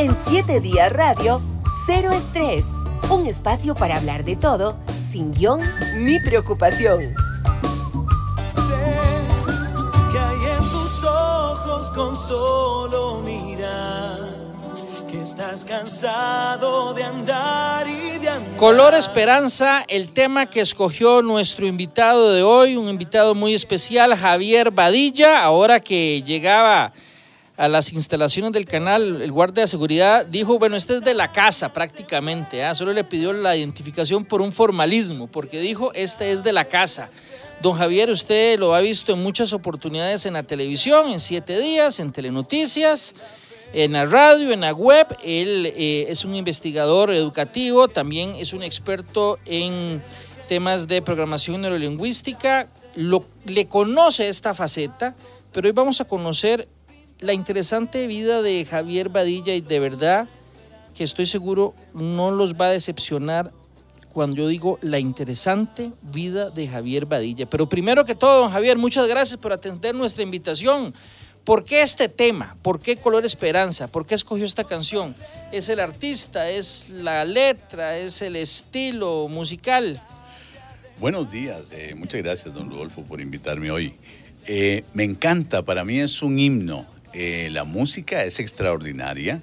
En 0.00 0.16
7 0.16 0.60
días 0.60 0.90
radio, 0.90 1.42
cero 1.84 2.08
estrés. 2.10 2.64
Un 3.10 3.26
espacio 3.26 3.74
para 3.74 3.98
hablar 3.98 4.24
de 4.24 4.34
todo, 4.34 4.78
sin 5.12 5.30
guion 5.30 5.60
ni 5.98 6.18
preocupación. 6.20 7.00
que 10.10 10.18
hay 10.18 10.52
en 10.56 10.70
tus 10.70 11.04
ojos 11.04 11.90
con 11.90 12.16
solo 12.16 13.20
mirar, 13.20 14.30
que 15.10 15.20
estás 15.20 15.66
cansado 15.66 16.94
de 16.94 17.04
andar 17.04 17.86
y 17.86 18.18
de 18.20 18.28
andar. 18.30 18.56
Color 18.56 18.94
Esperanza, 18.94 19.84
el 19.86 20.12
tema 20.14 20.46
que 20.46 20.62
escogió 20.62 21.20
nuestro 21.20 21.66
invitado 21.66 22.32
de 22.32 22.42
hoy, 22.42 22.74
un 22.74 22.88
invitado 22.88 23.34
muy 23.34 23.52
especial, 23.52 24.16
Javier 24.16 24.70
Badilla, 24.70 25.44
ahora 25.44 25.78
que 25.78 26.22
llegaba 26.22 26.94
a 27.60 27.68
las 27.68 27.92
instalaciones 27.92 28.52
del 28.52 28.64
canal, 28.64 29.20
el 29.20 29.30
guardia 29.30 29.64
de 29.64 29.68
seguridad 29.68 30.24
dijo, 30.24 30.58
bueno, 30.58 30.76
este 30.76 30.94
es 30.94 31.02
de 31.02 31.12
la 31.12 31.30
casa 31.30 31.74
prácticamente, 31.74 32.64
¿ah? 32.64 32.74
solo 32.74 32.94
le 32.94 33.04
pidió 33.04 33.34
la 33.34 33.54
identificación 33.54 34.24
por 34.24 34.40
un 34.40 34.50
formalismo, 34.50 35.26
porque 35.26 35.60
dijo, 35.60 35.92
este 35.92 36.30
es 36.30 36.42
de 36.42 36.54
la 36.54 36.64
casa. 36.64 37.10
Don 37.60 37.74
Javier, 37.74 38.08
usted 38.08 38.58
lo 38.58 38.74
ha 38.74 38.80
visto 38.80 39.12
en 39.12 39.22
muchas 39.22 39.52
oportunidades 39.52 40.24
en 40.24 40.32
la 40.32 40.42
televisión, 40.42 41.10
en 41.10 41.20
siete 41.20 41.60
días, 41.60 42.00
en 42.00 42.12
telenoticias, 42.12 43.14
en 43.74 43.92
la 43.92 44.06
radio, 44.06 44.52
en 44.52 44.62
la 44.62 44.72
web. 44.72 45.06
Él 45.22 45.70
eh, 45.76 46.06
es 46.08 46.24
un 46.24 46.34
investigador 46.34 47.10
educativo, 47.10 47.88
también 47.88 48.36
es 48.36 48.54
un 48.54 48.62
experto 48.62 49.38
en 49.44 50.02
temas 50.48 50.88
de 50.88 51.02
programación 51.02 51.60
neurolingüística. 51.60 52.68
Lo, 52.96 53.22
le 53.44 53.66
conoce 53.66 54.30
esta 54.30 54.54
faceta, 54.54 55.14
pero 55.52 55.68
hoy 55.68 55.72
vamos 55.72 56.00
a 56.00 56.06
conocer 56.06 56.66
la 57.20 57.32
interesante 57.32 58.06
vida 58.06 58.42
de 58.42 58.64
Javier 58.64 59.10
Badilla 59.10 59.54
y 59.54 59.60
de 59.60 59.78
verdad 59.78 60.28
que 60.96 61.04
estoy 61.04 61.26
seguro 61.26 61.74
no 61.94 62.30
los 62.30 62.54
va 62.54 62.66
a 62.66 62.70
decepcionar 62.70 63.52
cuando 64.12 64.36
yo 64.36 64.48
digo 64.48 64.78
la 64.82 64.98
interesante 64.98 65.92
vida 66.02 66.50
de 66.50 66.66
Javier 66.66 67.06
Badilla. 67.06 67.46
Pero 67.46 67.68
primero 67.68 68.04
que 68.04 68.14
todo, 68.14 68.42
don 68.42 68.50
Javier, 68.50 68.76
muchas 68.76 69.06
gracias 69.06 69.38
por 69.38 69.52
atender 69.52 69.94
nuestra 69.94 70.22
invitación. 70.22 70.92
¿Por 71.44 71.64
qué 71.64 71.82
este 71.82 72.08
tema? 72.08 72.56
¿Por 72.62 72.80
qué 72.80 72.96
Color 72.96 73.24
Esperanza? 73.24 73.88
¿Por 73.88 74.06
qué 74.06 74.14
escogió 74.14 74.44
esta 74.44 74.64
canción? 74.64 75.14
¿Es 75.52 75.68
el 75.68 75.80
artista? 75.80 76.50
¿Es 76.50 76.90
la 76.90 77.24
letra? 77.24 77.98
¿Es 77.98 78.20
el 78.22 78.36
estilo 78.36 79.28
musical? 79.28 80.02
Buenos 80.98 81.30
días, 81.30 81.70
eh, 81.72 81.94
muchas 81.96 82.22
gracias 82.22 82.52
don 82.52 82.68
Rodolfo 82.68 83.02
por 83.02 83.22
invitarme 83.22 83.70
hoy. 83.70 83.94
Eh, 84.46 84.84
me 84.92 85.04
encanta, 85.04 85.62
para 85.62 85.82
mí 85.82 85.98
es 85.98 86.20
un 86.22 86.38
himno. 86.38 86.86
Eh, 87.12 87.48
la 87.50 87.64
música 87.64 88.24
es 88.24 88.38
extraordinaria, 88.38 89.42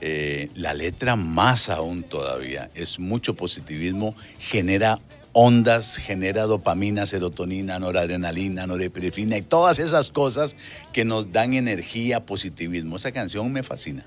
eh, 0.00 0.48
la 0.54 0.74
letra 0.74 1.14
más 1.16 1.68
aún 1.68 2.02
todavía, 2.02 2.70
es 2.74 2.98
mucho 2.98 3.34
positivismo, 3.34 4.14
genera 4.38 4.98
ondas, 5.32 5.96
genera 5.96 6.44
dopamina, 6.44 7.06
serotonina, 7.06 7.78
noradrenalina, 7.78 8.66
norepinefrina 8.66 9.36
y 9.36 9.42
todas 9.42 9.78
esas 9.78 10.10
cosas 10.10 10.56
que 10.92 11.04
nos 11.04 11.32
dan 11.32 11.54
energía, 11.54 12.20
positivismo. 12.20 12.96
Esa 12.96 13.12
canción 13.12 13.52
me 13.52 13.62
fascina. 13.62 14.04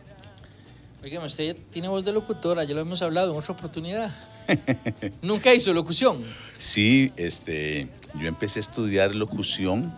Oigan, 1.03 1.23
usted 1.23 1.56
tiene 1.72 1.88
voz 1.88 2.03
de 2.03 2.12
locutora, 2.12 2.64
ya 2.64 2.73
lo 2.73 2.81
hemos 2.81 3.02
hablado 3.02 3.31
en 3.31 3.38
otra 3.38 3.53
oportunidad. 3.53 4.12
Nunca 5.22 5.53
hizo 5.53 5.72
locución. 5.73 6.23
Sí, 6.58 7.12
este, 7.16 7.88
yo 8.19 8.28
empecé 8.28 8.59
a 8.59 8.62
estudiar 8.62 9.14
locución 9.16 9.94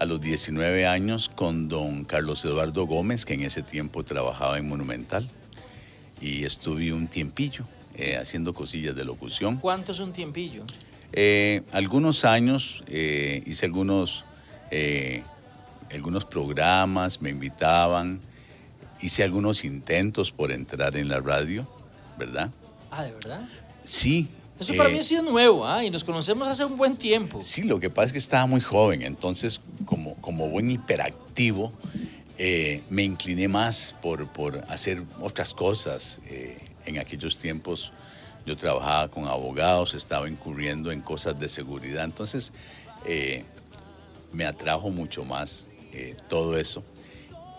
a 0.00 0.06
los 0.06 0.20
19 0.20 0.86
años 0.86 1.30
con 1.32 1.68
don 1.68 2.06
Carlos 2.06 2.42
Eduardo 2.46 2.86
Gómez, 2.86 3.26
que 3.26 3.34
en 3.34 3.42
ese 3.42 3.62
tiempo 3.62 4.02
trabajaba 4.02 4.58
en 4.58 4.66
Monumental. 4.66 5.28
Y 6.22 6.44
estuve 6.44 6.92
un 6.92 7.06
tiempillo 7.06 7.64
eh, 7.94 8.16
haciendo 8.16 8.54
cosillas 8.54 8.96
de 8.96 9.04
locución. 9.04 9.58
¿Cuánto 9.58 9.92
es 9.92 10.00
un 10.00 10.12
tiempillo? 10.12 10.64
Eh, 11.12 11.62
algunos 11.72 12.24
años 12.24 12.82
eh, 12.86 13.42
hice 13.44 13.66
algunos, 13.66 14.24
algunos 15.92 16.24
programas, 16.24 17.20
me 17.20 17.28
invitaban, 17.28 18.20
hice 19.02 19.22
algunos 19.22 19.64
intentos 19.64 20.32
por 20.32 20.50
entrar 20.50 20.96
en 20.96 21.10
la 21.10 21.20
radio, 21.20 21.68
¿verdad? 22.18 22.50
Ah, 22.90 23.02
¿de 23.02 23.12
verdad? 23.12 23.46
Sí. 23.84 24.30
Eso 24.60 24.76
para 24.76 24.90
mí 24.90 24.98
ha 24.98 25.02
sido 25.02 25.22
nuevo, 25.22 25.66
¿ah? 25.66 25.82
Y 25.82 25.88
nos 25.90 26.04
conocemos 26.04 26.46
hace 26.46 26.66
un 26.66 26.76
buen 26.76 26.96
tiempo. 26.96 27.40
Sí, 27.40 27.62
lo 27.62 27.80
que 27.80 27.88
pasa 27.88 28.06
es 28.06 28.12
que 28.12 28.18
estaba 28.18 28.46
muy 28.46 28.60
joven, 28.60 29.00
entonces 29.02 29.60
como, 29.86 30.14
como 30.16 30.48
buen 30.50 30.70
hiperactivo, 30.70 31.72
eh, 32.36 32.82
me 32.90 33.02
incliné 33.02 33.48
más 33.48 33.94
por, 34.02 34.26
por 34.28 34.62
hacer 34.68 35.02
otras 35.20 35.54
cosas. 35.54 36.20
Eh, 36.28 36.58
en 36.84 36.98
aquellos 36.98 37.38
tiempos 37.38 37.92
yo 38.46 38.56
trabajaba 38.56 39.08
con 39.08 39.26
abogados, 39.26 39.94
estaba 39.94 40.28
incurriendo 40.28 40.92
en 40.92 41.00
cosas 41.00 41.38
de 41.40 41.48
seguridad, 41.48 42.04
entonces 42.04 42.52
eh, 43.06 43.44
me 44.32 44.44
atrajo 44.44 44.90
mucho 44.90 45.24
más 45.24 45.68
todo 46.28 46.56
eso. 46.56 46.84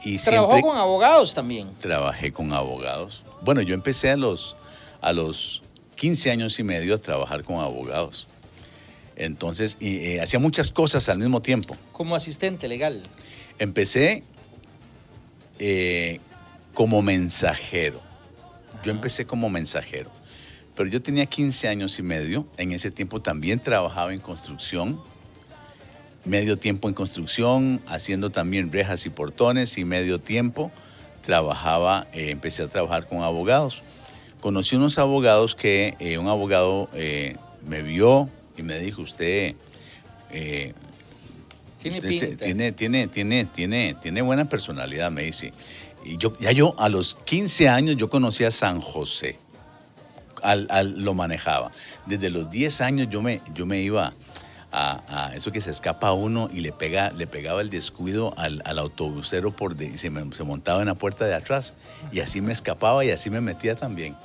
Y 0.03 0.18
Trabajó 0.18 0.62
con 0.62 0.78
abogados 0.78 1.33
también. 1.33 1.72
trabajé 1.79 2.31
con 2.31 2.53
abogados. 2.53 3.23
Bueno, 3.41 3.62
yo 3.62 3.73
empecé 3.73 4.09
a 4.09 4.16
los, 4.18 4.56
a 5.01 5.13
los 5.13 5.62
15 6.01 6.31
años 6.31 6.57
y 6.57 6.63
medio 6.63 6.95
a 6.95 6.97
trabajar 6.97 7.44
con 7.44 7.57
abogados. 7.57 8.25
Entonces, 9.16 9.78
y, 9.79 9.97
eh, 9.97 10.19
hacía 10.19 10.39
muchas 10.39 10.72
cosas 10.72 11.07
al 11.09 11.19
mismo 11.19 11.44
tiempo. 11.44 11.78
Como 11.91 12.16
asistente 12.16 12.67
legal. 12.67 13.03
Empecé 13.59 14.23
eh, 15.59 16.19
como 16.73 17.03
mensajero. 17.03 18.01
Yo 18.84 18.89
empecé 18.89 19.28
como 19.28 19.47
mensajero. 19.51 20.09
Pero 20.75 20.89
yo 20.89 21.03
tenía 21.03 21.28
15 21.28 21.67
años 21.67 22.00
y 22.00 22.01
medio. 22.01 22.47
En 22.57 22.72
ese 22.72 22.89
tiempo 22.89 23.22
también 23.22 23.59
trabajaba 23.59 24.12
en 24.12 24.22
construcción. 24.22 25.00
Medio 26.25 26.57
tiempo 26.57 26.88
en 26.88 26.95
construcción, 26.95 27.79
haciendo 27.85 28.31
también 28.31 28.72
rejas 28.72 29.06
y 29.06 29.12
portones. 29.12 29.78
Y 29.78 29.85
medio 29.85 30.19
tiempo 30.19 30.72
trabajaba, 31.23 32.07
eh, 32.12 32.31
empecé 32.31 32.63
a 32.63 32.68
trabajar 32.69 33.07
con 33.07 33.22
abogados. 33.22 33.83
Conocí 34.41 34.75
unos 34.75 34.97
abogados 35.00 35.56
que 35.56 35.96
eh, 36.00 36.18
un 36.18 36.28
abogado 36.28 36.90
eh, 36.94 37.38
me 37.66 37.81
vio 37.84 38.29
y 38.57 38.63
me 38.63 38.78
dijo, 38.79 39.02
usted... 39.03 39.56
eh, 40.31 40.74
Tiene 41.81 41.97
Usted 42.00 42.09
se- 42.19 42.28
pinta. 42.28 42.46
tiene, 42.46 42.72
tiene, 42.72 43.07
tiene, 43.07 43.46
tiene, 43.46 43.96
tiene 44.01 44.22
buena 44.22 44.46
personalidad, 44.46 45.12
me 45.12 45.24
dice. 45.24 45.53
Y 46.03 46.18
yo, 46.18 46.35
ya 46.40 46.51
yo 46.51 46.74
a 46.80 46.90
los 46.90 47.16
15 47.25 47.69
años 47.69 47.96
yo 47.97 48.09
conocí 48.09 48.44
a 48.44 48.51
San 48.51 48.81
José. 48.81 49.38
Al, 50.41 50.66
al- 50.72 51.03
lo 51.03 51.13
manejaba. 51.13 51.72
Desde 52.07 52.31
los 52.31 52.50
10 52.50 52.81
años 52.81 53.07
yo 53.12 53.22
me, 53.22 53.41
yo 53.53 53.68
me 53.68 53.80
iba 53.81 54.12
a, 54.72 55.28
a 55.28 55.35
eso 55.35 55.51
que 55.51 55.62
se 55.62 55.69
escapa 55.69 56.07
a 56.07 56.13
uno 56.13 56.50
y 56.51 56.62
le, 56.62 56.72
pega, 56.72 57.12
le 57.12 57.28
pegaba 57.28 57.62
el 57.62 57.69
descuido 57.69 58.34
al, 58.38 58.62
al 58.66 58.80
autobusero 58.80 59.56
por 59.56 59.75
de- 59.75 59.85
y 59.85 59.97
se, 60.00 60.09
me- 60.09 60.34
se 60.35 60.44
montaba 60.44 60.81
en 60.81 60.88
la 60.88 60.96
puerta 60.96 61.25
de 61.25 61.35
atrás. 61.35 61.75
Y 62.12 62.22
así 62.22 62.41
me 62.41 62.53
escapaba 62.53 63.06
y 63.06 63.12
así 63.12 63.30
me 63.30 63.40
metía 63.41 63.75
también. 63.75 64.16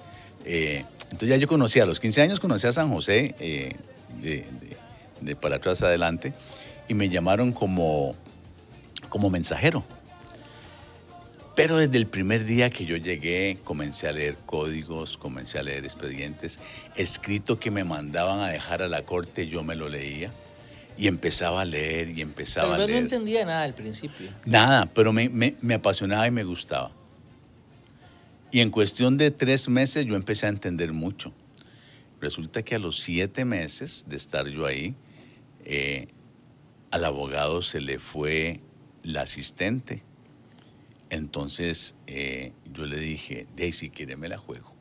Eh, 0.47 0.85
entonces 1.05 1.29
ya 1.29 1.37
yo 1.37 1.49
conocía, 1.49 1.83
a 1.83 1.87
los 1.87 2.01
15 2.01 2.23
años 2.23 2.41
conocí 2.41 2.67
a 2.67 2.73
San 2.73 2.91
José 2.91 3.35
eh, 3.41 3.75
de, 4.23 4.31
de- 4.61 4.77
de 5.21 5.35
para 5.37 5.57
atrás 5.57 5.83
adelante 5.83 6.33
y 6.89 6.95
me 6.95 7.09
llamaron 7.09 7.53
como, 7.53 8.15
como 9.09 9.29
mensajero. 9.31 9.83
Pero 11.55 11.79
desde 11.79 11.97
el 11.97 12.07
primer 12.07 12.45
día 12.45 12.69
que 12.69 12.85
yo 12.85 12.97
llegué, 12.99 13.57
comencé 13.65 14.09
a 14.09 14.13
leer 14.13 14.37
códigos, 14.45 15.17
comencé 15.17 15.59
a 15.59 15.63
leer 15.63 15.85
expedientes, 15.85 16.61
escrito 16.97 17.59
que 17.59 17.71
me 17.71 17.83
mandaban 17.83 18.41
a 18.41 18.49
dejar 18.49 18.83
a 18.83 18.89
la 18.89 19.03
corte, 19.07 19.47
yo 19.49 19.63
me 19.65 19.75
lo 19.75 19.89
leía 19.89 20.31
y 20.99 21.07
empezaba 21.09 21.63
a 21.63 21.65
leer 21.65 22.11
y 22.11 22.21
empezaba 22.21 22.75
a 22.75 22.79
vez 22.79 22.87
no 22.89 22.93
leer. 22.93 23.03
entendía 23.05 23.45
nada 23.47 23.63
al 23.65 23.73
principio. 23.75 24.29
Nada, 24.45 24.87
pero 24.95 25.13
me, 25.15 25.31
me- 25.31 25.55
me 25.63 25.75
apasionaba 25.75 26.27
y 26.27 26.31
me 26.31 26.45
gustaba. 26.45 26.91
Y 28.57 28.61
en 28.63 28.71
cuestión 28.71 29.19
de 29.19 29.31
tres 29.31 29.69
meses 29.69 30.07
yo 30.07 30.17
empecé 30.17 30.47
a 30.47 30.49
entender 30.49 30.95
mucho. 30.95 31.31
Resulta 32.23 32.63
que 32.63 32.75
a 32.75 32.79
los 32.79 33.01
siete 33.01 33.45
meses 33.45 34.07
de 34.09 34.17
estar 34.17 34.49
yo 34.49 34.65
ahí, 34.65 34.95
eh, 35.67 36.09
al 36.91 37.05
abogado 37.05 37.61
se 37.61 37.83
le 37.83 37.99
fue 37.99 38.63
la 39.03 39.21
asistente. 39.21 40.05
Entonces 41.11 41.97
eh, 42.07 42.55
yo 42.73 42.87
le 42.87 42.99
dije, 42.99 43.47
si 43.73 43.91
quiere 43.91 44.17
me 44.17 44.27
la 44.27 44.39
juego. 44.39 44.75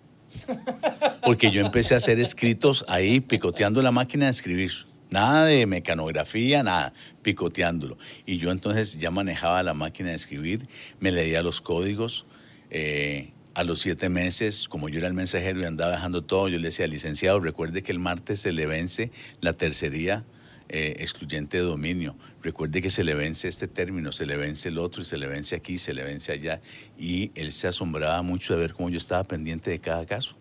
Porque 1.25 1.51
yo 1.51 1.59
empecé 1.59 1.95
a 1.95 1.97
hacer 1.97 2.17
escritos 2.21 2.85
ahí, 2.87 3.19
picoteando 3.19 3.81
la 3.81 3.91
máquina 3.91 4.23
de 4.23 4.31
escribir. 4.31 4.71
Nada 5.09 5.43
de 5.43 5.65
mecanografía, 5.65 6.63
nada, 6.63 6.93
picoteándolo. 7.23 7.97
Y 8.25 8.37
yo 8.37 8.51
entonces 8.51 8.97
ya 8.99 9.11
manejaba 9.11 9.63
la 9.63 9.73
máquina 9.73 10.11
de 10.11 10.15
escribir, 10.15 10.65
me 11.01 11.11
leía 11.11 11.43
los 11.43 11.59
códigos. 11.59 12.25
eh, 12.69 13.33
a 13.55 13.63
los 13.63 13.79
siete 13.79 14.09
meses, 14.09 14.67
como 14.67 14.89
yo 14.89 14.99
era 14.99 15.07
el 15.07 15.13
mensajero 15.13 15.61
y 15.61 15.63
andaba 15.63 15.93
dejando 15.93 16.21
todo, 16.21 16.49
yo 16.49 16.59
le 16.59 16.67
decía, 16.67 16.85
licenciado, 16.87 17.39
recuerde 17.39 17.81
que 17.83 17.91
el 17.93 17.99
martes 17.99 18.41
se 18.41 18.51
le 18.51 18.65
vence 18.65 19.11
la 19.39 19.53
tercería 19.53 20.25
eh, 20.67 20.95
excluyente 20.99 21.57
de 21.57 21.63
dominio. 21.63 22.17
Recuerde 22.43 22.81
que 22.81 22.89
se 22.89 23.05
le 23.05 23.15
vence 23.15 23.47
este 23.47 23.67
término, 23.67 24.11
se 24.11 24.25
le 24.25 24.35
vence 24.35 24.67
el 24.69 24.77
otro, 24.77 25.03
y 25.03 25.05
se 25.05 25.17
le 25.17 25.27
vence 25.27 25.55
aquí, 25.55 25.77
se 25.77 25.93
le 25.93 26.03
vence 26.03 26.33
allá. 26.33 26.59
Y 26.99 27.31
él 27.35 27.53
se 27.53 27.69
asombraba 27.69 28.21
mucho 28.23 28.55
de 28.55 28.59
ver 28.59 28.73
cómo 28.73 28.89
yo 28.89 28.97
estaba 28.97 29.23
pendiente 29.23 29.69
de 29.69 29.79
cada 29.79 30.05
caso. 30.05 30.35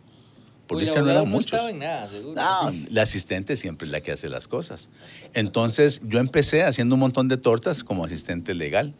Por 0.67 0.79
Uy, 0.79 0.87
no 0.87 1.11
eran 1.11 1.31
no 1.31 1.39
estaba 1.39 1.71
en 1.71 1.79
nada, 1.79 2.09
seguro. 2.09 2.35
No, 2.35 2.73
la 2.91 3.03
asistente 3.03 3.57
siempre 3.57 3.87
es 3.87 3.93
la 3.93 4.01
que 4.01 4.13
hace 4.13 4.29
las 4.29 4.49
cosas. 4.49 4.89
Entonces 5.35 6.01
yo 6.05 6.19
empecé 6.19 6.65
haciendo 6.65 6.95
un 6.95 7.01
montón 7.01 7.29
de 7.29 7.37
tortas 7.37 7.85
como 7.85 8.05
asistente 8.05 8.55
legal, 8.55 8.95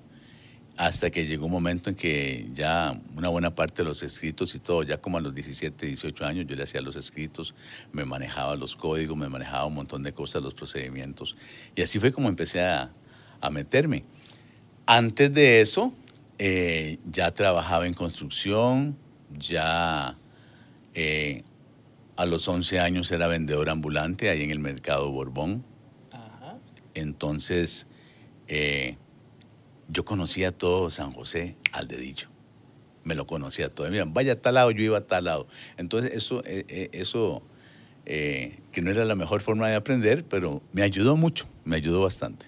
hasta 0.77 1.11
que 1.11 1.27
llegó 1.27 1.47
un 1.47 1.53
momento 1.53 1.91
en 1.91 1.97
que 1.97 2.49
ya 2.53 3.01
una 3.17 3.29
buena 3.29 3.55
parte 3.55 3.83
de 3.83 3.89
los 3.89 4.03
escritos 4.03 4.55
y 4.55 4.59
todo, 4.59 4.83
ya 4.83 5.01
como 5.01 5.19
a 5.19 5.21
los 5.21 5.35
17, 5.35 5.87
18 5.87 6.25
años, 6.25 6.47
yo 6.49 6.57
le 6.57 6.63
hacía 6.63 6.81
los 6.81 6.97
escritos, 6.97 7.55
me 7.93 8.05
manejaba 8.05 8.57
los 8.57 8.75
códigos, 8.75 9.17
me 9.17 9.29
manejaba 9.29 9.67
un 9.67 9.75
montón 9.75 10.03
de 10.03 10.13
cosas, 10.13 10.43
los 10.43 10.55
procedimientos. 10.55 11.37
Y 11.77 11.83
así 11.83 11.99
fue 11.99 12.13
como 12.13 12.29
empecé 12.29 12.63
a, 12.63 12.91
a 13.41 13.51
meterme. 13.51 14.05
Antes 14.87 15.33
de 15.33 15.61
eso, 15.61 15.95
eh, 16.39 16.99
ya 17.11 17.33
trabajaba 17.33 17.87
en 17.87 17.95
construcción, 17.95 18.97
ya... 19.39 20.17
eh, 20.95 21.45
a 22.17 22.27
los 22.27 22.47
11 22.47 22.81
años 22.81 23.11
era 23.11 23.27
vendedor 23.27 23.69
ambulante 23.69 24.31
ahí 24.31 24.43
en 24.43 24.51
el 24.51 24.59
mercado 24.59 25.11
Borbón. 25.11 25.65
Ajá. 26.13 26.59
Entonces, 26.95 27.87
eh, 28.47 28.97
yo 29.89 30.05
conocía 30.05 30.53
todo 30.53 30.91
San 30.91 31.13
José 31.13 31.57
al 31.73 31.89
dedillo. 31.89 32.29
Me 33.05 33.15
lo 33.15 33.27
conocía 33.27 33.69
todo. 33.69 33.89
Vaya 34.07 34.33
a 34.33 34.37
tal 34.37 34.55
lado, 34.55 34.71
yo 34.71 34.83
iba 34.83 34.99
a 34.99 35.07
tal 35.07 35.25
lado. 35.25 35.47
Entonces, 35.77 36.13
eso, 36.15 36.43
eh, 36.47 36.65
eh, 36.69 36.89
eso 36.93 37.43
eh, 38.07 38.59
que 38.71 38.83
no 38.83 38.91
era 38.91 39.05
la 39.05 39.15
mejor 39.15 39.41
forma 39.41 39.69
de 39.69 39.77
aprender, 39.77 40.25
pero 40.25 40.63
me 40.73 40.83
ayudó 40.83 41.17
mucho, 41.17 41.47
me 41.65 41.77
ayudó 41.77 42.03
bastante. 42.03 42.47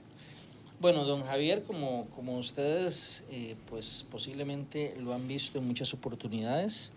Bueno, 0.78 1.04
don 1.04 1.24
Javier, 1.24 1.62
como, 1.62 2.06
como 2.14 2.36
ustedes 2.36 3.24
eh, 3.30 3.56
pues 3.70 4.04
posiblemente 4.10 4.94
lo 5.00 5.14
han 5.14 5.26
visto 5.26 5.58
en 5.58 5.66
muchas 5.66 5.94
oportunidades, 5.94 6.92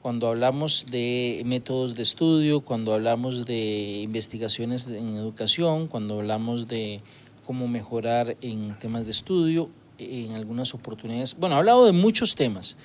cuando 0.00 0.28
hablamos 0.28 0.86
de 0.90 1.42
métodos 1.44 1.94
de 1.94 2.02
estudio, 2.02 2.62
cuando 2.62 2.94
hablamos 2.94 3.44
de 3.44 4.00
investigaciones 4.00 4.88
en 4.88 5.16
educación, 5.16 5.88
cuando 5.88 6.20
hablamos 6.20 6.68
de 6.68 7.02
cómo 7.44 7.68
mejorar 7.68 8.38
en 8.40 8.74
temas 8.78 9.04
de 9.04 9.10
estudio, 9.10 9.68
en 9.98 10.32
algunas 10.32 10.74
oportunidades, 10.74 11.36
bueno, 11.38 11.56
ha 11.56 11.58
hablado 11.58 11.84
de 11.84 11.92
muchos 11.92 12.34
temas, 12.34 12.76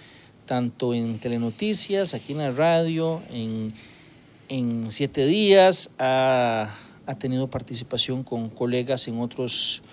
tanto 0.46 0.94
en 0.94 1.20
telenoticias, 1.20 2.14
aquí 2.14 2.34
en 2.34 2.40
la 2.40 2.52
radio, 2.52 3.22
en, 3.30 3.74
en 4.50 4.92
siete 4.92 5.26
días, 5.26 5.90
ha, 6.00 6.70
ha 7.06 7.16
tenido 7.16 7.50
participación 7.50 8.24
con 8.24 8.50
colegas 8.50 9.08
en 9.08 9.20
otros 9.20 9.84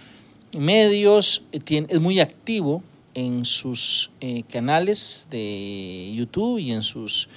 medios, 0.57 1.45
es 1.53 2.01
muy 2.01 2.21
activo 2.21 2.83
en 3.15 3.45
sus 3.45 4.11
eh, 4.21 4.43
canales 4.51 5.29
de 5.31 6.13
YouTube 6.15 6.59
y 6.59 6.73
en 6.73 6.83
sus, 6.83 7.29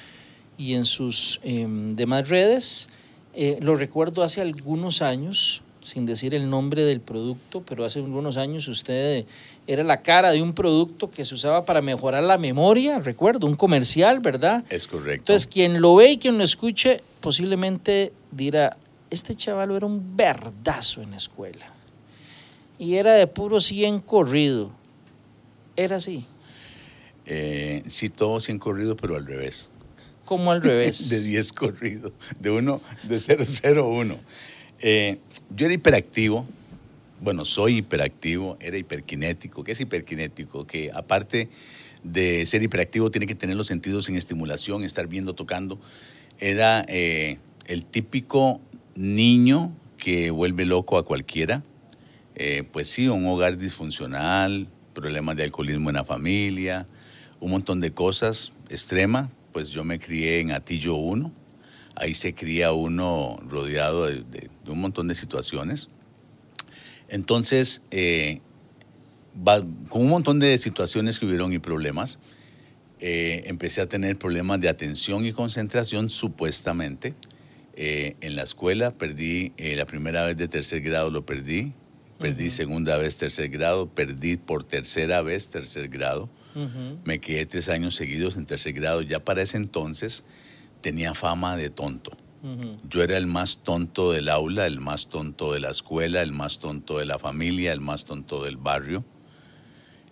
y 0.57 0.73
en 0.73 0.85
sus 0.85 1.39
em, 1.43 1.95
demás 1.95 2.29
redes. 2.29 2.89
Eh, 3.33 3.57
lo 3.61 3.75
recuerdo 3.75 4.23
hace 4.23 4.41
algunos 4.41 5.01
años, 5.01 5.63
sin 5.81 6.05
decir 6.05 6.33
el 6.33 6.49
nombre 6.49 6.85
del 6.85 7.01
producto, 7.01 7.63
pero 7.65 7.85
hace 7.85 7.99
algunos 7.99 8.37
años 8.37 8.67
usted 8.67 9.25
era 9.67 9.83
la 9.83 10.01
cara 10.01 10.31
de 10.31 10.41
un 10.41 10.53
producto 10.53 11.09
que 11.09 11.23
se 11.23 11.33
usaba 11.35 11.63
para 11.65 11.81
mejorar 11.81 12.23
la 12.23 12.37
memoria, 12.37 12.99
recuerdo, 12.99 13.47
un 13.47 13.55
comercial, 13.55 14.19
¿verdad? 14.19 14.63
Es 14.69 14.87
correcto. 14.87 15.21
Entonces, 15.31 15.47
quien 15.47 15.81
lo 15.81 15.95
ve 15.95 16.11
y 16.11 16.17
quien 16.17 16.37
lo 16.37 16.43
escuche, 16.43 17.01
posiblemente 17.21 18.11
dirá, 18.31 18.75
este 19.09 19.35
chaval 19.35 19.71
era 19.71 19.85
un 19.85 20.17
verdazo 20.17 21.01
en 21.01 21.11
la 21.11 21.17
escuela. 21.17 21.67
Y 22.79 22.95
era 22.95 23.13
de 23.13 23.27
puro 23.27 23.59
100 23.59 23.99
corrido. 24.01 24.71
Era 25.75 25.95
así, 25.97 26.25
Eh, 27.25 27.83
sí, 27.87 28.09
todos 28.09 28.43
100 28.43 28.59
corridos, 28.59 28.97
pero 28.99 29.15
al 29.15 29.25
revés. 29.25 29.69
como 30.25 30.51
al 30.51 30.61
revés. 30.61 31.07
de 31.09 31.21
10 31.21 31.53
corridos, 31.53 32.11
de 32.39 32.49
uno, 32.51 32.81
de 33.03 33.19
001. 33.19 34.17
Eh, 34.79 35.17
yo 35.55 35.65
era 35.65 35.73
hiperactivo, 35.73 36.45
bueno, 37.23 37.45
soy 37.45 37.77
hiperactivo, 37.77 38.57
era 38.59 38.77
hiperkinético. 38.77 39.63
¿Qué 39.63 39.71
es 39.71 39.79
hiperkinético? 39.79 40.67
Que 40.67 40.91
aparte 40.93 41.49
de 42.03 42.45
ser 42.45 42.61
hiperactivo, 42.63 43.09
tiene 43.11 43.27
que 43.27 43.35
tener 43.35 43.55
los 43.55 43.67
sentidos 43.67 44.09
en 44.09 44.17
estimulación, 44.17 44.83
estar 44.83 45.07
viendo, 45.07 45.33
tocando. 45.33 45.79
Era 46.39 46.85
eh, 46.89 47.37
el 47.65 47.85
típico 47.85 48.59
niño 48.95 49.73
que 49.97 50.31
vuelve 50.31 50.65
loco 50.65 50.97
a 50.97 51.05
cualquiera. 51.05 51.63
Eh, 52.35 52.63
pues 52.71 52.89
sí, 52.89 53.07
un 53.07 53.25
hogar 53.27 53.57
disfuncional, 53.57 54.67
problemas 54.93 55.37
de 55.37 55.43
alcoholismo 55.43 55.89
en 55.89 55.95
la 55.95 56.03
familia, 56.03 56.85
un 57.39 57.51
montón 57.51 57.79
de 57.79 57.93
cosas 57.93 58.51
extrema. 58.69 59.31
Pues 59.53 59.69
yo 59.69 59.83
me 59.85 59.99
crié 59.99 60.39
en 60.41 60.51
Atillo 60.51 60.95
1, 60.95 61.31
ahí 61.95 62.15
se 62.15 62.33
cría 62.33 62.73
uno 62.73 63.37
rodeado 63.47 64.07
de, 64.07 64.23
de- 64.23 64.49
de 64.65 64.71
un 64.71 64.81
montón 64.81 65.07
de 65.07 65.15
situaciones. 65.15 65.89
Entonces, 67.09 67.81
eh, 67.91 68.39
va- 69.47 69.63
con 69.89 70.01
un 70.01 70.09
montón 70.09 70.39
de 70.39 70.57
situaciones 70.57 71.19
que 71.19 71.25
hubieron 71.25 71.53
y 71.53 71.59
problemas, 71.59 72.19
eh, 72.99 73.43
empecé 73.47 73.81
a 73.81 73.87
tener 73.87 74.17
problemas 74.17 74.61
de 74.61 74.69
atención 74.69 75.25
y 75.25 75.31
concentración 75.33 76.09
supuestamente. 76.09 77.13
Eh, 77.75 78.15
en 78.21 78.35
la 78.35 78.43
escuela 78.43 78.91
perdí 78.91 79.51
eh, 79.57 79.75
la 79.75 79.85
primera 79.85 80.23
vez 80.25 80.37
de 80.37 80.47
tercer 80.47 80.81
grado, 80.81 81.09
lo 81.09 81.25
perdí. 81.25 81.73
Perdí 82.19 82.51
segunda 82.51 82.97
vez 82.97 83.17
tercer 83.17 83.49
grado, 83.49 83.89
perdí 83.89 84.37
por 84.37 84.63
tercera 84.63 85.21
vez 85.21 85.49
tercer 85.49 85.89
grado. 85.89 86.29
Me 87.03 87.19
quedé 87.19 87.45
tres 87.47 87.67
años 87.67 87.95
seguidos 87.95 88.37
en 88.37 88.45
tercer 88.45 88.71
grado. 88.73 89.01
Ya 89.01 89.19
para 89.19 89.41
ese 89.41 89.57
entonces 89.57 90.23
tenía 90.81 91.13
fama 91.15 91.57
de 91.57 91.69
tonto. 91.69 92.11
Yo 92.89 93.01
era 93.01 93.17
el 93.17 93.25
más 93.27 93.59
tonto 93.63 94.11
del 94.11 94.27
aula, 94.27 94.65
el 94.65 94.81
más 94.81 95.07
tonto 95.07 95.53
de 95.53 95.61
la 95.61 95.69
escuela, 95.71 96.21
el 96.21 96.33
más 96.33 96.59
tonto 96.59 96.97
de 96.97 97.05
la 97.05 97.17
familia, 97.17 97.71
el 97.71 97.79
más 97.79 98.03
tonto 98.03 98.43
del 98.43 98.57
barrio. 98.57 99.05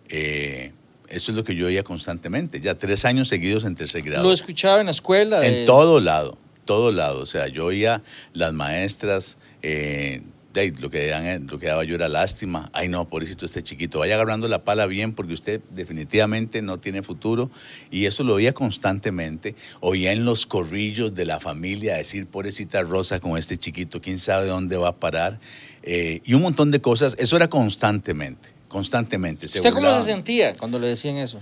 Eh, 0.10 0.72
eso 1.10 1.32
es 1.32 1.38
lo 1.38 1.44
que 1.44 1.56
yo 1.56 1.68
oía 1.68 1.84
constantemente. 1.84 2.62
Ya 2.62 2.76
tres 2.78 3.04
años 3.06 3.28
seguidos 3.28 3.66
en 3.66 3.76
tercer 3.76 4.02
grado. 4.04 4.24
Lo 4.24 4.32
escuchaba 4.32 4.80
en 4.80 4.86
la 4.86 4.92
escuela. 4.92 5.40
de- 5.42 5.62
En 5.62 5.66
todo 5.68 6.00
lado, 6.00 6.38
todo 6.66 6.92
lado. 6.94 7.20
O 7.22 7.26
sea, 7.26 7.48
yo 7.48 7.66
oía 7.66 8.02
las 8.34 8.54
maestras, 8.54 9.38
eh, 9.62 10.22
ahí, 10.60 10.72
lo, 10.72 10.90
que 10.90 11.08
daban- 11.08 11.48
lo 11.50 11.58
que 11.60 11.68
daba 11.68 11.84
yo 11.84 11.96
era 11.96 12.10
lástima. 12.10 12.70
Ay, 12.74 12.88
no, 12.90 13.08
pobrecito 13.08 13.46
este 13.46 13.64
chiquito, 13.64 14.00
vaya 14.00 14.16
agarrando 14.16 14.48
la 14.48 14.64
pala 14.64 14.86
bien 14.86 15.14
porque 15.14 15.34
usted 15.34 15.62
definitivamente 15.72 16.62
no 16.62 16.80
tiene 16.80 17.02
futuro. 17.04 17.50
Y 17.90 18.06
eso 18.06 18.24
lo 18.24 18.34
oía 18.36 18.54
constantemente. 18.54 19.56
Oía 19.80 20.12
en 20.12 20.26
los 20.26 20.46
corrillos 20.46 21.16
de 21.16 21.26
la 21.26 21.40
familia 21.40 21.96
decir, 21.96 22.28
pobrecita 22.28 22.82
Rosa 22.82 23.20
con 23.20 23.38
este 23.38 23.58
chiquito, 23.58 24.02
quién 24.02 24.20
sabe 24.20 24.48
dónde 24.48 24.78
va 24.78 24.90
a 24.90 24.96
parar. 24.98 25.40
Eh, 25.84 26.22
y 26.26 26.34
un 26.34 26.42
montón 26.42 26.72
de 26.72 26.82
cosas. 26.82 27.16
Eso 27.18 27.36
era 27.36 27.50
constantemente, 27.50 28.50
constantemente. 28.68 29.48
Se 29.48 29.60
¿Usted 29.60 29.74
cómo 29.74 29.96
se 29.98 30.04
sentía 30.12 30.54
cuando 30.56 30.78
le 30.80 30.88
decían 30.88 31.16
eso? 31.18 31.40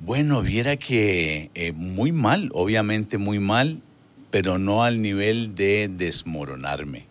Bueno, 0.00 0.42
viera 0.42 0.76
que 0.76 1.50
eh, 1.54 1.72
muy 1.72 2.10
mal, 2.12 2.50
obviamente 2.52 3.16
muy 3.16 3.38
mal, 3.38 3.80
pero 4.30 4.58
no 4.58 4.82
al 4.82 5.00
nivel 5.00 5.54
de 5.54 5.88
desmoronarme. 5.88 7.06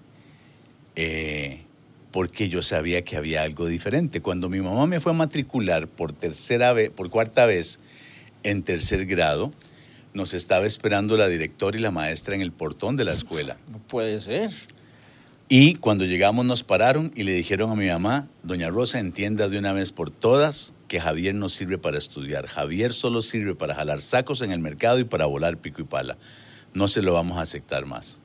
Eh, 0.96 1.64
porque 2.12 2.48
yo 2.48 2.62
sabía 2.62 3.04
que 3.04 3.18
había 3.18 3.42
algo 3.42 3.66
diferente. 3.66 4.22
Cuando 4.22 4.48
mi 4.48 4.60
mamá 4.60 4.86
me 4.86 5.00
fue 5.00 5.14
a 5.14 5.16
matricular 5.16 5.88
por 5.88 6.14
tercera 6.14 6.72
vez, 6.72 6.92
por 6.92 7.10
cuarta 7.10 7.48
vez 7.48 7.80
en 8.44 8.62
tercer 8.62 9.08
grado, 9.08 9.52
nos 10.14 10.36
estaba 10.36 10.66
esperando 10.66 11.18
la 11.18 11.28
directora 11.28 11.78
y 11.78 11.82
la 11.82 11.90
maestra 11.90 12.36
en 12.36 12.42
el 12.42 12.52
portón 12.52 12.98
de 12.98 13.06
la 13.06 13.14
escuela. 13.14 13.58
No 13.72 13.80
puede 13.80 14.22
ser. 14.22 14.52
Y 15.50 15.76
cuando 15.76 16.06
llegamos 16.06 16.46
nos 16.46 16.64
pararon 16.64 17.12
y 17.16 17.24
le 17.24 17.34
dijeron 17.34 17.72
a 17.72 17.76
mi 17.76 17.88
mamá, 17.88 18.28
doña 18.44 18.70
Rosa, 18.70 19.00
entienda 19.00 19.50
de 19.50 19.58
una 19.58 19.74
vez 19.74 19.92
por 19.92 20.10
todas 20.10 20.74
que 20.88 21.00
Javier 21.00 21.36
no 21.36 21.50
sirve 21.50 21.78
para 21.78 21.98
estudiar. 21.98 22.48
Javier 22.48 22.94
solo 22.94 23.22
sirve 23.22 23.56
para 23.56 23.76
jalar 23.76 24.02
sacos 24.02 24.42
en 24.42 24.52
el 24.52 24.60
mercado 24.60 25.00
y 25.00 25.04
para 25.04 25.26
volar 25.26 25.58
pico 25.58 25.82
y 25.82 25.86
pala. 25.86 26.18
No 26.74 26.88
se 26.88 27.02
lo 27.02 27.14
vamos 27.14 27.38
a 27.38 27.42
aceptar 27.42 27.86
más. 27.86 28.20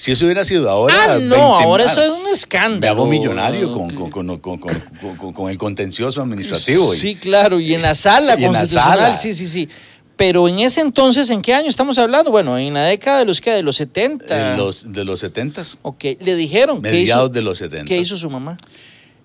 Si 0.00 0.12
eso 0.12 0.24
hubiera 0.24 0.44
sido 0.46 0.70
ahora... 0.70 0.94
ah, 1.04 1.16
20 1.18 1.28
no, 1.36 1.54
ahora 1.58 1.84
eso 1.84 2.00
es 2.02 2.08
un 2.10 2.26
escándalo. 2.32 2.80
Me 2.80 2.88
hago 2.88 3.06
millonario 3.06 3.72
con, 3.74 3.90
con- 3.90 4.10
con- 4.10 4.38
con- 4.38 4.58
con- 4.58 5.16
con- 5.18 5.32
con 5.34 5.50
el 5.50 5.58
contencioso 5.58 6.22
administrativo. 6.22 6.94
y- 6.94 6.96
Sí, 6.96 7.16
claro, 7.16 7.60
y 7.60 7.74
en 7.74 7.82
la 7.82 7.94
sala 7.94 8.34
la 8.34 8.46
constitucional, 8.46 8.98
sala. 8.98 9.16
sí, 9.16 9.34
sí, 9.34 9.46
sí. 9.46 9.68
Pero 10.16 10.48
en 10.48 10.58
ese 10.60 10.80
entonces, 10.80 11.28
¿en 11.28 11.42
qué 11.42 11.52
año 11.54 11.68
estamos 11.68 11.98
hablando? 11.98 12.30
Bueno, 12.30 12.56
en 12.56 12.72
la 12.72 12.84
década 12.84 13.18
de 13.18 13.24
los 13.26 13.40
que 13.42 13.50
de 13.50 13.62
los 13.62 13.76
70. 13.76 14.52
de 14.52 14.56
los, 14.56 14.90
de 14.90 15.04
los 15.04 15.20
70 15.20 15.62
Ok, 15.82 16.04
le 16.20 16.34
dijeron 16.36 16.76
hizo, 16.78 16.82
mediados 16.82 17.32
de 17.32 17.42
los 17.42 17.58
70 17.58 17.84
qué 17.86 17.98
hizo 17.98 18.16
su 18.16 18.30
mamá. 18.30 18.56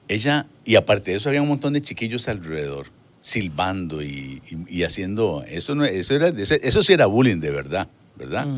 Ella, 0.09 0.45
y 0.65 0.75
aparte 0.75 1.11
de 1.11 1.17
eso, 1.17 1.29
había 1.29 1.41
un 1.41 1.47
montón 1.47 1.71
de 1.73 1.81
chiquillos 1.81 2.27
alrededor, 2.27 2.87
silbando 3.21 4.01
y, 4.03 4.41
y- 4.69 4.77
y 4.79 4.83
haciendo. 4.83 5.43
Eso, 5.47 5.73
no, 5.73 5.83
eso, 5.85 6.13
era, 6.15 6.27
eso, 6.37 6.83
sí 6.83 6.93
era 6.93 7.05
bullying 7.07 7.39
de 7.39 7.51
verdad, 7.51 7.87
¿verdad? 8.15 8.45
Ujú. 8.45 8.55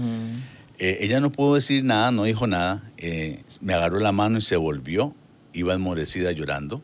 Eh, 0.79 0.99
ella 1.01 1.19
no 1.19 1.31
pudo 1.31 1.55
decir 1.55 1.83
nada, 1.83 2.11
no 2.11 2.23
dijo 2.23 2.47
nada. 2.47 2.83
eh, 2.97 3.43
me 3.61 3.73
agarró 3.73 3.99
la 3.99 4.11
mano 4.11 4.37
y 4.37 4.41
se 4.41 4.57
volvió. 4.57 5.15
Iba 5.53 5.73
enmorecida 5.73 6.31
llorando. 6.31 6.83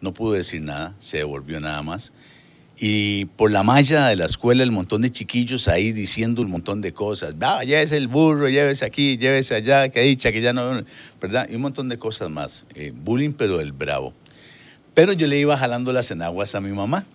No 0.00 0.12
pudo 0.14 0.32
decir 0.32 0.62
nada, 0.62 0.94
se 0.98 1.18
devolvió 1.18 1.60
nada 1.60 1.82
más. 1.82 2.12
Y 2.78 3.24
por 3.36 3.50
la 3.50 3.62
malla 3.62 4.08
de 4.08 4.16
la 4.16 4.26
escuela, 4.26 4.62
el 4.62 4.70
montón 4.70 5.00
de 5.02 5.10
chiquillos 5.10 5.66
ahí 5.66 5.92
diciendo 5.92 6.42
un 6.42 6.50
montón 6.50 6.82
de 6.82 6.92
cosas. 6.92 7.34
Ah, 7.40 7.64
llévese 7.64 7.96
el 7.96 8.06
burro, 8.06 8.48
llévese 8.48 8.84
aquí, 8.84 9.16
llévese 9.16 9.54
allá, 9.54 9.88
que 9.88 10.02
dicha, 10.02 10.30
que 10.30 10.42
ya 10.42 10.52
no. 10.52 10.84
¿Verdad? 11.20 11.48
Y 11.50 11.54
un 11.54 11.62
montón 11.62 11.88
de 11.88 11.98
cosas 11.98 12.28
más. 12.28 12.66
Eh, 12.74 12.92
bullying, 12.94 13.32
pero 13.32 13.60
el 13.60 13.72
bravo. 13.72 14.12
Pero 14.92 15.12
yo 15.14 15.26
le 15.26 15.38
iba 15.38 15.56
jalando 15.56 15.92
las 15.92 16.10
enaguas 16.10 16.54
a 16.54 16.60
mi 16.60 16.70
mamá 16.70 17.06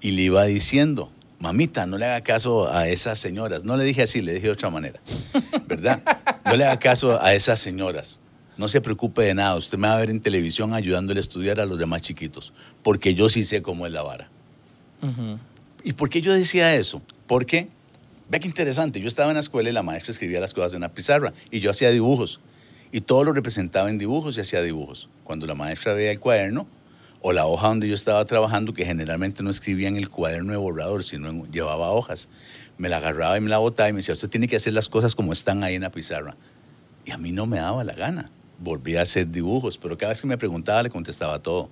y 0.00 0.12
le 0.12 0.22
iba 0.22 0.44
diciendo, 0.44 1.10
mamita, 1.38 1.86
no 1.86 1.98
le 1.98 2.06
haga 2.06 2.22
caso 2.22 2.72
a 2.72 2.88
esas 2.88 3.18
señoras. 3.18 3.64
No 3.64 3.76
le 3.76 3.84
dije 3.84 4.02
así, 4.02 4.20
le 4.20 4.34
dije 4.34 4.46
de 4.46 4.52
otra 4.52 4.70
manera, 4.70 5.00
¿verdad? 5.66 6.02
No 6.44 6.56
le 6.56 6.64
haga 6.64 6.78
caso 6.78 7.22
a 7.22 7.34
esas 7.34 7.60
señoras. 7.60 8.20
No 8.56 8.66
se 8.68 8.80
preocupe 8.80 9.22
de 9.22 9.34
nada. 9.34 9.56
Usted 9.56 9.78
me 9.78 9.86
va 9.86 9.94
a 9.94 10.00
ver 10.00 10.10
en 10.10 10.20
televisión 10.20 10.74
ayudándole 10.74 11.18
a 11.18 11.22
estudiar 11.22 11.60
a 11.60 11.66
los 11.66 11.78
demás 11.78 12.02
chiquitos, 12.02 12.52
porque 12.82 13.14
yo 13.14 13.28
sí 13.28 13.44
sé 13.44 13.62
cómo 13.62 13.86
es 13.86 13.92
la 13.92 14.02
vara. 14.02 14.28
¿Y 15.84 15.92
por 15.92 16.10
qué 16.10 16.20
yo 16.20 16.32
decía 16.32 16.74
eso? 16.74 17.00
Porque, 17.28 17.68
ve 18.28 18.40
qué 18.40 18.48
interesante, 18.48 19.00
yo 19.00 19.06
estaba 19.06 19.30
en 19.30 19.34
la 19.34 19.40
escuela 19.40 19.70
y 19.70 19.72
la 19.72 19.84
maestra 19.84 20.10
escribía 20.10 20.40
las 20.40 20.54
cosas 20.54 20.74
en 20.74 20.80
la 20.80 20.92
pizarra 20.92 21.32
y 21.52 21.60
yo 21.60 21.70
hacía 21.70 21.90
dibujos. 21.90 22.40
Y 22.90 23.02
todo 23.02 23.22
lo 23.22 23.32
representaba 23.32 23.90
en 23.90 23.98
dibujos 23.98 24.36
y 24.36 24.40
hacía 24.40 24.60
dibujos. 24.62 25.08
Cuando 25.22 25.46
la 25.46 25.54
maestra 25.54 25.92
veía 25.92 26.10
el 26.10 26.18
cuaderno 26.18 26.66
o 27.20 27.32
la 27.32 27.46
hoja 27.46 27.68
donde 27.68 27.88
yo 27.88 27.94
estaba 27.94 28.24
trabajando, 28.24 28.72
que 28.72 28.84
generalmente 28.84 29.42
no 29.42 29.50
escribía 29.50 29.88
en 29.88 29.96
el 29.96 30.08
cuaderno 30.08 30.52
de 30.52 30.58
borrador, 30.58 31.02
sino 31.02 31.46
llevaba 31.46 31.90
hojas, 31.90 32.28
me 32.76 32.88
la 32.88 32.98
agarraba 32.98 33.36
y 33.36 33.40
me 33.40 33.50
la 33.50 33.58
botaba 33.58 33.88
y 33.88 33.92
me 33.92 33.98
decía, 33.98 34.14
usted 34.14 34.28
tiene 34.28 34.46
que 34.46 34.56
hacer 34.56 34.72
las 34.72 34.88
cosas 34.88 35.14
como 35.14 35.32
están 35.32 35.62
ahí 35.64 35.74
en 35.74 35.82
la 35.82 35.90
pizarra. 35.90 36.36
Y 37.04 37.10
a 37.10 37.18
mí 37.18 37.32
no 37.32 37.46
me 37.46 37.58
daba 37.58 37.82
la 37.84 37.94
gana. 37.94 38.30
Volví 38.58 38.96
a 38.96 39.02
hacer 39.02 39.30
dibujos, 39.30 39.78
pero 39.78 39.96
cada 39.96 40.12
vez 40.12 40.20
que 40.20 40.26
me 40.26 40.38
preguntaba 40.38 40.82
le 40.82 40.90
contestaba 40.90 41.40
todo. 41.40 41.70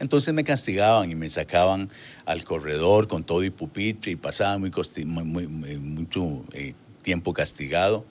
Entonces 0.00 0.34
me 0.34 0.44
castigaban 0.44 1.10
y 1.10 1.14
me 1.14 1.30
sacaban 1.30 1.90
al 2.24 2.44
corredor 2.44 3.08
con 3.08 3.24
todo 3.24 3.44
y 3.44 3.50
pupitre 3.50 4.12
y 4.12 4.16
pasaba 4.16 4.58
mucho 4.58 6.44
eh, 6.52 6.74
tiempo 7.02 7.32
castigado. 7.32 8.04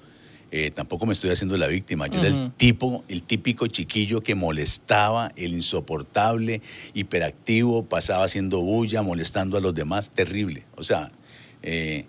Eh, 0.51 0.71
tampoco 0.73 1.05
me 1.05 1.11
estoy 1.13 1.29
haciendo 1.31 1.57
la 1.57 1.67
víctima. 1.67 2.07
Yo 2.07 2.19
era 2.19 2.27
el 2.29 2.51
tipo, 2.53 3.03
el 3.09 3.23
típico 3.23 3.67
chiquillo 3.67 4.21
que 4.23 4.33
molestaba, 4.33 5.31
el 5.35 5.53
insoportable, 5.53 6.61
hiperactivo, 6.93 7.83
pasaba 7.83 8.23
haciendo 8.23 8.61
bulla, 8.61 9.01
molestando 9.01 9.57
a 9.57 9.61
los 9.61 9.75
demás, 9.75 10.11
terrible. 10.11 10.63
O 10.77 10.83
sea, 10.83 11.11
eh, 11.63 12.05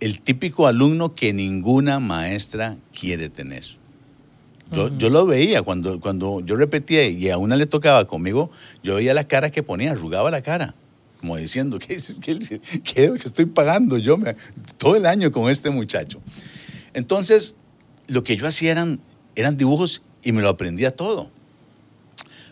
el 0.00 0.20
típico 0.20 0.66
alumno 0.66 1.14
que 1.14 1.32
ninguna 1.32 1.98
maestra 1.98 2.76
quiere 2.98 3.28
tener. 3.28 3.64
Yo, 4.72 4.90
yo 4.98 5.10
lo 5.10 5.26
veía 5.26 5.62
cuando, 5.62 6.00
cuando 6.00 6.40
yo 6.40 6.56
repetía 6.56 7.06
y 7.06 7.30
a 7.30 7.38
una 7.38 7.54
le 7.56 7.66
tocaba 7.66 8.06
conmigo, 8.06 8.50
yo 8.82 8.96
veía 8.96 9.14
la 9.14 9.26
cara 9.28 9.50
que 9.50 9.62
ponía, 9.62 9.92
arrugaba 9.92 10.30
la 10.30 10.42
cara, 10.42 10.74
como 11.20 11.36
diciendo, 11.36 11.78
¿qué, 11.80 11.96
qué- 12.20 12.60
qué 12.84 13.12
estoy 13.24 13.46
pagando 13.46 13.96
yo 13.96 14.18
me- 14.18 14.34
todo 14.76 14.96
el 14.96 15.06
año 15.06 15.30
con 15.30 15.48
este 15.50 15.70
muchacho? 15.70 16.20
Entonces, 16.96 17.54
lo 18.08 18.24
que 18.24 18.36
yo 18.38 18.46
hacía 18.46 18.72
eran, 18.72 19.00
eran 19.34 19.58
dibujos 19.58 20.00
y 20.24 20.32
me 20.32 20.40
lo 20.40 20.48
aprendía 20.48 20.90
todo. 20.96 21.30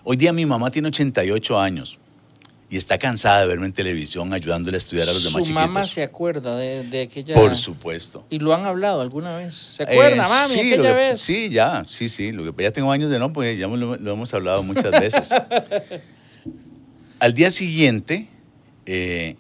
Hoy 0.04 0.18
día 0.18 0.34
mi 0.34 0.44
mamá 0.44 0.70
tiene 0.70 0.88
88 0.88 1.58
años 1.58 1.98
y 2.68 2.76
está 2.76 2.98
cansada 2.98 3.40
de 3.40 3.46
verme 3.46 3.64
en 3.64 3.72
televisión 3.72 4.34
ayudándole 4.34 4.76
a 4.76 4.78
estudiar 4.78 5.08
a 5.08 5.12
los 5.12 5.24
demás 5.32 5.46
Su 5.46 5.52
mamá 5.54 5.66
chiquitos. 5.80 5.90
se 5.90 6.02
acuerda 6.02 6.56
de, 6.58 6.84
de 6.84 7.02
aquella... 7.02 7.34
Por 7.34 7.56
supuesto. 7.56 8.26
¿Y 8.28 8.38
lo 8.38 8.52
han 8.54 8.66
hablado 8.66 9.00
alguna 9.00 9.34
vez? 9.34 9.54
¿Se 9.54 9.84
acuerda, 9.84 10.26
Eh, 10.26 10.28
mami, 10.28 10.52
sí, 10.52 10.60
aquella 10.60 10.82
que- 10.82 10.92
vez? 10.94 11.20
Sí, 11.22 11.48
ya, 11.48 11.84
sí, 11.88 12.10
sí. 12.10 12.30
Lo 12.32 12.54
que 12.54 12.62
ya 12.64 12.70
tengo 12.70 12.92
años 12.92 13.10
de 13.10 13.18
no, 13.18 13.32
pues 13.32 13.58
ya 13.58 13.66
lo, 13.66 13.96
lo 13.96 14.12
hemos 14.12 14.34
hablado 14.34 14.62
muchas 14.62 14.90
veces. 14.90 15.30
Al 17.18 17.32
día 17.32 17.50
siguiente, 17.50 18.28
eh, 18.84 19.36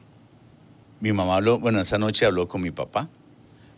mi 1.00 1.12
mamá 1.12 1.36
habló, 1.36 1.58
bueno, 1.58 1.80
esa 1.82 1.98
noche 1.98 2.24
habló 2.24 2.48
con 2.48 2.62
mi 2.62 2.70
papá. 2.70 3.10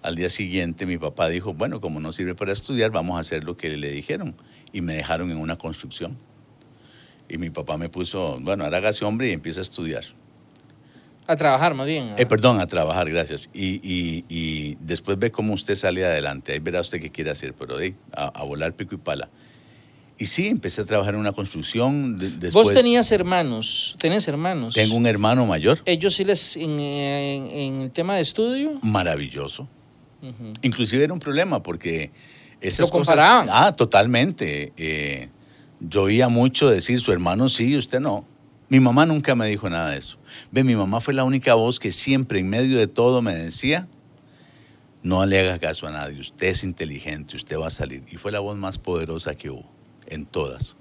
Al 0.06 0.14
día 0.14 0.30
siguiente 0.30 0.86
mi 0.86 0.98
papá 0.98 1.28
dijo, 1.28 1.52
bueno, 1.52 1.80
como 1.80 1.98
no 1.98 2.12
sirve 2.12 2.36
para 2.36 2.52
estudiar, 2.52 2.92
vamos 2.92 3.16
a 3.16 3.20
hacer 3.20 3.42
lo 3.42 3.56
que 3.56 3.76
le 3.76 3.90
dijeron. 3.90 4.36
Y 4.72 4.80
me 4.80 4.94
dejaron 4.94 5.32
en 5.32 5.36
una 5.36 5.56
construcción. 5.58 6.16
Y 7.28 7.38
mi 7.38 7.50
papá 7.50 7.76
me 7.76 7.88
puso, 7.88 8.38
bueno, 8.40 8.62
ahora 8.62 8.76
hágase 8.76 9.04
hombre 9.04 9.30
y 9.30 9.32
empieza 9.32 9.58
a 9.58 9.62
estudiar. 9.64 10.04
A 11.26 11.34
trabajar, 11.34 11.75
más 11.75 11.88
bien. 11.88 12.14
Eh, 12.16 12.25
perdón, 12.25 12.60
a 12.60 12.68
trabajar, 12.68 13.10
gracias. 13.10 13.50
Y, 13.52 13.80
y- 13.82 14.25
y 14.28 14.76
después 14.80 15.18
ve 15.18 15.32
cómo 15.32 15.54
usted 15.54 15.75
sale 15.75 16.04
adelante. 16.04 16.52
Ahí 16.52 16.60
verá 16.60 16.80
usted 16.82 17.00
qué 17.00 17.10
quiere 17.10 17.30
hacer, 17.32 17.52
pero 17.54 17.76
de, 17.76 17.96
a, 18.12 18.26
a 18.26 18.44
volar 18.44 18.75
pico 18.75 18.94
y 18.94 18.98
pala. 18.98 19.28
Y 20.18 20.26
sí, 20.26 20.46
empecé 20.46 20.82
a 20.82 20.84
trabajar 20.84 21.14
en 21.14 21.20
una 21.20 21.32
construcción. 21.32 22.16
de- 22.16 22.30
después, 22.30 22.68
Vos 22.68 22.72
tenías 22.72 23.10
hermanos, 23.10 23.96
tenés 23.98 24.28
hermanos. 24.28 24.75
Tengo 24.75 24.94
un 24.94 25.06
hermano 25.06 25.46
mayor, 25.46 25.80
Ellos 25.84 26.14
sí 26.14 26.25
les, 26.25 26.56
en, 26.56 26.78
en- 26.78 27.50
en 27.50 27.80
el 27.80 27.90
tema 27.90 28.14
de 28.14 28.20
estudio, 28.22 28.78
maravilloso. 28.84 29.68
Inclusive 30.62 31.04
era 31.04 31.12
un 31.12 31.18
problema 31.18 31.62
porque 31.62 32.11
esas 32.61 32.87
Lo 32.87 32.90
comparaban. 32.90 33.47
cosas... 33.47 33.62
Ah, 33.62 33.73
totalmente. 33.73 34.73
Eh, 34.76 35.28
yo 35.80 36.04
oía 36.04 36.28
mucho 36.28 36.68
decir, 36.68 37.00
su 37.00 37.12
hermano 37.12 37.49
sí 37.49 37.73
y 37.73 37.76
usted 37.76 38.00
no. 38.00 38.26
Mi 38.68 38.80
mamá 38.80 39.06
nunca 39.06 39.35
me 39.35 39.47
dijo 39.47 39.71
nada 39.71 39.90
de 39.90 39.99
eso. 39.99 40.18
Ve, 40.50 40.64
mi 40.64 40.75
mamá 40.75 41.00
fue 41.00 41.14
la 41.14 41.25
única 41.25 41.54
voz 41.54 41.78
que 41.78 41.92
siempre 41.92 42.40
en 42.40 42.49
medio 42.49 42.78
de 42.78 42.88
todo 42.88 43.23
me 43.23 43.35
decía, 43.35 43.87
no 45.02 45.25
le 45.25 45.38
haga 45.38 45.59
caso 45.61 45.87
a 45.87 45.92
nadie, 45.92 46.18
usted 46.18 46.49
es 46.49 46.64
inteligente, 46.64 47.37
usted 47.37 47.59
va 47.59 47.68
a 47.68 47.71
salir. 47.71 48.02
Y 48.11 48.16
fue 48.16 48.33
la 48.33 48.40
voz 48.40 48.56
más 48.56 48.78
poderosa 48.78 49.37
que 49.37 49.50
hubo, 49.50 49.71
en 50.09 50.26
todas. 50.26 50.76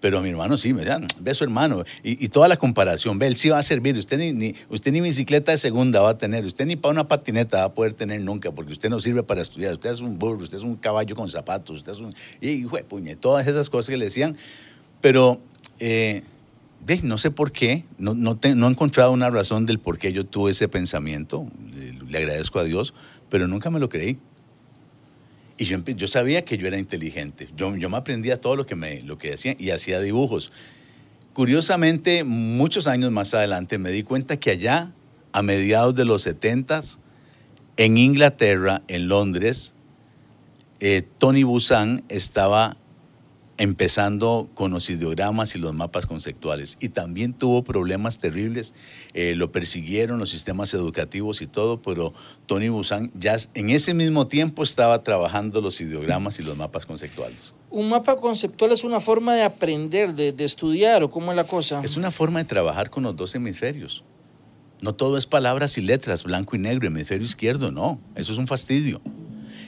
Pero 0.00 0.22
mi 0.22 0.28
hermano 0.28 0.56
sí, 0.56 0.72
me 0.72 0.84
ve 0.84 1.30
a 1.30 1.34
su 1.34 1.42
hermano. 1.44 1.82
Y, 2.04 2.24
y 2.24 2.28
toda 2.28 2.46
la 2.46 2.56
comparación, 2.56 3.18
ve, 3.18 3.26
él 3.26 3.36
sí 3.36 3.48
va 3.48 3.58
a 3.58 3.62
servir. 3.62 3.96
Usted 3.98 4.16
ni, 4.18 4.32
ni- 4.32 4.54
usted 4.68 4.92
ni 4.92 5.00
bicicleta 5.00 5.50
de 5.52 5.58
segunda 5.58 6.00
va 6.00 6.10
a 6.10 6.18
tener. 6.18 6.44
Usted 6.44 6.66
ni 6.66 6.76
para 6.76 6.92
una 6.92 7.08
patineta 7.08 7.58
va 7.58 7.64
a 7.64 7.74
poder 7.74 7.94
tener 7.94 8.20
nunca, 8.20 8.52
porque 8.52 8.72
usted 8.72 8.90
no 8.90 9.00
sirve 9.00 9.24
para 9.24 9.42
estudiar. 9.42 9.72
Usted 9.74 9.90
es 9.90 10.00
un 10.00 10.16
burro, 10.18 10.44
usted 10.44 10.58
es 10.58 10.62
un 10.62 10.76
caballo 10.76 11.16
con 11.16 11.28
zapatos, 11.30 11.78
usted 11.78 11.92
es 11.92 11.98
un... 11.98 12.14
Y, 12.40 12.62
de 12.62 12.84
puñe, 12.84 13.16
todas 13.16 13.46
esas 13.48 13.68
cosas 13.70 13.90
que 13.90 13.96
le 13.96 14.04
decían. 14.04 14.36
Pero, 15.00 15.40
eh, 15.80 16.22
no 17.02 17.18
sé 17.18 17.30
por 17.32 17.50
qué, 17.50 17.84
no, 17.98 18.14
no, 18.14 18.36
te- 18.36 18.54
no 18.54 18.68
he 18.68 18.70
encontrado 18.70 19.10
una 19.10 19.30
razón 19.30 19.66
del 19.66 19.80
por 19.80 19.98
qué 19.98 20.12
yo 20.12 20.24
tuve 20.24 20.52
ese 20.52 20.68
pensamiento. 20.68 21.46
Le, 21.74 21.92
le 22.10 22.18
agradezco 22.18 22.60
a 22.60 22.64
Dios, 22.64 22.94
pero 23.30 23.48
nunca 23.48 23.68
me 23.70 23.80
lo 23.80 23.88
creí. 23.88 24.18
Y 25.58 25.64
yo, 25.64 25.78
yo 25.84 26.08
sabía 26.08 26.44
que 26.44 26.56
yo 26.56 26.68
era 26.68 26.78
inteligente. 26.78 27.48
Yo, 27.56 27.76
yo 27.76 27.90
me 27.90 27.96
aprendía 27.96 28.40
todo 28.40 28.54
lo 28.54 28.64
que, 28.64 28.76
me, 28.76 29.02
lo 29.02 29.18
que 29.18 29.30
decían 29.30 29.56
y 29.58 29.70
hacía 29.70 30.00
dibujos. 30.00 30.52
Curiosamente, 31.32 32.24
muchos 32.24 32.86
años 32.86 33.10
más 33.10 33.34
adelante 33.34 33.78
me 33.78 33.90
di 33.90 34.04
cuenta 34.04 34.38
que 34.38 34.50
allá, 34.50 34.92
a 35.32 35.42
mediados 35.42 35.94
de 35.94 36.04
los 36.04 36.22
70 36.22 36.80
en 37.76 37.98
Inglaterra, 37.98 38.82
en 38.88 39.08
Londres, 39.08 39.74
eh, 40.80 41.02
Tony 41.18 41.42
Busan 41.42 42.04
estaba 42.08 42.76
empezando 43.58 44.48
con 44.54 44.70
los 44.70 44.88
ideogramas 44.88 45.54
y 45.54 45.58
los 45.58 45.74
mapas 45.74 46.06
conceptuales. 46.06 46.76
Y 46.80 46.88
también 46.88 47.34
tuvo 47.34 47.64
problemas 47.64 48.18
terribles. 48.18 48.72
Eh, 49.14 49.34
lo 49.36 49.52
persiguieron 49.52 50.18
los 50.18 50.30
sistemas 50.30 50.72
educativos 50.74 51.42
y 51.42 51.46
todo, 51.46 51.82
pero 51.82 52.14
Tony 52.46 52.68
Busan 52.68 53.10
ya 53.14 53.36
en 53.54 53.70
ese 53.70 53.94
mismo 53.94 54.28
tiempo 54.28 54.62
estaba 54.62 55.02
trabajando 55.02 55.60
los 55.60 55.80
ideogramas 55.80 56.38
y 56.38 56.42
los 56.42 56.56
mapas 56.56 56.86
conceptuales. 56.86 57.54
un 57.70 57.88
mapa 57.90 58.16
conceptual 58.16 58.72
es 58.72 58.84
una 58.84 59.00
forma 59.00 59.34
de 59.34 59.42
aprender, 59.42 60.14
de, 60.14 60.32
de 60.32 60.44
estudiar, 60.44 61.02
o 61.02 61.10
cómo 61.10 61.32
es 61.32 61.36
la 61.36 61.44
cosa. 61.44 61.80
Es 61.84 61.96
una 61.96 62.10
forma 62.10 62.38
de 62.38 62.44
trabajar 62.46 62.88
con 62.90 63.02
los 63.02 63.16
dos 63.16 63.34
hemisferios. 63.34 64.04
No 64.80 64.94
todo 64.94 65.18
es 65.18 65.26
palabras 65.26 65.76
y 65.76 65.80
letras, 65.82 66.22
blanco 66.22 66.54
y 66.54 66.60
negro, 66.60 66.86
hemisferio 66.86 67.26
izquierdo, 67.26 67.72
no. 67.72 68.00
Eso 68.14 68.32
es 68.32 68.38
un 68.38 68.46
fastidio. 68.46 69.00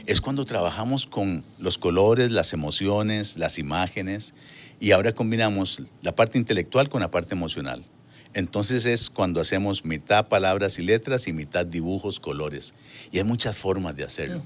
Es 0.06 0.20
cuando 0.20 0.44
trabajamos 0.44 1.06
con 1.06 1.44
los 1.58 1.78
colores, 1.78 2.32
las 2.32 2.52
emociones, 2.52 3.36
las 3.36 3.58
imágenes, 3.58 4.34
y 4.80 4.92
ahora 4.92 5.12
combinamos 5.12 5.82
la 6.02 6.14
parte 6.14 6.38
intelectual 6.38 6.88
con 6.88 7.00
la 7.00 7.10
parte 7.10 7.34
emocional. 7.34 7.84
Entonces 8.32 8.86
es 8.86 9.10
cuando 9.10 9.40
hacemos 9.40 9.84
mitad 9.84 10.28
palabras 10.28 10.78
y 10.78 10.82
letras 10.82 11.26
y 11.26 11.32
mitad 11.32 11.66
dibujos, 11.66 12.20
colores. 12.20 12.74
Y 13.10 13.18
hay 13.18 13.24
muchas 13.24 13.56
formas 13.56 13.96
de 13.96 14.04
hacerlo. 14.04 14.42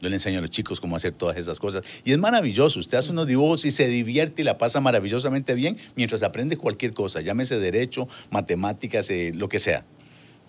Yo 0.00 0.08
le 0.08 0.14
enseño 0.14 0.38
a 0.38 0.42
los 0.42 0.50
chicos 0.50 0.80
cómo 0.80 0.94
hacer 0.94 1.12
todas 1.12 1.36
esas 1.36 1.58
cosas. 1.58 1.82
Y 2.04 2.12
es 2.12 2.18
maravilloso. 2.18 2.78
Usted 2.78 2.96
hace 2.96 3.10
unos 3.10 3.26
dibujos 3.26 3.64
y 3.64 3.72
se 3.72 3.88
divierte 3.88 4.42
y 4.42 4.44
la 4.44 4.56
pasa 4.56 4.80
maravillosamente 4.80 5.54
bien 5.54 5.76
mientras 5.96 6.22
aprende 6.22 6.56
cualquier 6.56 6.94
cosa. 6.94 7.22
Llámese 7.22 7.58
derecho, 7.58 8.06
matemáticas, 8.30 9.10
eh, 9.10 9.32
lo 9.34 9.48
que 9.48 9.58
sea. 9.58 9.84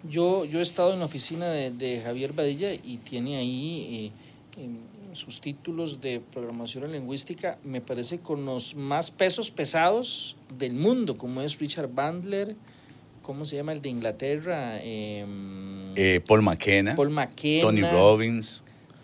Yo, 0.08 0.46
yo 0.46 0.60
he 0.60 0.62
estado 0.62 0.94
en 0.94 1.00
la 1.00 1.06
oficina 1.06 1.50
de, 1.50 1.72
de 1.72 2.02
Javier 2.02 2.34
Badilla 2.34 2.72
y 2.72 2.98
tiene 2.98 3.38
ahí 3.38 3.88
eh, 3.90 4.25
en 4.58 4.80
sus 5.14 5.40
títulos 5.40 6.02
de 6.02 6.20
programación 6.20 6.92
lingüística, 6.92 7.58
me 7.64 7.82
parece 7.82 8.20
con 8.20 8.46
los 8.46 8.76
más 8.76 9.12
pesos 9.12 9.52
pesados 9.52 10.38
del 10.58 10.74
mundo, 10.74 11.18
como 11.18 11.42
es 11.42 11.60
Richard 11.60 11.90
Bandler, 11.90 12.56
¿cómo 13.22 13.46
se 13.46 13.56
llama 13.56 13.74
el 13.74 13.82
de 13.82 13.90
Inglaterra? 13.90 14.80
Em, 14.82 15.94
Eh, 15.96 16.20
Paul 16.26 16.42
McKenna, 16.42 16.96
Paul 16.96 17.10
McKenna. 17.10 17.64
Tony 17.64 17.82
Robbins. 17.82 18.62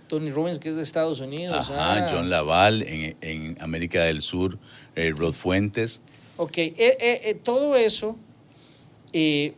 Tony 0.08 0.30
Robbins, 0.30 0.60
que 0.60 0.68
es 0.68 0.76
de 0.76 0.82
Estados 0.82 1.22
Unidos. 1.22 1.70
Ajá, 1.70 2.06
ah. 2.08 2.12
John 2.14 2.30
Laval 2.30 2.84
en, 2.84 3.16
en 3.22 3.58
América 3.62 4.04
del 4.04 4.22
Sur, 4.22 4.60
eh, 4.96 5.14
Rod 5.16 5.34
Fuentes. 5.34 6.02
Ok, 6.36 6.58
eh, 6.58 7.40
todo 7.44 7.76
eso 7.78 8.18
te 9.14 9.56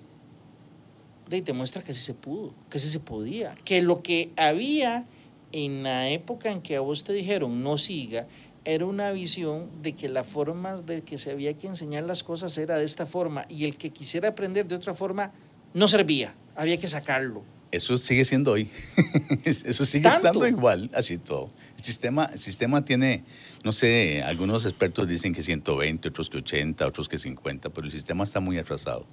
muestra 1.53 1.81
que 1.81 1.93
sí 1.93 2.01
se 2.01 2.13
pudo, 2.13 2.53
que 2.69 2.77
sí 2.77 2.88
se 2.88 3.00
podía, 3.00 3.55
que 3.65 3.81
lo 3.81 4.03
que 4.03 4.31
había 4.38 5.05
en 5.53 5.83
la 5.83 6.10
época 6.10 6.51
en 6.51 6.62
que 6.62 6.75
a 6.75 6.81
vos 6.81 7.03
te 7.03 7.13
dijeron 7.13 7.63
no 7.63 7.77
siga, 7.77 8.27
era 8.65 8.86
una 8.86 9.12
visión 9.12 9.69
de 9.81 9.93
que 9.93 10.10
las 10.10 10.27
formas 10.27 10.86
de 10.86 11.01
que 11.01 11.17
se 11.17 11.31
había 11.31 11.53
que 11.57 11.67
enseñar 11.67 12.03
las 12.03 12.24
cosas 12.24 12.57
era 12.57 12.77
de 12.77 12.86
esta 12.86 13.05
forma 13.05 13.45
y 13.50 13.65
el 13.65 13.77
que 13.77 13.91
quisiera 13.91 14.29
aprender 14.29 14.67
de 14.67 14.75
otra 14.75 14.93
forma 14.93 15.31
no 15.74 15.88
servía, 15.88 16.33
había 16.55 16.77
que 16.77 16.88
sacarlo. 16.88 17.43
Eso 17.72 17.98
sigue 17.98 18.24
siendo 18.24 18.51
hoy. 18.51 18.69
Eso 19.45 19.86
sigue 19.86 20.03
¿Tanto? 20.03 20.17
estando 20.27 20.48
igual, 20.48 20.91
así 20.93 21.17
todo. 21.17 21.50
El 21.77 21.83
sistema, 21.83 22.29
el 22.31 22.38
sistema 22.38 22.86
tiene, 22.86 23.24
no 23.63 23.72
sé, 23.72 24.22
algunos 24.24 24.65
expertos 24.65 25.07
dicen 25.07 25.33
que 25.33 25.41
120, 25.41 26.10
otros 26.10 26.29
que 26.29 26.38
80, 26.38 26.86
otros 26.86 27.10
que 27.10 27.17
50, 27.17 27.72
pero 27.72 27.88
el 27.88 27.91
sistema 27.91 28.24
está 28.24 28.39
muy 28.39 28.60
atrasado. 28.60 29.07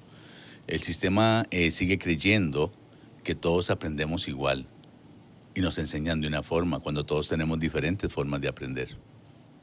El 0.67 0.81
sistema 0.81 1.47
eh, 1.51 1.71
sigue 1.71 1.99
creyendo 1.99 2.71
que 3.25 3.35
todos 3.35 3.71
aprendemos 3.71 4.29
igual 4.29 4.67
y 5.55 5.61
nos 5.61 5.79
enseñan 5.79 6.21
de 6.21 6.29
una 6.29 6.43
forma, 6.43 6.81
cuando 6.81 7.05
todos 7.05 7.29
tenemos 7.29 7.59
diferentes 7.59 8.13
formas 8.13 8.41
de 8.41 8.49
aprender. 8.49 8.97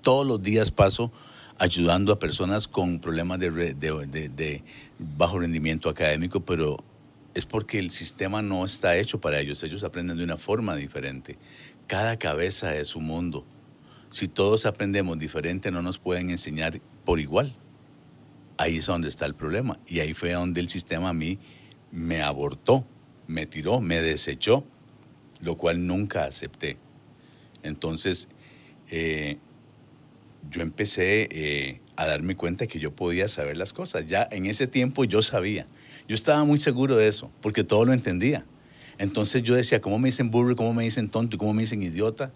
Todos 0.02 0.26
los 0.26 0.42
días 0.42 0.72
paso 0.72 1.12
ayudando 1.58 2.12
a 2.14 2.20
personas 2.20 2.68
con 2.68 3.00
problemas 3.00 3.40
de, 3.40 3.50
de- 3.74 4.06
de- 4.08 4.30
de 4.30 4.64
bajo 5.00 5.40
rendimiento 5.40 5.90
académico, 5.90 6.42
pero 6.46 6.78
es 7.34 7.46
porque 7.46 7.80
el 7.80 7.92
sistema 7.92 8.42
no 8.42 8.64
está 8.66 8.98
hecho 8.98 9.20
para 9.20 9.40
ellos. 9.40 9.64
Ellos 9.64 9.84
aprenden 9.84 10.18
de 10.18 10.24
una 10.24 10.38
forma 10.38 10.76
diferente. 10.76 11.38
Cada 11.88 12.18
cabeza 12.18 12.76
es 12.76 12.96
un 12.96 13.06
mundo. 13.06 13.46
Si 14.10 14.28
todos 14.28 14.66
aprendemos 14.66 15.18
diferente, 15.20 15.72
no 15.72 15.82
nos 15.82 16.00
pueden 16.00 16.30
enseñar 16.30 16.80
por 17.06 17.20
igual. 17.20 17.56
Ahí 18.58 18.78
es 18.78 18.86
donde 18.88 19.08
está 19.10 19.26
el 19.26 19.36
problema. 19.36 19.80
Y 19.88 20.00
ahí 20.00 20.14
fue 20.14 20.32
donde 20.34 20.62
el 20.62 20.70
sistema 20.70 21.10
a 21.10 21.14
mí 21.14 21.40
me 21.92 22.22
abortó, 22.22 22.86
me 23.28 23.46
tiró, 23.46 23.82
me 23.82 24.02
desechó, 24.02 24.66
lo 25.40 25.58
cual 25.58 25.86
nunca 25.86 26.26
acepté. 26.26 26.78
Entonces, 27.64 28.28
eh, 28.90 29.38
yo 30.50 30.62
empecé 30.62 31.28
eh, 31.32 31.82
a 31.96 32.06
darme 32.06 32.36
cuenta 32.36 32.68
que 32.68 32.80
yo 32.80 32.96
podía 32.96 33.28
saber 33.28 33.58
las 33.58 33.74
cosas. 33.74 34.08
Ya 34.08 34.28
en 34.32 34.46
ese 34.46 34.68
tiempo 34.68 35.04
yo 35.04 35.22
sabía. 35.22 35.68
Yo 36.08 36.16
estaba 36.16 36.44
muy 36.44 36.60
seguro 36.60 36.96
de 36.96 37.08
eso, 37.08 37.32
porque 37.42 37.64
todo 37.64 37.86
lo 37.86 37.94
entendía. 37.94 38.46
Entonces 38.98 39.44
yo 39.44 39.56
decía, 39.56 39.82
¿cómo 39.82 40.00
me 40.00 40.08
dicen 40.08 40.32
burro, 40.32 40.56
cómo 40.56 40.74
me 40.74 40.84
dicen 40.84 41.10
tonto 41.10 41.36
y 41.36 41.40
cómo 41.40 41.54
me 41.54 41.64
dicen 41.64 41.84
idiota? 41.84 42.32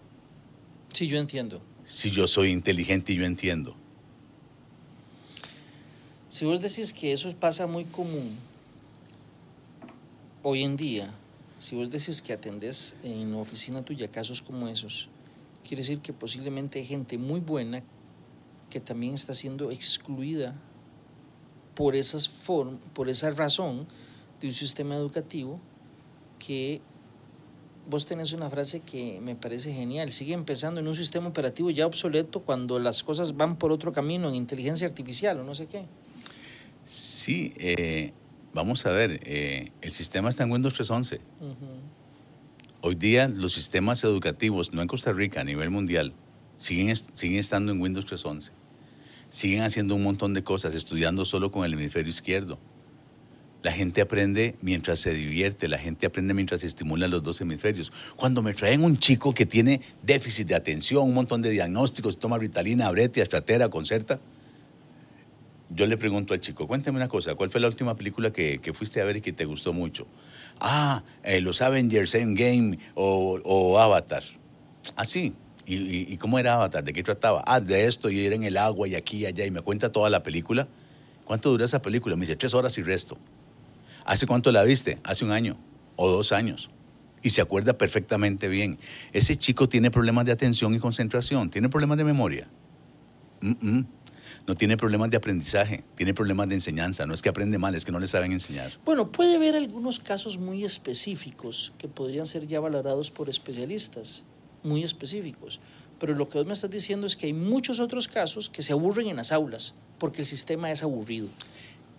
Sí, 0.94 1.08
yo 1.08 1.18
entiendo. 1.18 1.62
Si 1.86 2.12
yo 2.12 2.28
soy 2.28 2.52
inteligente 2.52 3.14
y 3.14 3.16
yo 3.16 3.26
entiendo. 3.26 3.76
Si 6.30 6.46
vos 6.46 6.62
decís 6.62 6.94
que 6.94 7.12
eso 7.12 7.34
pasa 7.36 7.68
muy 7.68 7.86
común 7.86 8.38
hoy 10.44 10.64
en 10.64 10.78
día, 10.78 11.14
si 11.62 11.76
vos 11.76 11.92
decís 11.92 12.24
que 12.24 12.34
atendés 12.34 12.96
en 13.04 13.32
la 13.32 13.38
oficina 13.38 13.86
tuya 13.86 14.10
casos 14.10 14.42
como 14.42 14.68
esos, 14.68 15.10
quiere 15.64 15.84
decir 15.84 16.00
que 16.00 16.12
posiblemente 16.12 16.80
hay 16.80 16.86
gente 16.86 17.20
muy 17.20 17.40
buena 17.40 17.84
que 18.72 18.80
también 18.80 19.14
está 19.14 19.36
siendo 19.36 19.70
excluida 19.70 20.60
por, 21.76 21.96
esas 21.96 22.28
form 22.28 22.80
por 22.96 23.10
esa 23.10 23.30
razón 23.30 23.86
de 24.40 24.48
un 24.48 24.54
sistema 24.54 24.96
educativo 24.96 25.60
que 26.40 26.82
vos 27.88 28.08
tenés 28.08 28.34
una 28.34 28.50
frase 28.50 28.80
que 28.80 29.22
me 29.22 29.36
parece 29.36 29.72
genial. 29.72 30.12
Sigue 30.12 30.34
empezando 30.34 30.82
en 30.82 30.88
un 30.88 30.96
sistema 30.96 31.28
operativo 31.28 31.70
ya 31.70 31.86
obsoleto 31.86 32.42
cuando 32.42 32.80
las 32.80 33.04
cosas 33.04 33.38
van 33.38 33.58
por 33.58 33.72
otro 33.72 33.92
camino 33.92 34.30
en 34.30 34.34
inteligencia 34.34 34.88
artificial 34.88 35.40
o 35.40 35.44
no 35.44 35.54
sé 35.54 35.68
qué. 35.68 35.86
Sí, 36.84 37.54
eh, 37.58 38.14
vamos 38.54 38.86
a 38.86 38.92
ver, 38.92 39.20
eh, 39.24 39.72
el 39.82 39.92
sistema 39.92 40.30
está 40.30 40.44
en 40.44 40.52
Windows 40.52 40.80
3.11. 40.80 41.20
Ujú. 41.40 41.56
Hoy 42.82 42.96
día 42.96 43.28
los 43.28 43.54
sistemas 43.54 44.04
educativos, 44.04 44.74
no 44.74 44.82
en 44.82 44.88
Costa 44.88 45.14
Rica, 45.14 45.42
a 45.42 45.44
nivel 45.44 45.70
mundial, 45.70 46.14
siguen, 46.58 46.96
siguen 47.14 47.40
estando 47.40 47.72
en 47.72 47.82
Windows 47.82 48.08
3.11. 48.08 48.52
Siguen 49.30 49.62
haciendo 49.62 49.96
un 49.96 50.04
montón 50.04 50.34
de 50.34 50.44
cosas, 50.44 50.76
estudiando 50.76 51.24
solo 51.26 51.52
con 51.52 51.64
el 51.64 51.74
hemisferio 51.74 52.10
izquierdo. 52.10 52.60
La 53.64 53.72
gente 53.72 54.02
aprende 54.02 54.56
mientras 54.62 55.00
se 55.00 55.14
divierte, 55.14 55.68
la 55.68 55.78
gente 55.78 56.08
aprende 56.08 56.34
mientras 56.34 56.62
se 56.62 56.68
estimula 56.68 57.08
los 57.08 57.22
dos 57.22 57.40
hemisferios. 57.42 57.92
Cuando 58.16 58.42
me 58.42 58.54
traen 58.54 58.84
un 58.84 58.98
chico 58.98 59.36
que 59.36 59.46
tiene 59.46 59.82
déficit 60.02 60.48
de 60.48 60.56
atención, 60.56 61.04
un 61.04 61.14
montón 61.14 61.44
de 61.44 61.52
diagnósticos, 61.52 62.18
toma 62.18 62.40
Ritalina, 62.40 62.88
Abreti, 62.88 63.22
Astratera, 63.22 63.70
Concerta, 63.70 64.20
yo 65.74 65.86
le 65.86 65.98
pregunto 65.98 66.34
al 66.34 66.40
chico, 66.40 66.68
cuéntame 66.68 66.98
una 66.98 67.08
cosa, 67.08 67.36
¿cuál 67.36 67.50
fue 67.50 67.62
la 67.62 67.68
última 67.68 67.96
película 67.96 68.32
que, 68.32 68.60
que 68.60 68.74
fuiste 68.74 69.02
a 69.02 69.06
ver 69.06 69.18
y 69.18 69.22
que 69.22 69.32
te 69.32 69.46
gustó 69.46 69.74
mucho? 69.74 70.06
Ah, 70.60 71.04
eh, 71.24 71.42
los 71.42 71.62
Avengers 71.62 72.14
Endgame 72.16 72.78
o, 72.96 73.40
o 73.44 73.80
Avatar. 73.80 74.24
Ah. 74.96 75.04
¿Y, 75.66 75.76
y, 75.76 76.14
y 76.14 76.18
cómo 76.18 76.40
era 76.40 76.56
Avatar? 76.56 76.84
¿De 76.84 76.92
qué 76.92 77.04
trataba? 77.04 77.44
Ah, 77.46 77.60
de 77.60 77.86
esto, 77.86 78.10
y 78.10 78.26
era 78.26 78.36
en 78.36 78.44
el 78.44 78.58
agua 78.58 78.88
y 78.88 78.96
aquí 78.96 79.20
y 79.20 79.26
allá, 79.26 79.46
y 79.46 79.52
me 79.52 79.62
cuenta 79.62 79.92
toda 79.92 80.10
la 80.10 80.24
película. 80.24 80.68
¿Cuánto 81.24 81.50
dura 81.50 81.66
esa 81.66 81.82
película? 81.82 82.16
Me 82.16 82.22
dice, 82.22 82.36
tres 82.36 82.54
horas 82.54 82.78
y 82.78 82.84
resto. 82.84 83.18
¿Hace 84.06 84.28
cuánto 84.28 84.52
la 84.52 84.64
viste? 84.64 84.98
Hace 85.04 85.24
un 85.24 85.32
año 85.32 85.58
o 85.96 86.10
dos 86.10 86.32
años. 86.32 86.70
Y 87.24 87.30
se 87.30 87.42
acuerda 87.42 87.78
perfectamente 87.78 88.48
bien. 88.48 88.80
Ese 89.14 89.38
chico 89.38 89.70
tiene 89.70 89.92
problemas 89.92 90.26
de 90.26 90.32
atención 90.32 90.74
y 90.74 90.80
concentración, 90.80 91.50
tiene 91.50 91.70
problemas 91.70 91.98
de 91.98 92.04
memoria. 92.04 92.50
Mm, 93.42 93.52
mm. 93.62 93.88
No 94.48 94.56
tiene 94.56 94.76
problemas 94.76 95.10
de 95.12 95.18
aprendizaje, 95.18 95.84
tiene 95.96 96.14
problemas 96.14 96.50
de 96.50 96.56
enseñanza. 96.56 97.06
No 97.06 97.14
es 97.14 97.22
que 97.22 97.30
aprende 97.30 97.58
mal, 97.58 97.76
es 97.76 97.86
que 97.86 97.92
no 97.92 98.00
le 98.00 98.08
saben 98.08 98.32
enseñar. 98.32 98.72
Bueno, 98.86 99.12
puede 99.12 99.36
haber 99.36 99.56
algunos 99.56 100.00
casos 100.00 100.38
muy 100.40 100.64
específicos 100.64 101.74
que 101.78 101.88
podrían 101.88 102.26
ser 102.28 102.48
ya 102.48 102.60
valorados 102.60 103.12
por 103.12 103.30
especialistas, 103.30 104.24
muy 104.64 104.84
específicos. 104.84 105.60
Pero 106.00 106.16
lo 106.16 106.28
que 106.30 106.40
vos 106.40 106.48
me 106.48 106.54
estás 106.54 106.72
diciendo 106.72 107.06
es 107.06 107.16
que 107.16 107.28
hay 107.28 107.34
muchos 107.34 107.80
otros 107.80 108.08
casos 108.08 108.50
que 108.50 108.64
se 108.64 108.74
aburren 108.74 109.08
en 109.08 109.18
las 109.18 109.32
aulas 109.32 109.76
porque 110.00 110.22
el 110.22 110.28
sistema 110.28 110.72
es 110.72 110.82
aburrido. 110.82 111.28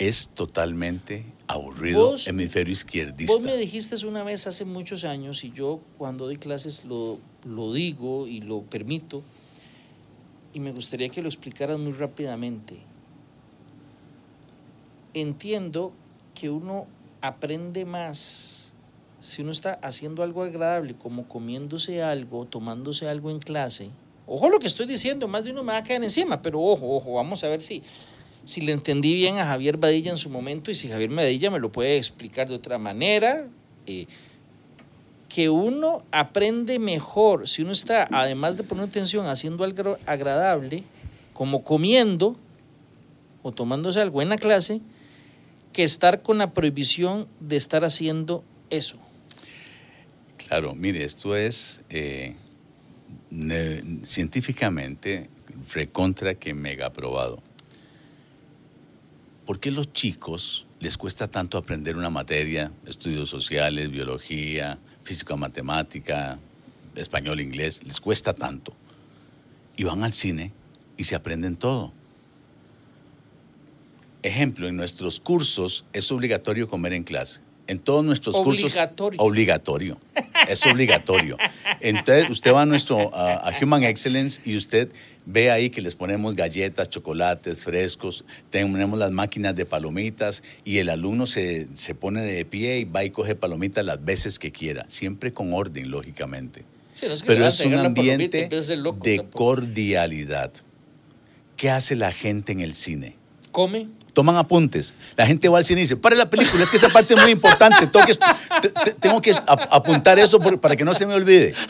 Es 0.00 0.28
totalmente 0.35 1.24
aburrido 1.46 2.07
Vos- 2.12 2.26
hemisferio 2.26 2.72
izquierdista. 2.72 3.33
Vos 3.33 3.42
me 3.42 3.57
dijiste 3.57 3.94
una 4.07 4.24
vez 4.24 4.48
hace 4.48 4.64
muchos 4.64 5.05
años, 5.05 5.44
y 5.44 5.52
yo 5.52 5.81
cuando 5.98 6.24
doy 6.24 6.37
clases 6.38 6.85
lo, 6.85 7.20
lo 7.44 7.72
digo 7.72 8.26
y 8.26 8.40
lo 8.40 8.62
permito, 8.62 9.22
y 10.52 10.60
me 10.60 10.72
gustaría 10.72 11.08
que 11.08 11.22
lo 11.22 11.28
explicaras 11.28 11.78
muy 11.78 11.92
rápidamente. 11.92 12.78
Entiendo 15.14 15.92
que 16.34 16.50
uno 16.50 16.86
aprende 17.20 17.84
más 17.84 18.72
si 19.20 19.42
uno 19.42 19.52
está 19.52 19.74
haciendo 19.74 20.24
algo 20.24 20.42
agradable, 20.42 20.94
como 20.94 21.28
comiéndose 21.28 22.02
algo, 22.02 22.44
tomándose 22.44 23.08
algo 23.08 23.30
en 23.30 23.38
clase. 23.38 23.90
Ojo 24.26 24.50
lo 24.50 24.58
que 24.58 24.66
estoy 24.66 24.86
diciendo, 24.86 25.28
más 25.28 25.44
de 25.44 25.52
uno 25.52 25.62
me 25.62 25.72
va 25.72 25.78
a 25.78 25.82
caer 25.82 26.02
encima, 26.02 26.42
pero 26.42 26.60
ojo, 26.60 26.96
ojo, 26.96 27.14
vamos 27.14 27.44
a 27.44 27.48
ver 27.48 27.62
si, 27.62 27.82
si 28.44 28.62
le 28.62 28.72
entendí 28.72 29.14
bien 29.14 29.38
a 29.38 29.46
Javier 29.46 29.76
Badilla 29.76 30.10
en 30.10 30.16
su 30.16 30.28
momento 30.28 30.72
y 30.72 30.74
si 30.74 30.88
Javier 30.88 31.10
Badilla 31.10 31.50
me 31.50 31.60
lo 31.60 31.70
puede 31.70 31.96
explicar 31.96 32.48
de 32.48 32.56
otra 32.56 32.78
manera. 32.78 33.46
eh, 33.86 34.06
que 35.33 35.49
uno 35.49 36.05
aprende 36.12 36.79
mejor 36.79 37.49
si 37.49 37.62
uno 37.62 37.73
está, 37.73 38.07
además 38.12 38.59
de 38.59 38.64
poner 38.64 38.85
atención, 38.85 39.27
haciendo 39.29 39.64
algo 39.64 39.97
agradable, 40.05 40.85
como 41.33 41.64
comiendo 41.64 42.37
o 43.42 43.51
tomándose 43.51 44.03
algo 44.03 44.21
en 44.21 44.29
la 44.29 44.37
clase, 44.37 44.83
que 45.73 45.85
estar 45.85 46.21
con 46.21 46.37
la 46.37 46.53
prohibición 46.53 47.27
de 47.40 47.57
estar 47.57 47.83
haciendo 47.83 48.45
eso. 48.68 48.99
Claro, 50.37 50.75
mire, 50.75 51.03
esto 51.03 51.35
es 51.35 51.81
eh, 51.88 52.35
científicamente 54.05 55.31
recontra 55.73 56.35
que 56.35 56.53
mega 56.53 56.92
probado. 56.92 57.42
¿Por 59.47 59.61
qué 59.61 59.71
los 59.71 59.95
chicos 59.95 60.66
les 60.79 60.99
cuesta 60.99 61.27
tanto 61.27 61.57
aprender 61.57 61.97
una 61.97 62.11
materia, 62.11 62.71
estudios 62.87 63.31
sociales, 63.31 63.90
biología, 63.90 64.79
física, 65.04 65.36
matemática, 65.36 66.38
español, 66.94 67.40
inglés? 67.40 67.84
Les 67.84 68.00
cuesta 68.00 68.34
tanto. 68.34 68.74
Y 69.76 69.84
van 69.84 70.02
al 70.04 70.12
cine 70.12 70.52
y 70.96 71.04
se 71.04 71.14
aprenden 71.14 71.56
todo. 71.56 71.92
Ejemplo, 74.22 74.68
en 74.68 74.76
nuestros 74.76 75.18
cursos 75.18 75.84
es 75.92 76.12
obligatorio 76.12 76.68
comer 76.68 76.92
en 76.92 77.02
clase. 77.02 77.40
En 77.68 77.79
todos 77.79 78.05
nuestros 78.05 78.35
Obligatorio. 78.37 79.18
cursos. 79.18 79.27
Obligatorio. 79.31 79.98
Es 80.48 80.66
obligatorio. 80.66 81.37
Entonces, 81.81 82.29
usted 82.29 82.53
va 82.53 82.62
a 82.62 82.66
nuestro 82.66 83.14
a, 83.14 83.35
a 83.48 83.53
Human 83.62 83.85
Excellence 83.85 84.42
y 84.44 84.57
usted 84.57 84.88
ve 85.27 85.51
ahí 85.53 85.70
que 85.70 85.81
les 85.81 85.94
ponemos 85.94 86.35
galletas, 86.35 86.90
chocolates, 86.90 87.59
frescos, 87.59 88.25
tenemos 88.51 88.98
las 88.98 89.12
máquinas 89.12 89.55
de 89.55 89.64
palomitas 89.64 90.42
y 90.64 90.79
el 90.79 90.88
alumno 90.90 91.27
se, 91.27 91.68
se 91.75 91.94
pone 91.94 92.22
de 92.22 92.44
pie 92.44 92.81
y 92.81 92.85
va 92.85 93.05
y 93.05 93.11
coge 93.11 93.37
palomitas 93.37 93.85
las 93.85 94.05
veces 94.05 94.40
que 94.40 94.51
quiera, 94.51 94.85
siempre 94.88 95.33
con 95.33 95.53
orden, 95.55 95.90
lógicamente. 95.90 96.64
Sí, 96.94 97.07
no 97.07 97.14
es 97.14 97.22
que 97.22 97.29
pero 97.29 97.46
es 97.46 97.61
un 97.61 97.75
ambiente 97.75 98.48
loco 98.77 99.05
de 99.05 99.18
tampoco. 99.18 99.38
cordialidad. 99.38 100.53
¿Qué 101.57 101.70
hace 101.70 101.94
la 101.94 102.11
gente 102.12 102.51
en 102.53 102.61
el 102.61 102.75
cine? 102.75 103.14
Come. 103.53 103.87
Toman 104.12 104.37
apuntes. 104.37 104.92
La 105.16 105.27
gente 105.27 105.48
va 105.48 105.59
al 105.59 105.64
cine 105.64 105.81
y 105.81 105.85
dice, 105.85 105.96
para 105.96 106.14
la 106.16 106.29
película, 106.29 106.62
es 106.62 106.70
que 106.70 106.77
esa 106.77 106.88
parte 106.90 107.14
es 107.14 107.20
muy 107.22 107.31
importante. 107.33 107.87
Tengo 107.87 108.07
que, 108.07 108.14
tengo 109.01 109.20
apuntar 109.70 110.18
eso 110.18 110.38
por- 110.38 110.61
para 110.61 110.77
que 110.77 110.85
no 110.85 110.92
se 110.94 111.07
me 111.07 111.14
olvide. 111.14 111.55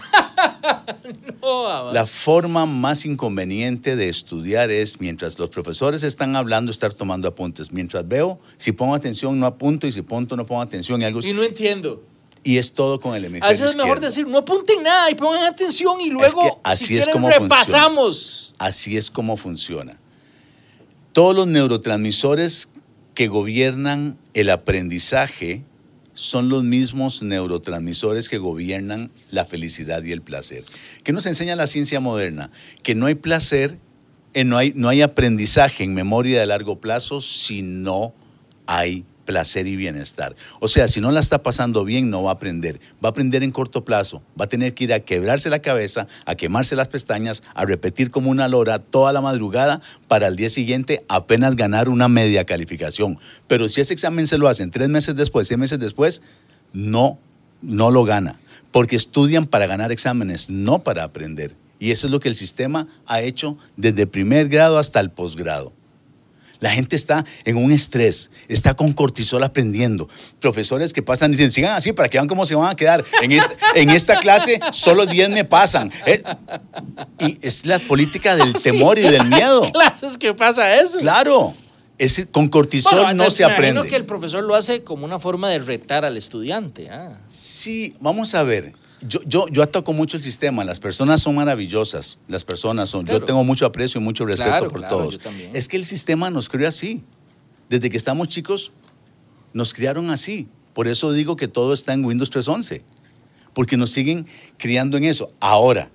No, 1.40 1.66
ama. 1.66 1.92
La 1.92 2.06
forma 2.06 2.66
más 2.66 3.04
inconveniente 3.04 3.96
de 3.96 4.08
estudiar 4.08 4.70
es 4.70 5.00
mientras 5.00 5.36
los 5.38 5.50
profesores 5.50 6.04
están 6.04 6.36
hablando, 6.36 6.70
estar 6.70 6.92
tomando 6.94 7.26
apuntes. 7.26 7.72
Mientras 7.72 8.06
veo, 8.06 8.38
si 8.56 8.70
pongo 8.70 8.94
atención, 8.94 9.38
no 9.40 9.46
apunto, 9.46 9.86
y 9.88 9.92
si 9.92 10.00
apunto, 10.00 10.36
no 10.36 10.46
pongo 10.46 10.60
atención 10.62 11.02
y 11.02 11.04
algo. 11.04 11.20
Y 11.20 11.32
no 11.32 11.42
entiendo. 11.42 12.02
Y 12.44 12.58
es 12.58 12.72
todo 12.72 13.00
con 13.00 13.14
el 13.16 13.24
hemisferio 13.24 13.44
A 13.46 13.48
veces 13.48 13.70
es 13.70 13.74
mejor 13.76 13.98
izquierdo. 13.98 14.06
decir, 14.06 14.26
no 14.28 14.38
apunten 14.38 14.82
nada 14.84 15.10
y 15.10 15.14
pongan 15.16 15.42
atención 15.44 16.00
y 16.00 16.10
luego, 16.10 16.42
que 16.42 16.50
así 16.62 16.86
si 16.86 16.98
es 16.98 17.06
como 17.08 17.26
funciona. 17.26 17.42
repasamos. 17.44 18.54
Así 18.58 18.96
es 18.96 19.10
como 19.10 19.36
funciona. 19.36 19.98
Todos 21.12 21.36
los 21.36 21.46
neurotransmisores 21.46 22.68
que 23.14 23.28
gobiernan 23.28 24.18
el 24.32 24.48
aprendizaje 24.48 25.62
son 26.14 26.48
los 26.48 26.64
mismos 26.64 27.22
neurotransmisores 27.22 28.28
que 28.28 28.38
gobiernan 28.38 29.10
la 29.30 29.44
felicidad 29.44 30.02
y 30.04 30.12
el 30.12 30.22
placer. 30.22 30.64
¿Qué 31.04 31.12
nos 31.12 31.26
enseña 31.26 31.54
la 31.56 31.66
ciencia 31.66 32.00
moderna? 32.00 32.50
Que 32.82 32.94
no 32.94 33.06
hay 33.06 33.14
placer, 33.14 33.78
eh, 34.32 34.44
no, 34.44 34.56
hay, 34.56 34.72
no 34.74 34.88
hay 34.88 35.02
aprendizaje 35.02 35.84
en 35.84 35.94
memoria 35.94 36.40
de 36.40 36.46
largo 36.46 36.80
plazo 36.80 37.20
si 37.20 37.60
no 37.60 38.14
hay 38.66 39.04
placer 39.32 39.66
y 39.66 39.76
bienestar. 39.76 40.36
O 40.60 40.68
sea, 40.68 40.88
si 40.88 41.00
no 41.00 41.10
la 41.10 41.20
está 41.20 41.42
pasando 41.42 41.86
bien, 41.86 42.10
no 42.10 42.22
va 42.22 42.32
a 42.32 42.34
aprender. 42.34 42.78
Va 43.02 43.08
a 43.08 43.12
aprender 43.12 43.42
en 43.42 43.50
corto 43.50 43.82
plazo. 43.82 44.20
Va 44.38 44.44
a 44.44 44.48
tener 44.48 44.74
que 44.74 44.84
ir 44.84 44.92
a 44.92 45.00
quebrarse 45.00 45.48
la 45.48 45.60
cabeza, 45.60 46.06
a 46.26 46.34
quemarse 46.34 46.76
las 46.76 46.88
pestañas, 46.88 47.42
a 47.54 47.64
repetir 47.64 48.10
como 48.10 48.28
una 48.28 48.46
lora 48.46 48.78
toda 48.78 49.10
la 49.14 49.22
madrugada 49.22 49.80
para 50.06 50.26
al 50.26 50.36
día 50.36 50.50
siguiente 50.50 51.02
apenas 51.08 51.56
ganar 51.56 51.88
una 51.88 52.08
media 52.08 52.44
calificación. 52.44 53.18
Pero 53.46 53.70
si 53.70 53.80
ese 53.80 53.94
examen 53.94 54.26
se 54.26 54.36
lo 54.36 54.48
hacen 54.48 54.70
tres 54.70 54.90
meses 54.90 55.16
después, 55.16 55.48
seis 55.48 55.56
meses 55.56 55.78
después, 55.78 56.20
no, 56.74 57.18
no 57.62 57.90
lo 57.90 58.04
gana. 58.04 58.38
Porque 58.70 58.96
estudian 58.96 59.46
para 59.46 59.66
ganar 59.66 59.92
exámenes, 59.92 60.50
no 60.50 60.80
para 60.80 61.04
aprender. 61.04 61.56
Y 61.78 61.90
eso 61.92 62.06
es 62.06 62.10
lo 62.10 62.20
que 62.20 62.28
el 62.28 62.36
sistema 62.36 62.86
ha 63.06 63.22
hecho 63.22 63.56
desde 63.78 64.06
primer 64.06 64.50
grado 64.50 64.78
hasta 64.78 65.00
el 65.00 65.10
posgrado. 65.10 65.72
La 66.62 66.70
gente 66.70 66.94
está 66.94 67.24
en 67.44 67.56
un 67.56 67.72
estrés, 67.72 68.30
está 68.46 68.74
con 68.74 68.92
cortisol 68.92 69.42
aprendiendo. 69.42 70.08
Profesores 70.38 70.92
que 70.92 71.02
pasan 71.02 71.32
y 71.32 71.34
dicen, 71.34 71.50
sigan 71.50 71.74
así 71.74 71.92
para 71.92 72.08
que 72.08 72.18
vean 72.18 72.28
cómo 72.28 72.46
se 72.46 72.54
van 72.54 72.70
a 72.70 72.76
quedar. 72.76 73.04
En 73.20 73.32
esta, 73.32 73.52
en 73.74 73.90
esta 73.90 74.20
clase 74.20 74.60
solo 74.70 75.04
10 75.04 75.30
me 75.30 75.44
pasan. 75.44 75.90
Eh, 76.06 76.22
y 77.18 77.36
es 77.42 77.66
la 77.66 77.80
política 77.80 78.36
del 78.36 78.52
temor 78.62 78.96
y 78.96 79.02
del 79.02 79.26
miedo. 79.26 79.62
clases 79.72 80.16
que 80.16 80.34
pasa 80.34 80.80
eso. 80.80 80.98
Claro, 80.98 81.52
es, 81.98 82.26
con 82.30 82.48
cortisol 82.48 82.94
Bueno, 83.06 83.24
no 83.24 83.30
se 83.32 83.42
aprende. 83.42 83.82
que 83.88 83.96
el 83.96 84.04
profesor 84.04 84.44
lo 84.44 84.54
hace 84.54 84.84
como 84.84 85.04
una 85.04 85.18
forma 85.18 85.50
de 85.50 85.58
retar 85.58 86.04
al 86.04 86.16
estudiante. 86.16 86.88
ah. 86.90 87.18
Sí, 87.28 87.96
vamos 87.98 88.36
a 88.36 88.44
ver. 88.44 88.72
Yo, 89.06 89.20
yo, 89.26 89.48
yo 89.48 89.62
ataco 89.62 89.92
mucho 89.92 90.16
el 90.16 90.22
sistema. 90.22 90.64
Las 90.64 90.80
personas 90.80 91.20
son 91.22 91.34
maravillosas. 91.34 92.18
Las 92.28 92.44
personas 92.44 92.88
son. 92.90 93.04
Claro. 93.04 93.20
Yo 93.20 93.26
tengo 93.26 93.44
mucho 93.44 93.66
aprecio 93.66 94.00
y 94.00 94.04
mucho 94.04 94.24
respeto 94.24 94.50
Claro, 94.50 94.68
por 94.68 94.80
claro, 94.80 94.96
todos. 94.96 95.18
yo. 95.18 95.30
Es 95.52 95.68
que 95.68 95.76
el 95.76 95.84
sistema 95.84 96.30
nos 96.30 96.48
creó 96.48 96.68
así. 96.68 97.02
Desde 97.68 97.88
que 97.90 97.96
estamos 97.96 98.28
chicos, 98.28 98.72
nos 99.52 99.72
criaron 99.74 100.10
así. 100.10 100.48
Por 100.74 100.88
eso 100.88 101.12
digo 101.12 101.36
que 101.36 101.48
todo 101.48 101.74
está 101.74 101.92
en 101.92 102.04
Windows 102.04 102.30
3.11. 102.30 102.82
Porque 103.54 103.76
nos 103.76 103.90
siguen 103.90 104.26
criando 104.58 104.96
en 104.96 105.04
eso. 105.04 105.32
Ahora, 105.40 105.90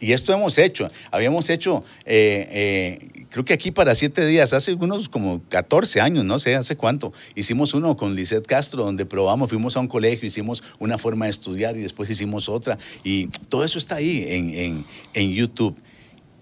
y 0.00 0.12
esto 0.12 0.32
hemos 0.32 0.56
hecho. 0.58 0.90
Habíamos 1.10 1.50
hecho, 1.50 1.84
eh, 2.04 2.48
eh, 2.50 3.19
creo 3.30 3.44
que 3.44 3.52
aquí 3.54 3.70
para 3.70 3.94
siete 3.94 4.26
días, 4.26 4.52
hace 4.52 4.74
unos 4.74 5.08
como 5.08 5.40
14 5.48 6.00
años, 6.00 6.24
no 6.24 6.38
sé 6.38 6.54
hace 6.54 6.76
cuánto, 6.76 7.12
hicimos 7.34 7.72
uno 7.74 7.96
con 7.96 8.14
Lisette 8.14 8.46
Castro, 8.46 8.84
donde 8.84 9.06
probamos, 9.06 9.48
fuimos 9.50 9.76
a 9.76 9.80
un 9.80 9.86
colegio, 9.88 10.26
hicimos 10.26 10.62
una 10.78 10.98
forma 10.98 11.24
de 11.26 11.30
estudiar 11.30 11.76
y 11.76 11.80
después 11.80 12.10
hicimos 12.10 12.48
otra. 12.48 12.76
Y 13.04 13.26
todo 13.48 13.64
eso 13.64 13.78
está 13.78 13.96
ahí 13.96 14.24
en, 14.28 14.54
en- 14.54 14.84
en 15.14 15.32
YouTube. 15.32 15.76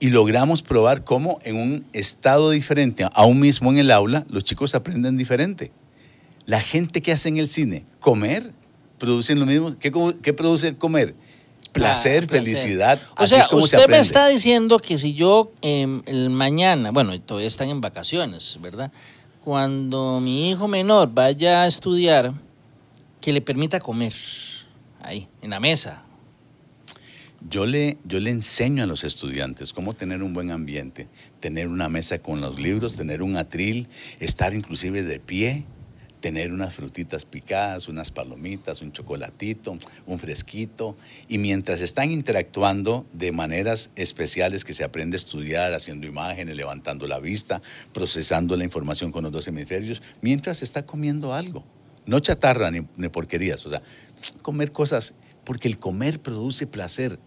Y 0.00 0.10
logramos 0.10 0.62
probar 0.62 1.02
cómo 1.04 1.40
en 1.44 1.56
un 1.56 1.84
estado 1.92 2.50
diferente, 2.50 3.04
aún 3.14 3.40
mismo 3.40 3.70
en 3.72 3.78
el 3.78 3.90
aula, 3.90 4.24
los 4.30 4.44
chicos 4.44 4.74
aprenden 4.76 5.16
diferente. 5.16 5.72
La 6.46 6.60
gente 6.60 7.02
que 7.02 7.12
hace 7.12 7.28
en 7.28 7.38
el 7.38 7.48
cine, 7.48 7.84
comer, 8.00 8.52
producen 8.98 9.38
lo 9.40 9.46
mismo. 9.46 9.76
¿Qué, 9.78 9.92
qué 10.22 10.32
produce 10.32 10.68
el 10.68 10.76
comer? 10.76 11.14
Placer, 11.72 12.24
Ah, 12.24 12.26
placer. 12.26 12.44
felicidad. 12.44 13.00
O 13.16 13.22
Así 13.22 13.30
sea, 13.34 13.40
es 13.42 13.48
como 13.48 13.66
se 13.66 13.76
usted 13.76 13.88
me 13.90 13.98
está 13.98 14.26
diciendo 14.28 14.78
que 14.78 14.98
si 14.98 15.14
yo 15.14 15.52
em, 15.62 16.02
el 16.06 16.30
mañana, 16.30 16.90
bueno, 16.90 17.18
todavía 17.20 17.46
están 17.48 17.68
en 17.68 17.80
vacaciones, 17.80 18.56
¿verdad? 18.60 18.90
Cuando 19.44 20.20
mi 20.20 20.50
hijo 20.50 20.68
menor 20.68 21.10
vaya 21.12 21.62
a 21.62 21.66
estudiar, 21.66 22.32
que 23.20 23.32
le 23.32 23.40
permita 23.40 23.80
comer 23.80 24.12
ahí, 25.00 25.28
en 25.42 25.50
la 25.50 25.60
mesa. 25.60 26.02
Yo 27.48 27.66
le, 27.66 27.98
yo 28.04 28.18
le 28.18 28.30
enseño 28.30 28.82
a 28.82 28.86
los 28.86 29.04
estudiantes 29.04 29.72
cómo 29.72 29.94
tener 29.94 30.22
un 30.24 30.34
buen 30.34 30.50
ambiente, 30.50 31.06
tener 31.38 31.68
una 31.68 31.88
mesa 31.88 32.18
con 32.18 32.40
los 32.40 32.58
libros, 32.58 32.96
tener 32.96 33.22
un 33.22 33.36
atril, 33.36 33.88
estar 34.18 34.54
inclusive 34.54 35.02
de 35.04 35.20
pie, 35.20 35.64
tener 36.20 36.52
unas 36.52 36.74
frutitas 36.74 37.24
picadas, 37.24 37.88
unas 37.88 38.10
palomitas, 38.10 38.82
un 38.82 38.92
chocolatito, 38.92 39.78
un 40.06 40.18
fresquito. 40.18 40.96
Y 41.28 41.38
mientras 41.38 41.80
están 41.80 42.10
interactuando 42.10 43.06
de 43.12 43.32
maneras 43.32 43.90
especiales 43.96 44.64
que 44.64 44.74
se 44.74 44.84
aprende 44.84 45.16
a 45.16 45.18
estudiar, 45.18 45.72
haciendo 45.72 46.06
imágenes, 46.06 46.56
levantando 46.56 47.06
la 47.06 47.20
vista, 47.20 47.62
procesando 47.92 48.56
la 48.56 48.64
información 48.64 49.12
con 49.12 49.24
los 49.24 49.32
dos 49.32 49.48
hemisferios, 49.48 50.02
mientras 50.20 50.62
está 50.62 50.84
comiendo 50.84 51.34
algo. 51.34 51.64
No 52.06 52.20
chatarra 52.20 52.70
ni, 52.70 52.86
ni 52.96 53.08
porquerías, 53.08 53.64
o 53.66 53.70
sea, 53.70 53.82
comer 54.42 54.72
cosas, 54.72 55.14
porque 55.44 55.68
el 55.68 55.78
comer 55.78 56.20
produce 56.20 56.66
placer. 56.66 57.18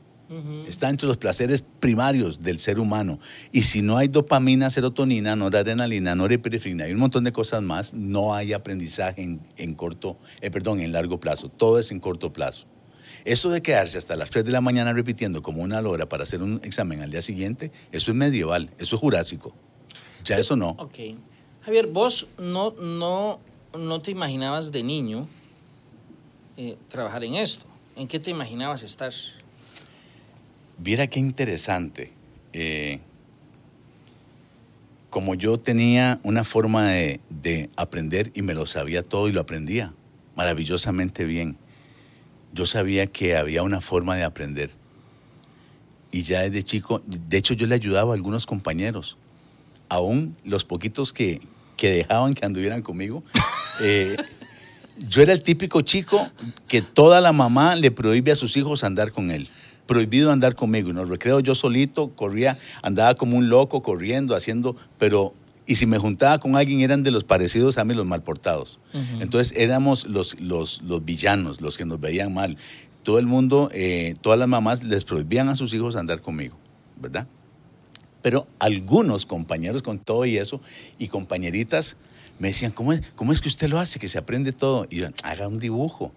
Está 0.65 0.89
entre 0.89 1.07
los 1.07 1.17
placeres 1.17 1.61
primarios 1.61 2.39
del 2.39 2.59
ser 2.59 2.79
humano. 2.79 3.19
Y 3.51 3.63
si 3.63 3.81
no 3.81 3.97
hay 3.97 4.07
dopamina, 4.07 4.69
serotonina, 4.69 5.35
noradrenalina, 5.35 6.15
norepinefrina 6.15 6.87
y 6.87 6.93
un 6.93 6.99
montón 6.99 7.25
de 7.25 7.33
cosas 7.33 7.61
más, 7.61 7.93
no 7.93 8.33
hay 8.33 8.53
aprendizaje 8.53 9.23
en, 9.23 9.41
en 9.57 9.73
corto, 9.73 10.17
eh, 10.39 10.49
perdón, 10.49 10.79
en 10.79 10.93
largo 10.93 11.19
plazo. 11.19 11.49
Todo 11.49 11.79
es 11.79 11.91
en 11.91 11.99
corto 11.99 12.31
plazo. 12.31 12.65
Eso 13.25 13.49
de 13.49 13.61
quedarse 13.61 13.97
hasta 13.97 14.15
las 14.15 14.29
3 14.29 14.45
de 14.45 14.51
la 14.51 14.61
mañana 14.61 14.93
repitiendo 14.93 15.41
como 15.41 15.61
una 15.61 15.79
hora 15.81 16.07
para 16.07 16.23
hacer 16.23 16.41
un 16.41 16.61
examen 16.63 17.01
al 17.01 17.11
día 17.11 17.21
siguiente, 17.21 17.71
eso 17.91 18.11
es 18.11 18.17
medieval, 18.17 18.69
eso 18.79 18.95
es 18.95 18.99
jurásico. 19.01 19.53
Ya 20.23 20.37
eso 20.37 20.55
no. 20.55 20.69
Ok. 20.71 20.95
Javier, 21.61 21.87
vos 21.87 22.27
no, 22.39 22.71
no, 22.71 23.39
no 23.77 24.01
te 24.01 24.11
imaginabas 24.11 24.71
de 24.71 24.83
niño 24.83 25.27
eh, 26.57 26.77
trabajar 26.87 27.23
en 27.23 27.35
esto. 27.35 27.65
¿En 27.95 28.07
qué 28.07 28.19
te 28.19 28.31
imaginabas 28.31 28.83
estar? 28.83 29.13
Viera 30.81 31.05
qué 31.07 31.19
interesante. 31.19 32.11
Eh, 32.53 32.99
como 35.11 35.35
yo 35.35 35.57
tenía 35.59 36.19
una 36.23 36.43
forma 36.43 36.87
de, 36.87 37.19
de 37.29 37.69
aprender 37.75 38.31
y 38.33 38.41
me 38.41 38.53
lo 38.53 38.65
sabía 38.65 39.03
todo 39.03 39.27
y 39.27 39.31
lo 39.31 39.41
aprendía 39.41 39.93
maravillosamente 40.35 41.25
bien, 41.25 41.55
yo 42.51 42.65
sabía 42.65 43.05
que 43.05 43.35
había 43.35 43.61
una 43.61 43.79
forma 43.79 44.15
de 44.15 44.23
aprender. 44.23 44.71
Y 46.11 46.23
ya 46.23 46.41
desde 46.41 46.63
chico, 46.63 47.03
de 47.05 47.37
hecho 47.37 47.53
yo 47.53 47.67
le 47.67 47.75
ayudaba 47.75 48.13
a 48.13 48.15
algunos 48.15 48.47
compañeros, 48.47 49.17
aún 49.87 50.35
los 50.43 50.65
poquitos 50.65 51.13
que, 51.13 51.41
que 51.77 51.91
dejaban 51.91 52.33
que 52.33 52.43
anduvieran 52.43 52.81
conmigo. 52.81 53.23
eh, 53.83 54.17
yo 54.97 55.21
era 55.21 55.31
el 55.31 55.43
típico 55.43 55.81
chico 55.81 56.29
que 56.67 56.81
toda 56.81 57.21
la 57.21 57.31
mamá 57.31 57.75
le 57.75 57.91
prohíbe 57.91 58.31
a 58.31 58.35
sus 58.35 58.57
hijos 58.57 58.83
andar 58.83 59.11
con 59.11 59.29
él. 59.29 59.47
Prohibido 59.91 60.31
andar 60.31 60.55
conmigo. 60.55 60.89
En 60.89 60.95
los 60.95 61.09
recreos 61.09 61.43
yo 61.43 61.53
solito 61.53 62.15
corría, 62.15 62.57
andaba 62.81 63.13
como 63.13 63.35
un 63.35 63.49
loco 63.49 63.81
corriendo, 63.81 64.37
haciendo, 64.37 64.77
pero 64.97 65.33
y 65.65 65.75
si 65.75 65.85
me 65.85 65.97
juntaba 65.97 66.39
con 66.39 66.55
alguien 66.55 66.79
eran 66.79 67.03
de 67.03 67.11
los 67.11 67.25
parecidos 67.25 67.77
a 67.77 67.83
mí, 67.83 67.93
los 67.93 68.05
malportados. 68.05 68.79
Entonces 69.19 69.53
éramos 69.57 70.05
los, 70.05 70.39
los, 70.39 70.81
los 70.83 71.03
villanos, 71.03 71.59
los 71.59 71.77
que 71.77 71.83
nos 71.83 71.99
veían 71.99 72.33
mal. 72.33 72.55
Todo 73.03 73.19
el 73.19 73.25
mundo, 73.25 73.69
eh, 73.73 74.15
todas 74.21 74.39
las 74.39 74.47
mamás 74.47 74.81
les 74.81 75.03
prohibían 75.03 75.49
a 75.49 75.57
sus 75.57 75.73
hijos 75.73 75.97
andar 75.97 76.21
conmigo, 76.21 76.55
¿verdad? 76.95 77.27
Pero 78.21 78.47
algunos 78.59 79.25
compañeros 79.25 79.83
con 79.83 79.99
todo 79.99 80.25
y 80.25 80.37
eso, 80.37 80.61
y 80.99 81.09
compañeritas, 81.09 81.97
me 82.39 82.47
decían, 82.47 82.71
¿cómo 82.71 82.93
es, 82.93 83.01
cómo 83.17 83.33
es 83.33 83.41
que 83.41 83.49
usted 83.49 83.67
lo 83.67 83.77
hace, 83.77 83.99
que 83.99 84.07
se 84.07 84.17
aprende 84.17 84.53
todo? 84.53 84.87
Y 84.89 84.99
yo, 84.99 85.09
haga 85.23 85.49
un 85.49 85.57
dibujo. 85.57 86.13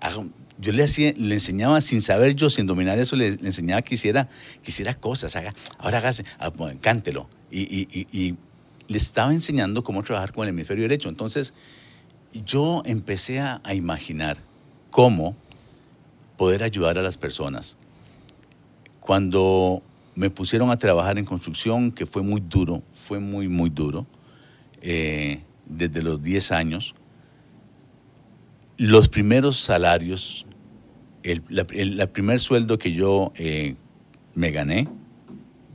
Haga 0.00 0.18
un-". 0.18 0.34
Yo 0.58 0.72
le, 0.72 0.82
enseñaba 0.82 1.80
sin 1.80 2.02
saber 2.02 2.34
yo, 2.34 2.50
sin 2.50 2.66
dominar 2.66 2.98
eso, 2.98 3.16
le, 3.16 3.28
enseñaba 3.28 3.80
que 3.82 3.94
hiciera, 3.94 4.28
que 4.62 4.70
hiciera 4.70 4.94
cosas. 4.94 5.34
Haga, 5.36 5.54
ahora 5.78 5.98
hágase, 5.98 6.24
ah, 6.38 6.52
cántelo. 6.80 7.28
Y, 7.50 8.36
le 8.88 8.98
estaba 8.98 9.32
enseñando 9.32 9.84
cómo 9.84 10.02
trabajar 10.02 10.32
con 10.32 10.42
el 10.42 10.48
hemisferio 10.52 10.82
derecho. 10.82 11.08
Entonces, 11.08 11.54
yo 12.44 12.82
empecé 12.84 13.38
a, 13.38 13.60
a 13.62 13.72
imaginar 13.72 14.38
cómo 14.90 15.36
poder 16.36 16.64
ayudar 16.64 16.98
a 16.98 17.02
las 17.02 17.16
personas. 17.16 17.76
Cuando 18.98 19.82
me 20.14 20.28
pusieron 20.30 20.70
a 20.70 20.76
trabajar 20.76 21.18
en 21.18 21.24
construcción, 21.24 21.92
que 21.92 22.06
fue 22.06 22.22
muy 22.22 22.40
duro, 22.40 22.82
fue 22.92 23.20
muy, 23.20 23.48
muy 23.48 23.70
duro, 23.70 24.06
eh, 24.82 25.42
desde 25.66 26.02
los 26.02 26.22
10 26.22 26.52
años, 26.52 26.94
los 28.80 29.08
primeros 29.10 29.58
salarios, 29.58 30.46
el, 31.22 31.42
la- 31.50 31.66
el- 31.74 31.98
la 31.98 32.06
primer 32.06 32.40
sueldo 32.40 32.78
que 32.78 32.92
yo 32.92 33.30
eh, 33.36 33.76
me 34.34 34.50
gané, 34.52 34.88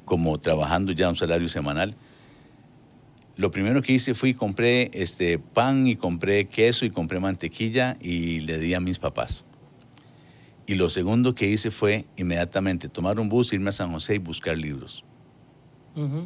como 0.05 0.39
trabajando 0.39 0.91
ya 0.91 1.07
un 1.09 1.15
salario 1.15 1.47
semanal, 1.47 1.95
lo 3.37 3.51
primero 3.51 3.83
que 3.83 3.93
hice 3.93 4.15
fue 4.15 4.33
compré 4.33 4.89
este 4.93 5.37
pan 5.37 5.85
y 5.87 5.95
compré 5.97 6.47
queso 6.47 6.83
y 6.83 6.89
compré 6.89 7.19
mantequilla 7.19 7.95
y 8.01 8.39
le 8.39 8.57
di 8.57 8.73
a 8.73 8.79
mis 8.79 8.97
papás. 8.97 9.45
Y 10.65 10.73
lo 10.73 10.89
segundo 10.89 11.35
que 11.35 11.47
hice 11.47 11.69
fue 11.69 12.05
inmediatamente 12.17 12.89
tomar 12.89 13.19
un 13.19 13.29
bus, 13.29 13.53
irme 13.53 13.69
a 13.69 13.73
San 13.73 13.91
José 13.91 14.15
y 14.15 14.17
buscar 14.17 14.57
libros. 14.57 15.03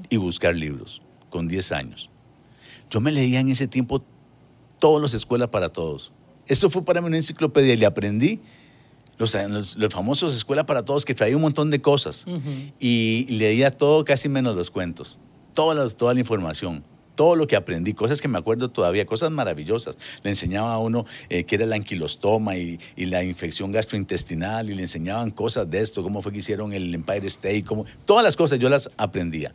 Y 0.09 0.15
buscar 0.15 0.55
libros, 0.55 1.01
con 1.29 1.47
10 1.49 1.73
años. 1.73 2.09
Yo 2.89 3.01
me 3.01 3.11
leía 3.11 3.41
en 3.41 3.49
ese 3.49 3.67
tiempo 3.67 4.01
todos 4.79 5.01
los 5.01 5.13
Escuela 5.13 5.51
para 5.51 5.69
Todos. 5.69 6.13
Eso 6.49 6.69
fue 6.71 6.83
para 6.83 6.99
mí 6.99 7.07
una 7.07 7.15
enciclopedia 7.15 7.75
y 7.75 7.77
le 7.77 7.85
aprendí 7.85 8.41
los, 9.19 9.35
los, 9.35 9.75
los 9.77 9.93
famosos 9.93 10.35
Escuela 10.35 10.65
para 10.65 10.83
Todos 10.83 11.05
que 11.05 11.13
traía 11.13 11.35
un 11.35 11.43
montón 11.43 11.69
de 11.69 11.79
cosas. 11.79 12.25
Y 12.79 13.27
leía 13.29 13.69
todo, 13.69 14.03
casi 14.03 14.27
menos 14.29 14.55
los 14.55 14.71
cuentos. 14.71 15.19
Toda 15.53 15.75
la, 15.75 15.87
toda 15.89 16.15
la 16.15 16.21
información. 16.21 16.83
Todo 17.13 17.35
lo 17.35 17.47
que 17.47 17.55
aprendí, 17.55 17.93
cosas 17.93 18.19
que 18.19 18.27
me 18.27 18.39
acuerdo 18.39 18.71
todavía, 18.71 19.05
cosas 19.05 19.29
maravillosas. 19.29 19.97
Le 20.23 20.31
enseñaba 20.31 20.73
a 20.73 20.79
uno 20.79 21.05
eh, 21.29 21.43
qué 21.43 21.55
era 21.55 21.67
la 21.67 21.75
anquilostoma 21.75 22.57
y, 22.57 22.79
y 22.95 23.05
la 23.05 23.23
infección 23.23 23.71
gastrointestinal 23.71 24.71
y 24.71 24.73
le 24.73 24.81
enseñaban 24.83 25.29
cosas 25.29 25.69
de 25.69 25.81
esto, 25.81 26.01
cómo 26.01 26.23
fue 26.23 26.31
que 26.31 26.39
hicieron 26.39 26.73
el 26.73 26.95
Empire 26.95 27.27
State, 27.27 27.63
cómo, 27.63 27.85
todas 28.05 28.23
las 28.23 28.35
cosas 28.37 28.57
yo 28.57 28.69
las 28.69 28.89
aprendía. 28.97 29.53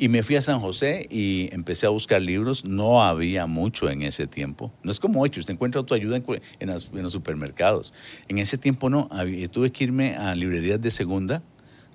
Y 0.00 0.08
me 0.08 0.22
fui 0.22 0.36
a 0.36 0.40
San 0.40 0.60
José 0.60 1.06
y 1.10 1.50
empecé 1.52 1.84
a 1.84 1.90
buscar 1.90 2.22
libros. 2.22 2.64
No 2.64 3.02
había 3.02 3.44
mucho 3.44 3.90
en 3.90 4.00
ese 4.00 4.26
tiempo. 4.26 4.72
No 4.82 4.90
es 4.90 4.98
como 4.98 5.20
hoy, 5.20 5.28
usted 5.28 5.52
encuentra 5.52 5.78
autoayuda 5.78 6.16
en, 6.16 6.24
en 6.58 6.70
en 6.70 7.02
los 7.02 7.12
supermercados. 7.12 7.92
En 8.26 8.38
ese 8.38 8.56
tiempo 8.56 8.88
no. 8.88 9.10
Tuve 9.50 9.70
que 9.72 9.84
irme 9.84 10.16
a 10.16 10.34
librerías 10.34 10.80
de 10.80 10.90
segunda, 10.90 11.42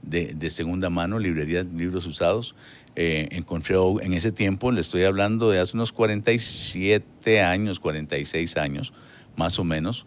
de, 0.04 0.50
segunda 0.52 0.92
mano, 0.92 1.18
librerías, 1.18 1.66
libros 1.66 2.06
usados. 2.06 2.54
Eh, 2.96 3.28
encontré 3.32 3.76
en 4.04 4.14
ese 4.14 4.32
tiempo, 4.32 4.72
le 4.72 4.82
estoy 4.82 5.04
hablando 5.04 5.50
de 5.50 5.58
hace 5.58 5.76
unos 5.76 5.92
47 5.92 7.42
años, 7.42 7.80
46 7.80 8.56
años, 8.58 8.94
más 9.36 9.58
o 9.58 9.64
menos, 9.64 10.06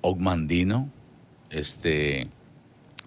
Ogmandino, 0.00 0.88
este, 1.50 2.26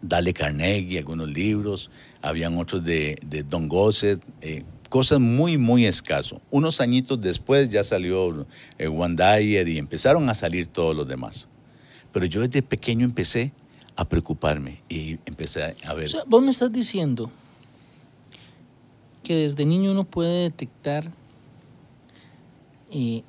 Dale 0.04 0.32
Carnegie, 0.32 1.00
algunos 1.00 1.28
libros, 1.28 1.89
habían 2.28 2.58
otros 2.58 2.84
de, 2.84 3.18
de 3.26 3.44
Don 3.44 3.68
Gossett, 3.68 4.22
eh, 4.42 4.63
cosas 4.90 5.20
muy, 5.20 5.58
muy 5.58 5.86
escaso. 5.86 6.42
Unos 6.50 6.82
añitos 6.82 7.20
después 7.22 7.70
ya 7.70 7.84
salió 7.84 8.46
eh, 8.78 8.88
One 8.88 9.16
Dyer 9.16 9.68
y 9.68 9.78
empezaron 9.78 10.30
a 10.30 10.34
salir 10.34 10.68
todos 10.68 10.96
los 10.96 11.08
demás. 11.08 11.48
Pero 12.12 12.26
yo 12.26 12.42
desde 12.42 12.62
pequeño 12.62 13.06
empecé 13.06 13.52
a 13.96 14.06
preocuparme 14.08 14.82
y 14.90 15.20
empecé 15.26 15.76
a 15.86 15.94
ver. 15.94 16.10
Vos 16.28 16.42
me 16.42 16.52
estás 16.52 16.72
diciendo 16.72 17.32
que 19.24 19.36
desde 19.36 19.66
niño 19.66 19.92
uno 19.92 20.04
puede 20.04 20.44
detectar 20.44 21.12
eh, 22.92 23.24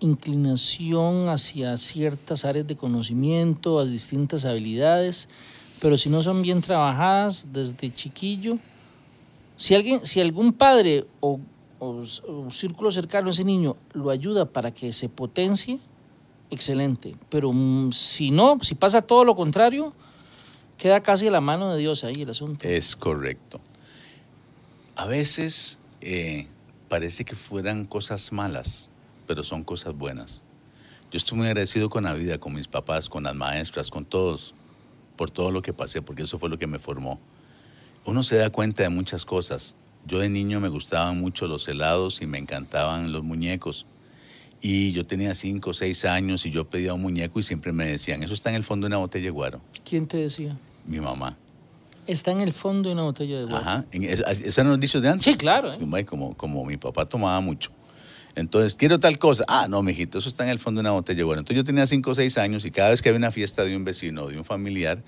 inclinación 0.00 1.28
hacia 1.28 1.76
ciertas 1.76 2.44
áreas 2.44 2.66
de 2.66 2.76
conocimiento, 2.76 3.78
a 3.78 3.86
distintas 3.86 4.44
habilidades, 4.44 5.28
pero 5.80 5.98
si 5.98 6.08
no 6.08 6.22
son 6.22 6.42
bien 6.42 6.60
trabajadas 6.60 7.48
desde 7.52 7.92
chiquillo, 7.92 8.58
si 9.56 9.74
alguien, 9.74 10.04
si 10.04 10.20
algún 10.20 10.52
padre 10.52 11.06
o, 11.20 11.40
círculo 12.50 12.90
cercano 12.90 13.28
a 13.28 13.30
ese 13.30 13.44
niño 13.44 13.76
lo 13.92 14.10
ayuda 14.10 14.46
para 14.46 14.72
que 14.72 14.92
se 14.92 15.08
potencie, 15.08 15.78
excelente. 16.50 17.14
Pero 17.28 17.52
mm, 17.52 17.92
si 17.92 18.30
no, 18.30 18.58
si 18.62 18.74
pasa 18.74 19.02
todo 19.02 19.24
lo 19.24 19.36
contrario, 19.36 19.92
queda 20.78 21.02
casi 21.02 21.28
a 21.28 21.30
la 21.30 21.40
mano 21.40 21.72
de 21.72 21.78
Dios 21.78 22.02
ahí 22.04 22.22
el 22.22 22.30
asunto. 22.30 22.66
Es 22.66 22.96
correcto. 22.96 23.60
A 24.96 25.04
veces 25.04 25.78
eh, 26.00 26.46
parece 26.88 27.24
que 27.24 27.36
fueran 27.36 27.84
cosas 27.84 28.32
malas, 28.32 28.90
pero 29.26 29.42
son 29.42 29.62
cosas 29.64 29.94
buenas. 29.94 30.44
Yo 31.10 31.18
estoy 31.18 31.38
muy 31.38 31.46
agradecido 31.46 31.90
con 31.90 32.04
la 32.04 32.14
vida, 32.14 32.38
con 32.38 32.54
mis 32.54 32.68
papás, 32.68 33.08
con 33.08 33.24
las 33.24 33.34
maestras, 33.34 33.90
con 33.90 34.04
todos, 34.04 34.54
por 35.16 35.30
todo 35.30 35.50
lo 35.50 35.62
que 35.62 35.72
pasé, 35.72 36.02
porque 36.02 36.22
eso 36.22 36.38
fue 36.38 36.48
lo 36.48 36.58
que 36.58 36.66
me 36.66 36.78
formó. 36.78 37.18
Uno 38.04 38.22
se 38.22 38.36
da 38.36 38.50
cuenta 38.50 38.82
de 38.82 38.88
muchas 38.88 39.24
cosas. 39.24 39.76
Yo 40.06 40.20
de 40.20 40.28
niño 40.28 40.60
me 40.60 40.68
gustaban 40.68 41.20
mucho 41.20 41.48
los 41.48 41.66
helados 41.68 42.22
y 42.22 42.26
me 42.26 42.38
encantaban 42.38 43.10
los 43.10 43.24
muñecos. 43.24 43.86
Y 44.60 44.92
yo 44.92 45.06
tenía 45.06 45.34
cinco 45.34 45.70
o 45.70 45.74
seis 45.74 46.04
años 46.04 46.46
y 46.46 46.50
yo 46.50 46.68
pedía 46.68 46.94
un 46.94 47.02
muñeco 47.02 47.40
y 47.40 47.42
siempre 47.42 47.72
me 47.72 47.86
decían, 47.86 48.22
eso 48.22 48.34
está 48.34 48.50
en 48.50 48.56
el 48.56 48.64
fondo 48.64 48.84
de 48.84 48.88
una 48.88 48.98
botella 48.98 49.24
de 49.24 49.30
guaro. 49.30 49.60
¿Quién 49.88 50.06
te 50.06 50.18
decía? 50.18 50.56
Mi 50.86 51.00
mamá. 51.00 51.36
Está 52.06 52.30
en 52.30 52.40
el 52.40 52.52
fondo 52.52 52.88
de 52.88 52.94
una 52.94 53.02
botella 53.02 53.38
de 53.38 53.44
guaro. 53.44 53.56
Ajá, 53.56 53.84
esos 53.90 54.56
eran 54.56 54.70
los 54.70 54.80
dichos 54.80 55.02
de 55.02 55.08
antes. 55.08 55.24
Sí, 55.24 55.36
claro, 55.36 55.72
¿eh? 55.72 56.04
Como, 56.04 56.36
como 56.36 56.64
mi 56.64 56.76
papá 56.76 57.04
tomaba 57.04 57.40
mucho. 57.40 57.70
Entonces, 58.36 58.74
quiero 58.74 59.00
tal 59.00 59.18
cosa. 59.18 59.44
Ah, 59.48 59.66
no, 59.68 59.82
mijito, 59.82 60.18
eso 60.18 60.28
está 60.28 60.44
en 60.44 60.50
el 60.50 60.58
fondo 60.58 60.78
de 60.78 60.82
una 60.82 60.92
botella. 60.92 61.24
Bueno, 61.24 61.40
entonces 61.40 61.56
yo 61.56 61.64
tenía 61.64 61.86
5 61.86 62.10
o 62.10 62.14
6 62.14 62.38
años 62.38 62.64
y 62.66 62.70
cada 62.70 62.90
vez 62.90 63.00
que 63.00 63.08
había 63.08 63.18
una 63.18 63.32
fiesta 63.32 63.64
de 63.64 63.74
un 63.74 63.84
vecino 63.84 64.24
o 64.24 64.28
de 64.28 64.38
un 64.38 64.44
familiar, 64.44 65.02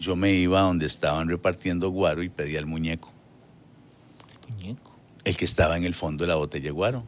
yo 0.00 0.16
me 0.16 0.32
iba 0.32 0.60
a 0.60 0.64
donde 0.64 0.86
estaban 0.86 1.28
repartiendo 1.28 1.90
guaro 1.90 2.24
y 2.24 2.28
pedía 2.28 2.58
el 2.58 2.66
muñeco, 2.66 3.12
Muñeco. 4.48 4.92
el 5.24 5.36
que 5.36 5.44
estaba 5.44 5.76
en 5.76 5.84
el 5.84 5.94
fondo 5.94 6.24
de 6.24 6.28
la 6.28 6.34
botella 6.34 6.64
de 6.64 6.70
guaro. 6.72 7.04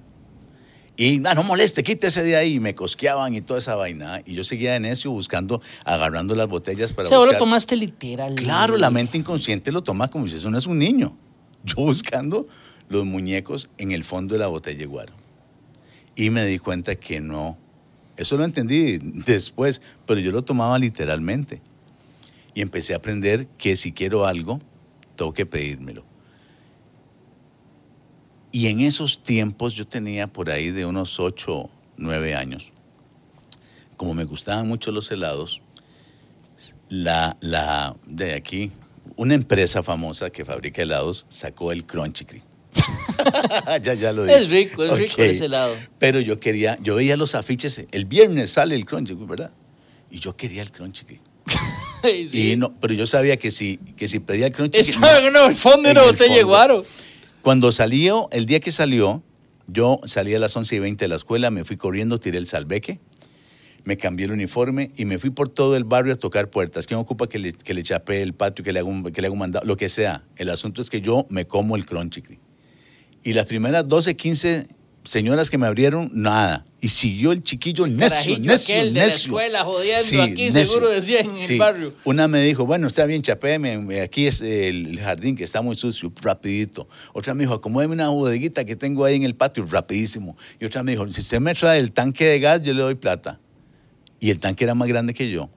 Y 0.97 1.27
ah, 1.27 1.35
no 1.35 1.43
moleste, 1.43 1.83
quítese 1.83 2.23
de 2.23 2.37
ahí. 2.37 2.55
Y 2.55 2.61
me 2.61 2.77
cosqueaban 2.77 3.35
y 3.35 3.41
toda 3.41 3.59
esa 3.59 3.75
vaina. 3.75 4.23
Y 4.25 4.35
yo 4.35 4.45
seguía 4.45 4.75
de 4.75 4.81
necio 4.81 5.11
buscando, 5.11 5.61
agarrando 5.85 6.37
las 6.37 6.47
botellas 6.47 6.93
para 6.93 7.09
O 7.09 7.11
sea, 7.11 7.19
lo 7.19 7.37
tomaste 7.37 7.75
literal. 7.75 8.37
Claro, 8.37 8.77
la 8.77 8.91
mente 8.91 9.19
inconsciente 9.19 9.73
lo 9.73 9.83
toma 9.83 10.09
como 10.09 10.29
si 10.29 10.37
eso 10.37 10.51
no 10.53 10.59
es 10.59 10.67
un 10.67 10.79
niño. 10.79 11.17
Yo 11.65 11.77
buscando 11.77 12.47
los 12.89 13.05
muñecos 13.05 13.71
en 13.77 13.91
el 13.91 14.05
fondo 14.05 14.35
de 14.35 14.39
la 14.39 14.47
botella 14.47 14.79
de 14.79 14.87
guaro. 14.87 15.24
Y 16.17 16.31
me 16.31 16.45
di 16.45 16.59
cuenta 16.59 16.95
que 16.97 17.21
no. 17.21 17.59
Eso 18.17 18.37
lo 18.37 18.45
entendí 18.45 18.99
después, 19.03 19.81
pero 20.07 20.21
yo 20.21 20.33
lo 20.33 20.43
tomaba 20.43 20.79
literalmente. 20.79 21.61
Y 22.55 22.61
empecé 22.61 22.95
a 22.95 22.99
aprender 22.99 23.49
que 23.59 23.77
si 23.77 23.93
quiero 23.93 24.27
algo, 24.27 24.59
tengo 25.17 25.33
que 25.33 25.47
pedírmelo. 25.47 26.05
Y 28.53 28.69
en 28.69 28.81
esos 28.81 29.23
tiempos 29.25 29.75
yo 29.75 29.85
tenía 29.85 30.29
por 30.29 30.49
ahí 30.49 30.71
de 30.71 30.87
unos 30.87 31.19
8, 31.19 31.69
9 31.97 32.35
años. 32.37 32.71
Como 33.97 34.15
me 34.15 34.25
gustaban 34.25 34.69
mucho 34.69 34.93
los 34.93 35.11
helados, 35.11 35.61
la, 36.89 37.37
la 37.41 37.97
de 38.07 38.35
aquí, 38.35 38.71
una 39.17 39.35
empresa 39.35 39.83
famosa 39.83 40.31
que 40.31 40.45
fabrica 40.45 40.83
helados 40.83 41.27
sacó 41.29 41.73
el 41.73 41.85
Crunchy. 41.85 42.27
ya, 43.83 43.95
ya 43.95 44.13
lo 44.13 44.25
dije. 44.25 44.39
Es 44.39 44.51
rico, 44.51 44.85
es 44.85 44.99
rico 44.99 45.15
Ok. 45.15 45.19
ese 45.21 45.45
helado. 45.47 45.75
Pero 45.99 46.21
yo 46.21 46.39
quería, 46.39 46.79
yo 46.83 46.95
veía 46.95 47.17
los 47.17 47.35
afiches, 47.35 47.85
el 47.91 48.05
viernes 48.05 48.53
sale 48.53 48.75
el 48.75 48.85
Crunchy 48.85 49.15
¿verdad? 49.15 49.53
Y 50.11 50.19
yo 50.19 50.37
quería 50.37 50.63
el 50.63 50.73
Crunchy. 50.73 51.05
Sí. 52.27 52.53
Y 52.53 52.57
no, 52.57 52.79
pero 52.83 52.93
yo 52.93 53.07
sabía 53.07 53.39
que 53.39 53.51
si, 53.51 53.79
que 53.97 54.09
si 54.09 54.19
pedía 54.19 54.49
el 54.49 54.53
Crunchy 54.53 54.79
Estaba 54.79 55.21
en 55.21 55.35
el 55.35 55.55
fondo 55.55 55.89
de 55.89 55.93
una 55.93 56.03
el 56.03 56.07
botella 56.09 56.37
de 56.37 56.43
guaro. 56.43 56.85
Cuando 57.41 57.73
salió, 57.73 58.29
el 58.31 58.45
día 58.45 58.61
que 58.61 58.73
salió, 58.73 59.23
yo 59.67 59.99
salí 60.05 60.35
a 60.35 60.39
las 60.39 60.55
11 60.55 60.77
y 60.77 60.79
20 60.81 61.05
de 61.05 61.09
la 61.09 61.17
escuela, 61.17 61.51
me 61.51 61.65
fui 61.65 61.79
corriendo, 61.79 62.21
tiré 62.21 62.37
el 62.37 62.47
salveque, 62.47 63.01
me 63.85 63.97
cambié 63.97 64.27
el 64.27 64.33
uniforme 64.33 64.93
y 64.97 65.07
me 65.07 65.19
fui 65.19 65.31
por 65.31 65.49
todo 65.49 65.77
el 65.77 65.85
barrio 65.85 66.13
a 66.13 66.17
tocar 66.17 66.51
puertas. 66.51 66.87
¿Quién 66.87 67.01
ocupa 67.01 67.27
que 67.27 67.39
le, 67.39 67.53
que 67.55 67.73
le 67.73 67.83
chape 67.83 68.23
el 68.23 68.35
patio, 68.35 68.63
que 68.65 68.73
le 68.73 68.81
haga 68.81 68.89
un, 68.89 69.03
que 69.11 69.21
le 69.23 69.29
haga 69.29 69.33
un 69.33 69.39
mandado? 69.39 69.67
Lo 69.67 69.77
que 69.79 69.89
sea. 69.89 70.25
El 70.37 70.51
asunto 70.51 70.83
es 70.83 70.91
que 70.91 71.01
yo 71.01 71.27
me 71.31 71.47
como 71.47 71.77
el 71.77 71.87
crunchy. 71.87 72.23
Y 73.25 73.33
las 73.33 73.47
primeras 73.47 73.89
12, 73.89 74.15
15 74.15 74.67
señoras 75.05 75.51
que 75.51 75.59
me 75.59 75.67
abrieron, 75.67 76.11
nada. 76.13 76.65
Y 76.81 76.89
siguió 76.89 77.33
el 77.33 77.43
chiquillo 77.43 77.87
necio, 77.87 78.09
carajillo 78.09 78.53
necio, 78.53 78.75
aquel 78.75 78.95
de 78.95 79.01
la 79.01 79.07
necio. 79.07 79.31
escuela 79.31 79.65
jodiendo 79.65 80.23
aquí, 80.23 80.51
seguro 80.51 80.91
decía 80.91 81.21
en 81.21 81.37
el 81.37 81.59
barrio. 81.59 81.95
Una 82.05 82.29
me 82.29 82.41
dijo, 82.43 82.67
bueno, 82.67 82.87
está 82.87 83.07
bien, 83.07 83.23
chapéme, 83.23 84.01
aquí 84.01 84.27
es 84.27 84.41
el 84.41 84.99
jardín 85.01 85.37
que 85.37 85.45
está 85.45 85.63
muy 85.63 85.77
sucio, 85.77 86.13
rapidito. 86.21 86.89
Otra 87.13 87.35
me 87.35 87.45
dijo, 87.45 87.55
acomódeme 87.55 87.95
una 87.95 88.09
bodeguita 88.09 88.65
que 88.65 88.77
tengo 88.77 89.05
ahí 89.05 89.17
en 89.17 89.23
el 89.23 89.35
patio, 89.35 89.65
rapidísimo. 89.67 90.37
Y 90.61 90.67
otra 90.67 90.83
me 90.83 90.93
dijo, 90.93 91.11
si 91.13 91.21
usted 91.21 91.41
me 91.41 91.55
trae 91.55 91.79
el 91.79 91.93
tanque 91.93 92.27
de 92.27 92.41
gas, 92.41 92.63
yo 92.63 92.73
le 92.73 92.83
doy 92.83 92.95
plata. 92.95 93.41
Y 94.21 94.31
el 94.31 94.39
tanque 94.39 94.65
era 94.65 94.75
más 94.75 94.89
grande 94.89 95.13
que 95.15 95.31
yo. 95.31 95.51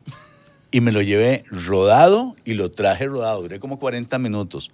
Y 0.72 0.82
me 0.82 0.92
lo 0.92 1.02
llevé 1.02 1.46
rodado 1.50 2.36
y 2.44 2.54
lo 2.54 2.70
traje 2.72 3.06
rodado. 3.06 3.42
Duré 3.42 3.60
como 3.60 3.80
40 3.80 4.20
minutos. 4.20 4.72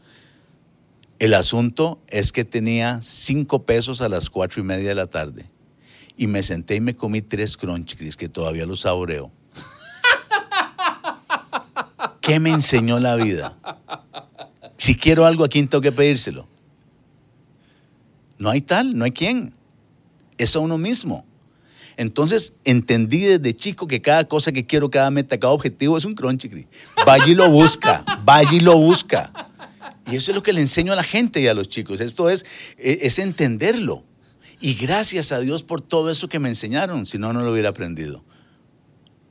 El 1.23 1.35
asunto 1.35 2.01
es 2.09 2.33
que 2.33 2.43
tenía 2.43 2.99
cinco 3.01 3.63
pesos 3.63 4.01
a 4.01 4.09
las 4.09 4.29
cuatro 4.29 4.61
y 4.61 4.65
media 4.65 4.89
de 4.89 4.95
la 4.95 5.07
tarde. 5.07 5.49
Y 6.17 6.27
me 6.27 6.43
senté 6.43 6.75
y 6.75 6.81
me 6.81 6.97
comí 6.97 7.21
tres 7.21 7.55
Crunch 7.55 7.95
Crisp, 7.95 8.19
que 8.19 8.27
todavía 8.27 8.65
los 8.65 8.81
saboreo. 8.81 9.31
¿Qué 12.19 12.41
me 12.41 12.49
enseñó 12.49 12.99
la 12.99 13.15
vida? 13.15 13.57
Si 14.75 14.97
quiero 14.97 15.25
algo, 15.25 15.45
¿a 15.45 15.47
quién 15.47 15.69
tengo 15.69 15.81
que 15.81 15.93
pedírselo? 15.93 16.45
No 18.37 18.49
hay 18.49 18.59
tal, 18.59 18.93
no 18.93 19.05
hay 19.05 19.13
quien. 19.13 19.53
Es 20.37 20.57
a 20.57 20.59
uno 20.59 20.77
mismo. 20.77 21.25
Entonces 21.95 22.51
entendí 22.65 23.21
desde 23.21 23.55
chico 23.55 23.87
que 23.87 24.01
cada 24.01 24.25
cosa 24.25 24.51
que 24.51 24.65
quiero, 24.65 24.91
cada 24.91 25.09
meta, 25.09 25.39
cada 25.39 25.53
objetivo 25.53 25.95
es 25.97 26.03
un 26.03 26.15
crunchy. 26.15 26.67
Vaya 27.05 27.27
y 27.27 27.33
lo 27.33 27.49
busca, 27.49 28.03
vaya 28.25 28.51
y 28.51 28.59
lo 28.59 28.75
busca. 28.75 29.52
Y 30.11 30.15
eso 30.15 30.31
es 30.31 30.35
lo 30.35 30.43
que 30.43 30.53
le 30.53 30.61
enseño 30.61 30.93
a 30.93 30.95
la 30.95 31.03
gente 31.03 31.41
y 31.41 31.47
a 31.47 31.53
los 31.53 31.69
chicos. 31.69 32.01
Esto 32.01 32.29
es, 32.29 32.45
e, 32.77 32.99
es 33.03 33.19
entenderlo. 33.19 34.03
Y 34.59 34.75
gracias 34.75 35.31
a 35.31 35.39
Dios 35.39 35.63
por 35.63 35.81
todo 35.81 36.09
eso 36.09 36.27
que 36.27 36.39
me 36.39 36.49
enseñaron, 36.49 37.05
si 37.05 37.17
no, 37.17 37.33
no 37.33 37.41
lo 37.41 37.51
hubiera 37.51 37.69
aprendido. 37.69 38.23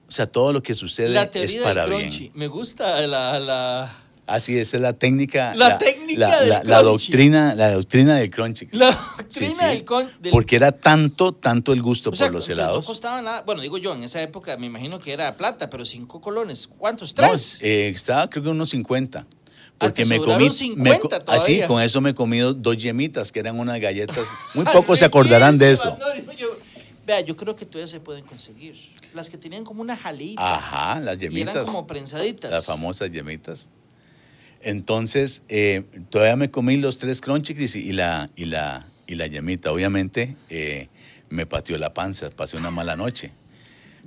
O 0.09 0.13
sea, 0.13 0.27
todo 0.27 0.53
lo 0.53 0.63
que 0.63 0.75
sucede 0.75 1.31
es 1.35 1.55
para 1.57 1.87
bien. 1.87 2.31
Me 2.35 2.47
gusta 2.47 3.07
la, 3.07 3.41
la, 3.41 4.03
Así 4.27 4.57
es, 4.57 4.73
es 4.73 4.81
la 4.81 4.93
técnica. 4.93 5.55
La, 5.57 5.79
técnica 5.79 6.29
la, 6.29 6.41
del 6.41 6.49
la, 6.49 6.63
la 6.65 6.83
doctrina, 6.83 7.55
la 7.55 7.73
doctrina 7.73 8.17
del 8.17 8.31
crunchy. 8.31 8.69
La 8.73 8.91
doctrina 8.91 9.69
del, 9.69 9.85
del, 10.21 10.31
Porque 10.31 10.57
era 10.57 10.73
tanto, 10.73 11.33
tanto 11.33 11.73
el 11.73 11.83
gusto 11.83 12.11
o 12.11 12.15
sea, 12.15 12.29
por 12.29 12.37
los 12.37 12.49
helados. 12.49 12.85
No 12.85 12.87
costaba 12.87 13.21
nada. 13.21 13.43
Bueno, 13.43 13.61
digo 13.63 13.79
yo, 13.79 13.95
en 13.95 14.05
esa 14.05 14.23
época 14.23 14.57
me 14.57 14.67
imagino 14.67 14.99
que 15.01 15.13
era 15.13 15.37
plata, 15.37 15.69
pero 15.69 15.85
cinco 15.85 16.21
colones. 16.21 16.69
¿Cuántos? 16.69 17.15
¿Tres? 17.15 17.59
No, 17.61 17.69
eh, 17.69 17.89
estaba 17.89 18.31
creo 18.31 18.45
que 18.45 18.49
unos 18.51 18.71
50. 18.71 19.27
Porque 19.83 20.03
ah, 20.03 20.07
me 20.07 20.19
comí. 20.19 20.51
50 20.51 21.19
me, 21.19 21.25
así, 21.27 21.61
con 21.67 21.83
eso 21.83 22.01
me 22.01 22.11
he 22.11 22.15
comido 22.15 22.55
dos 22.55 22.77
yemitas, 22.77 23.33
que 23.33 23.41
eran 23.41 23.59
unas 23.59 23.81
galletas. 23.81 24.27
Muy 24.55 24.65
pocos 24.65 24.99
se 25.01 25.05
acordarán 25.05 25.59
de 25.59 25.73
eso. 25.73 25.97
No, 25.99 26.33
yo, 26.35 26.57
vea, 27.05 27.21
yo 27.21 27.37
creo 27.37 27.57
que 27.57 27.67
todavía 27.67 27.89
se 27.89 27.99
pueden 27.99 28.25
conseguir. 28.25 28.77
Las 29.13 29.29
que 29.29 29.37
tenían 29.37 29.65
como 29.65 29.83
una 29.83 29.97
jalita. 29.97 30.43
Ajá, 30.43 31.01
las 31.01 31.19
yemitas. 31.19 31.55
Y 31.55 31.59
eran 31.59 31.67
como 31.67 31.87
prensaditas. 31.87 32.51
Las 32.51 32.65
famosas 32.65 33.11
yemitas. 33.11 33.69
Entonces, 34.61 35.43
eh, 35.49 35.83
todavía 36.11 36.37
me 36.37 36.51
comí 36.51 36.77
los 36.77 36.99
tres 36.99 37.21
crunchies 37.21 37.75
y 37.75 37.93
la, 37.93 38.31
y 38.37 38.45
la, 38.45 38.87
y 39.09 39.17
la 39.17 39.27
yemita. 39.27 39.73
Obviamente, 39.73 40.37
eh, 40.49 40.89
me 41.29 41.47
pateó 41.47 41.77
la 41.79 41.93
panza, 41.93 42.31
pasé 42.31 42.57
una 42.57 42.71
mala 42.71 42.95
noche. 42.95 43.33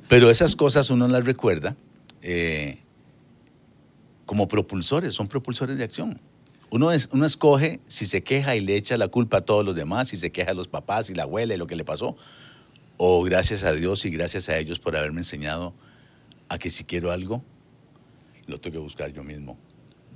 Pero 0.08 0.30
esas 0.30 0.56
cosas 0.56 0.90
uno 0.90 1.08
las 1.08 1.26
recuerda 1.26 1.76
eh, 2.22 2.80
como 4.26 4.48
propulsores, 4.48 5.14
son 5.14 5.28
propulsores 5.28 5.78
de 5.78 5.84
acción. 5.84 6.20
Uno, 6.72 6.92
es, 6.92 7.10
uno 7.12 7.26
escoge 7.26 7.80
si 7.88 8.06
se 8.06 8.24
queja 8.24 8.56
y 8.56 8.62
le 8.62 8.76
echa 8.76 8.98
la 8.98 9.08
culpa 9.08 9.38
a 9.38 9.42
todos 9.42 9.64
los 9.64 9.76
demás, 9.76 10.10
si 10.10 10.18
se 10.18 10.32
queja 10.32 10.52
a 10.52 10.54
los 10.56 10.68
papás 10.68 11.10
y 11.10 11.14
la 11.14 11.24
abuela 11.24 11.54
y 11.54 11.58
lo 11.58 11.68
que 11.68 11.76
le 11.76 11.86
pasó, 11.86 12.16
o 12.98 13.24
gracias 13.24 13.64
a 13.64 13.72
Dios 13.74 14.06
y 14.06 14.10
gracias 14.10 14.50
a 14.50 14.58
ellos 14.58 14.80
por 14.80 14.96
haberme 14.96 15.20
enseñado 15.20 15.74
a 16.50 16.58
que 16.58 16.70
si 16.70 16.84
quiero 16.84 17.12
algo, 17.12 17.44
lo 18.48 18.60
tengo 18.60 18.78
que 18.78 18.84
buscar 18.84 19.14
yo 19.14 19.24
mismo 19.24 19.58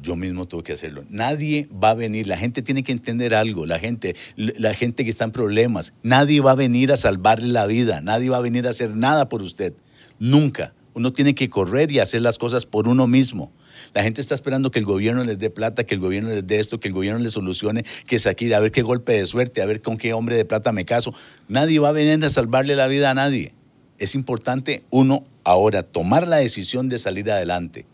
yo 0.02 0.16
mismo 0.16 0.48
tuve 0.48 0.64
que 0.64 0.74
hacerlo. 0.74 1.04
Nadie 1.10 1.68
va 1.72 1.92
a 1.92 1.94
venir, 1.94 2.28
la 2.28 2.38
gente 2.38 2.62
tiene 2.62 2.84
que 2.84 2.92
entender 2.92 3.34
algo, 3.34 3.66
la 3.66 3.80
gente, 3.80 4.16
la 4.36 4.74
gente 4.74 5.04
que 5.04 5.12
está 5.12 5.26
en 5.26 5.32
problemas, 5.32 5.94
nadie 6.04 6.42
va 6.42 6.52
a 6.52 6.56
venir 6.56 6.92
a 6.92 6.98
salvarle 6.98 7.50
la 7.50 7.66
vida, 7.66 8.02
nadie 8.02 8.30
va 8.30 8.38
a 8.38 8.42
venir 8.42 8.68
a 8.68 8.70
hacer 8.72 8.96
nada 8.96 9.30
por 9.30 9.42
usted, 9.42 9.74
nunca. 10.18 10.74
Uno 10.94 11.14
tiene 11.14 11.36
que 11.36 11.50
correr 11.50 11.92
y 11.92 12.00
hacer 12.00 12.22
las 12.22 12.38
cosas 12.38 12.66
por 12.66 12.88
uno 12.88 13.08
mismo. 13.08 13.52
La 13.94 14.04
gente 14.04 14.22
está 14.22 14.36
esperando 14.36 14.72
que 14.72 14.80
el 14.80 14.86
gobierno 14.86 15.24
les 15.24 15.40
dé 15.40 15.50
plata, 15.50 15.84
que 15.84 15.96
el 15.96 16.02
gobierno 16.02 16.30
les 16.30 16.46
dé 16.46 16.60
esto, 16.60 16.80
que 16.80 16.90
el 16.90 16.94
gobierno 16.94 17.20
les 17.20 17.34
solucione, 17.34 17.86
que 18.06 18.20
saque, 18.20 18.54
a 18.54 18.60
ver 18.60 18.72
qué 18.72 18.82
golpe 18.82 19.14
de 19.14 19.26
suerte, 19.28 19.62
a 19.62 19.66
ver 19.66 19.82
con 19.82 19.98
qué 19.98 20.14
hombre 20.14 20.36
de 20.36 20.46
plata 20.46 20.72
me 20.72 20.86
caso. 20.86 21.14
Nadie 21.48 21.80
va 21.80 21.90
a 21.90 21.94
venir 21.94 22.24
a 22.24 22.30
salvarle 22.30 22.76
la 22.76 22.88
vida 22.88 23.10
a 23.10 23.14
nadie. 23.14 23.54
Es 23.98 24.16
importante 24.16 24.84
uno 24.90 25.24
ahora 25.44 25.84
tomar 25.84 26.28
la 26.28 26.38
decisión 26.38 26.90
de 26.90 26.98
salir 26.98 27.30
adelante. 27.32 27.86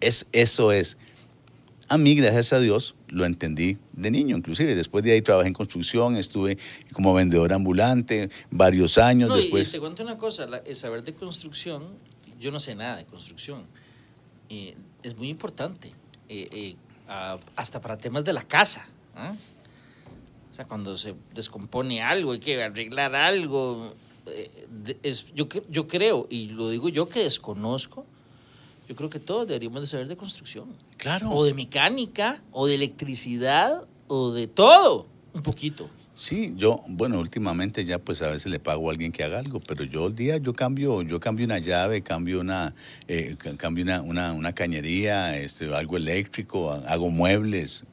Es, 0.00 0.26
eso 0.32 0.72
es. 0.72 0.98
A 1.88 1.98
mí, 1.98 2.14
gracias 2.14 2.52
a 2.52 2.60
Dios, 2.60 2.96
lo 3.12 3.26
entendí 3.26 3.76
de 3.92 4.10
niño, 4.10 4.36
inclusive. 4.36 4.74
Después 4.74 5.04
de 5.04 5.12
ahí 5.12 5.22
trabajé 5.22 5.48
en 5.48 5.54
construcción, 5.54 6.16
estuve 6.16 6.58
como 6.92 7.12
vendedor 7.12 7.52
ambulante 7.52 8.30
varios 8.50 8.98
años. 8.98 9.28
No, 9.28 9.36
después... 9.36 9.68
y 9.68 9.72
te 9.72 9.80
cuento 9.80 10.02
una 10.02 10.16
cosa, 10.16 10.48
el 10.64 10.74
saber 10.74 11.02
de 11.02 11.14
construcción, 11.14 11.84
yo 12.40 12.50
no 12.50 12.58
sé 12.58 12.74
nada 12.74 12.96
de 12.96 13.04
construcción, 13.04 13.66
eh, 14.48 14.74
es 15.02 15.16
muy 15.16 15.28
importante, 15.28 15.92
eh, 16.28 16.48
eh, 16.50 16.76
hasta 17.54 17.80
para 17.80 17.98
temas 17.98 18.24
de 18.24 18.32
la 18.32 18.42
casa. 18.42 18.86
¿ah? 19.14 19.34
O 20.50 20.54
sea, 20.54 20.64
cuando 20.64 20.96
se 20.96 21.14
descompone 21.34 22.02
algo, 22.02 22.32
hay 22.32 22.40
que 22.40 22.62
arreglar 22.62 23.14
algo. 23.14 23.94
es, 25.02 25.26
yo, 25.34 25.48
yo 25.68 25.86
creo, 25.86 26.26
y 26.30 26.48
lo 26.48 26.70
digo 26.70 26.88
yo 26.88 27.08
que 27.08 27.22
desconozco, 27.22 28.06
yo 28.88 28.96
creo 28.96 29.10
que 29.10 29.18
todos 29.18 29.46
deberíamos 29.46 29.80
de 29.80 29.86
saber 29.86 30.08
de 30.08 30.16
construcción. 30.16 30.66
Claro. 30.96 31.30
O 31.30 31.44
de 31.44 31.54
mecánica, 31.54 32.42
o 32.50 32.66
de 32.66 32.74
electricidad, 32.74 33.86
o 34.08 34.32
de 34.32 34.46
todo, 34.46 35.06
un 35.32 35.42
poquito. 35.42 35.88
Sí, 36.14 36.52
yo, 36.56 36.82
bueno, 36.88 37.18
últimamente 37.18 37.86
ya 37.86 37.98
pues 37.98 38.20
a 38.20 38.28
veces 38.28 38.52
le 38.52 38.60
pago 38.60 38.88
a 38.88 38.92
alguien 38.92 39.12
que 39.12 39.24
haga 39.24 39.38
algo, 39.38 39.60
pero 39.60 39.84
yo 39.84 40.08
el 40.08 40.14
día 40.14 40.36
yo 40.36 40.52
cambio, 40.52 41.00
yo 41.00 41.18
cambio 41.18 41.46
una 41.46 41.58
llave, 41.58 42.02
cambio 42.02 42.40
una, 42.40 42.74
eh, 43.08 43.36
cambio 43.56 43.84
una, 44.04 44.32
una, 44.34 44.52
cañería, 44.52 45.38
este, 45.38 45.74
algo 45.74 45.96
eléctrico, 45.96 46.70
hago 46.70 47.08
muebles, 47.08 47.84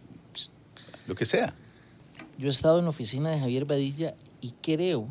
lo 1.08 1.15
que 1.15 1.25
sea. 1.25 1.56
Yo 2.38 2.47
he 2.47 2.49
estado 2.49 2.80
en 2.80 2.86
la 2.86 2.89
oficina 2.89 3.30
de 3.30 3.39
Javier 3.39 3.63
Badilla 3.63 4.15
y 4.41 4.54
creo 4.62 5.08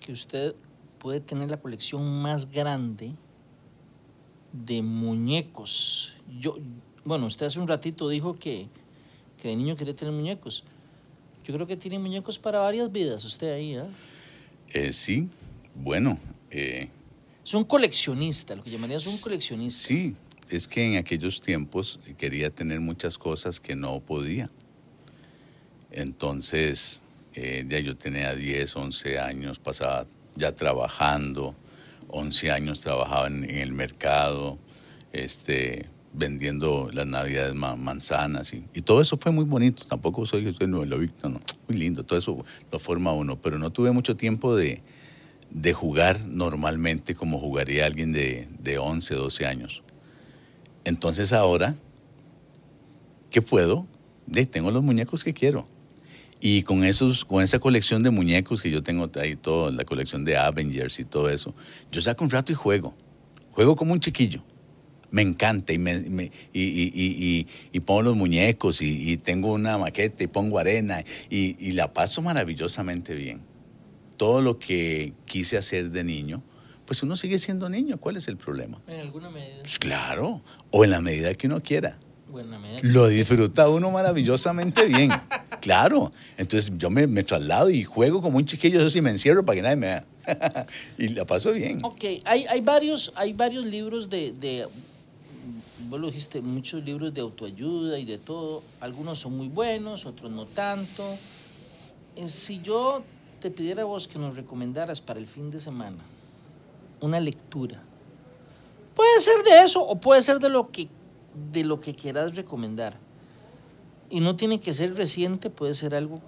que 0.00 0.12
usted 0.12 0.54
puede 0.98 1.20
tener 1.20 1.50
la 1.50 1.56
colección 1.56 2.20
más 2.20 2.50
grande 2.50 3.14
de 4.52 4.82
muñecos. 4.82 6.14
Yo, 6.38 6.56
bueno, 7.04 7.26
usted 7.26 7.46
hace 7.46 7.58
un 7.58 7.68
ratito 7.68 8.08
dijo 8.08 8.38
que, 8.38 8.68
que 9.40 9.48
de 9.48 9.56
niño 9.56 9.76
quería 9.76 9.94
tener 9.94 10.14
muñecos. 10.14 10.64
Yo 11.44 11.54
creo 11.54 11.66
que 11.66 11.76
tiene 11.76 11.98
muñecos 11.98 12.38
para 12.38 12.60
varias 12.60 12.92
vidas 12.92 13.24
usted 13.24 13.52
ahí, 13.52 13.74
¿eh? 13.74 13.84
eh 14.68 14.92
sí, 14.92 15.28
bueno. 15.74 16.18
Eh, 16.50 16.88
es 17.44 17.54
un 17.54 17.64
coleccionista, 17.64 18.54
lo 18.54 18.62
que 18.62 18.70
llamarías 18.70 19.06
un 19.06 19.18
coleccionista. 19.18 19.88
Sí, 19.88 20.14
es 20.48 20.68
que 20.68 20.92
en 20.92 20.96
aquellos 20.98 21.40
tiempos 21.40 21.98
quería 22.16 22.50
tener 22.50 22.78
muchas 22.78 23.18
cosas 23.18 23.58
que 23.58 23.74
no 23.74 23.98
podía. 24.00 24.50
Entonces, 25.90 27.02
eh, 27.34 27.64
ya 27.68 27.80
yo 27.80 27.96
tenía 27.96 28.34
10, 28.34 28.76
11 28.76 29.18
años, 29.18 29.58
pasaba 29.58 30.06
ya 30.36 30.54
trabajando, 30.54 31.54
11 32.12 32.50
años 32.50 32.80
trabajaba 32.80 33.26
en, 33.26 33.50
el 33.50 33.72
mercado, 33.72 34.58
este, 35.12 35.88
vendiendo 36.12 36.90
las 36.92 37.06
navidades 37.06 37.54
manzanas 37.54 38.52
y, 38.52 38.64
y, 38.74 38.82
todo 38.82 39.00
eso 39.00 39.16
fue 39.16 39.32
muy 39.32 39.44
bonito. 39.44 39.84
Tampoco 39.84 40.24
soy, 40.26 40.54
soy 40.54 40.66
no, 40.68 40.84
muy 40.84 41.76
lindo, 41.76 42.04
todo 42.04 42.18
eso 42.18 42.44
lo 42.70 42.78
forma 42.78 43.12
uno, 43.12 43.40
pero 43.40 43.58
no 43.58 43.70
tuve 43.70 43.90
mucho 43.90 44.16
tiempo 44.16 44.54
de, 44.54 44.82
de 45.50 45.72
jugar 45.72 46.20
normalmente 46.26 47.14
como 47.14 47.38
jugaría 47.38 47.86
alguien 47.86 48.12
de, 48.12 48.48
de 48.60 48.78
11, 48.78 49.14
12 49.14 49.46
años. 49.46 49.82
Entonces 50.84 51.32
ahora, 51.32 51.76
¿qué 53.30 53.42
puedo? 53.42 53.86
De, 54.26 54.46
tengo 54.46 54.70
los 54.70 54.82
muñecos 54.82 55.24
que 55.24 55.34
quiero. 55.34 55.66
Y 56.44 56.64
con, 56.64 56.82
esos, 56.82 57.24
con 57.24 57.40
esa 57.40 57.60
colección 57.60 58.02
de 58.02 58.10
muñecos 58.10 58.60
que 58.60 58.68
yo 58.68 58.82
tengo 58.82 59.08
ahí, 59.14 59.36
toda 59.36 59.70
la 59.70 59.84
colección 59.84 60.24
de 60.24 60.36
Avengers 60.36 60.98
y 60.98 61.04
todo 61.04 61.30
eso, 61.30 61.54
yo 61.92 62.02
saco 62.02 62.24
un 62.24 62.30
rato 62.30 62.50
y 62.50 62.56
juego. 62.56 62.96
Juego 63.52 63.76
como 63.76 63.92
un 63.92 64.00
chiquillo. 64.00 64.42
Me 65.12 65.22
encanta 65.22 65.72
y, 65.72 65.78
me, 65.78 66.32
y, 66.52 67.46
y, 67.72 67.80
pongo 67.80 68.02
los 68.02 68.16
muñecos 68.16 68.82
y, 68.82 69.16
tengo 69.18 69.52
una 69.52 69.78
maqueta 69.78 70.24
y 70.24 70.26
pongo 70.26 70.58
arena 70.58 71.04
y, 71.30 71.70
la 71.72 71.92
paso 71.92 72.22
maravillosamente 72.22 73.14
bien. 73.14 73.42
Todo 74.16 74.40
lo 74.40 74.58
que 74.58 75.12
quise 75.26 75.56
hacer 75.56 75.90
de 75.90 76.02
niño, 76.02 76.42
pues 76.86 77.04
uno 77.04 77.14
sigue 77.14 77.38
siendo 77.38 77.68
niño. 77.68 77.98
¿Cuál 77.98 78.16
es 78.16 78.26
el 78.26 78.36
problema? 78.36 78.80
En 78.88 78.98
alguna 78.98 79.30
medida. 79.30 79.60
Pues 79.60 79.78
claro, 79.78 80.42
o 80.72 80.82
en 80.82 80.90
la 80.90 81.00
medida 81.00 81.32
que 81.34 81.46
uno 81.46 81.60
quiera. 81.60 82.00
Lo 82.82 83.06
disfruta 83.06 83.68
uno 83.68 83.92
maravillosamente 83.92 84.86
bien. 84.86 85.12
claro. 85.62 86.12
Entonces 86.36 86.70
yo 86.76 86.90
me, 86.90 87.06
traslado 87.22 87.70
y 87.70 87.84
juego 87.84 88.20
como 88.20 88.36
un 88.36 88.44
chiquillo, 88.44 88.80
eso 88.80 88.90
sí 88.90 89.00
me 89.00 89.10
encierro 89.10 89.44
para 89.44 89.56
que 89.56 89.62
nadie 89.62 89.76
me 89.76 89.86
vea. 89.86 90.06
y 90.98 91.08
la 91.08 91.24
paso 91.24 91.52
bien. 91.52 91.80
Ok, 91.82 92.04
hay, 92.24 92.44
hay, 92.46 92.60
varios, 92.60 93.12
hay 93.14 93.32
varios 93.32 93.64
libros 93.64 94.10
de, 94.10 94.32
de, 94.32 94.68
vos 95.88 96.00
lo 96.00 96.08
dijiste, 96.08 96.40
muchos 96.40 96.84
libros 96.84 97.14
de 97.14 97.22
autoayuda 97.22 97.98
y 97.98 98.04
de 98.04 98.18
todo. 98.18 98.62
Algunos 98.80 99.20
son 99.20 99.36
muy 99.36 99.48
buenos, 99.48 100.04
otros 100.04 100.30
no 100.30 100.46
tanto. 100.46 101.04
Eh, 102.16 102.26
si 102.26 102.60
yo 102.60 103.02
te 103.40 103.50
pidiera 103.50 103.82
a 103.82 103.86
vos 103.86 104.08
que 104.08 104.18
nos 104.18 104.36
recomendaras 104.36 105.00
para 105.00 105.18
el 105.18 105.26
fin 105.26 105.50
de 105.50 105.58
semana 105.58 106.02
una 107.00 107.18
lectura, 107.18 107.82
puede 108.94 109.20
ser 109.20 109.42
de 109.42 109.64
eso 109.64 109.82
o 109.82 109.96
puede 109.96 110.22
ser 110.22 110.38
de 110.38 110.48
lo 110.48 110.70
que 110.70 110.88
de 111.52 111.64
lo 111.64 111.80
que 111.80 111.94
quieras 111.94 112.34
recomendar. 112.36 112.98
Y 114.12 114.20
no 114.20 114.36
tiene 114.36 114.60
que 114.60 114.72
ser 114.72 114.94
reciente, 114.94 115.50
puede 115.50 115.74
ser 115.74 115.96
algo 115.96 116.20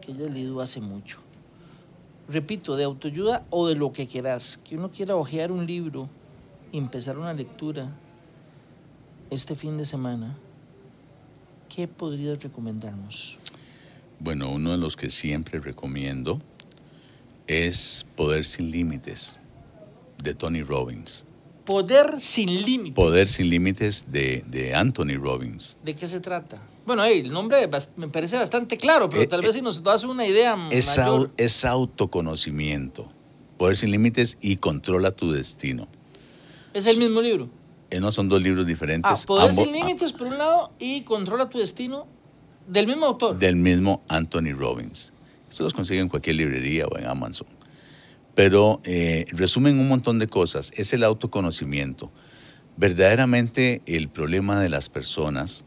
que 0.00 0.12
hayas 0.12 0.30
leído 0.30 0.62
hace 0.62 0.80
mucho. 0.80 1.18
Repito, 2.28 2.76
de 2.76 2.84
autoayuda 2.84 3.44
o 3.50 3.66
de 3.66 3.74
lo 3.74 3.92
que 3.92 4.06
quieras. 4.06 4.56
Que 4.56 4.78
uno 4.78 4.90
quiera 4.90 5.16
hojear 5.16 5.52
un 5.52 5.66
libro 5.66 6.08
y 6.72 6.78
empezar 6.78 7.18
una 7.18 7.34
lectura 7.34 7.90
este 9.30 9.54
fin 9.54 9.76
de 9.76 9.84
semana. 9.84 10.38
¿qué 11.74 11.88
podrías 11.88 12.40
recomendarnos? 12.40 13.38
Bueno, 14.20 14.50
uno 14.52 14.70
de 14.70 14.78
los 14.78 14.96
que 14.96 15.10
siempre 15.10 15.58
recomiendo 15.58 16.38
es 17.48 18.06
Poder 18.14 18.44
sin 18.44 18.70
Límites, 18.70 19.40
de 20.22 20.34
Tony 20.34 20.62
Robbins. 20.62 21.24
Poder 21.64 22.20
sin 22.20 22.62
límites. 22.62 22.94
Poder 22.94 23.26
sin 23.26 23.50
Límites 23.50 24.06
de, 24.12 24.44
de 24.46 24.74
Anthony 24.74 25.16
Robbins. 25.18 25.76
¿De 25.82 25.96
qué 25.96 26.06
se 26.06 26.20
trata? 26.20 26.60
Bueno, 26.86 27.02
hey, 27.04 27.20
el 27.24 27.30
nombre 27.32 27.68
me 27.96 28.08
parece 28.08 28.36
bastante 28.36 28.76
claro, 28.76 29.08
pero 29.08 29.22
Eh, 29.22 29.26
tal 29.26 29.40
eh, 29.42 29.46
vez 29.46 29.54
si 29.54 29.62
nos 29.62 29.82
das 29.82 30.04
una 30.04 30.26
idea 30.26 30.56
Es, 30.70 30.98
mayor. 30.98 31.28
au- 31.28 31.30
es 31.38 31.64
autoconocimiento. 31.64 33.08
Poder 33.56 33.76
sin 33.76 33.90
Límites 33.90 34.36
y 34.40 34.56
Controla 34.56 35.10
tu 35.12 35.32
Destino. 35.32 35.88
Es 36.74 36.86
el 36.86 36.98
mismo 36.98 37.22
libro. 37.22 37.48
Eh, 37.90 38.00
no 38.00 38.10
son 38.12 38.28
dos 38.28 38.42
libros 38.42 38.66
diferentes. 38.66 39.10
Ah, 39.22 39.26
Poder 39.26 39.50
ambos- 39.50 39.64
sin 39.64 39.72
límites 39.72 40.12
por 40.12 40.26
un 40.26 40.36
lado 40.38 40.72
y 40.78 41.02
Controla 41.02 41.48
tu 41.48 41.58
destino 41.58 42.06
del 42.66 42.86
mismo 42.86 43.06
autor. 43.06 43.38
del 43.38 43.56
mismo 43.56 44.02
Anthony 44.08 44.52
Robbins. 44.56 45.12
Esto 45.48 45.62
los 45.64 45.72
consiguen 45.72 46.02
en 46.04 46.08
cualquier 46.08 46.36
librería 46.36 46.86
o 46.86 46.98
en 46.98 47.06
Amazon. 47.06 47.46
Pero 48.34 48.80
eh, 48.84 49.26
resumen 49.28 49.78
un 49.78 49.88
montón 49.88 50.18
de 50.18 50.26
cosas. 50.26 50.72
Es 50.74 50.92
el 50.92 51.04
autoconocimiento. 51.04 52.10
Verdaderamente 52.76 53.80
el 53.86 54.08
problema 54.08 54.60
de 54.60 54.68
las 54.68 54.88
personas 54.88 55.64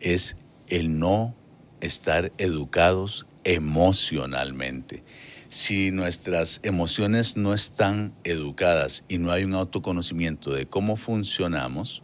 es 0.00 0.36
el 0.68 0.98
no 0.98 1.34
estar 1.80 2.32
educados 2.38 3.26
emocionalmente. 3.44 5.02
Si 5.48 5.90
nuestras 5.90 6.60
emociones 6.62 7.36
no 7.36 7.54
están 7.54 8.14
educadas 8.24 9.04
y 9.08 9.18
no 9.18 9.32
hay 9.32 9.44
un 9.44 9.54
autoconocimiento 9.54 10.52
de 10.52 10.66
cómo 10.66 10.96
funcionamos, 10.96 12.02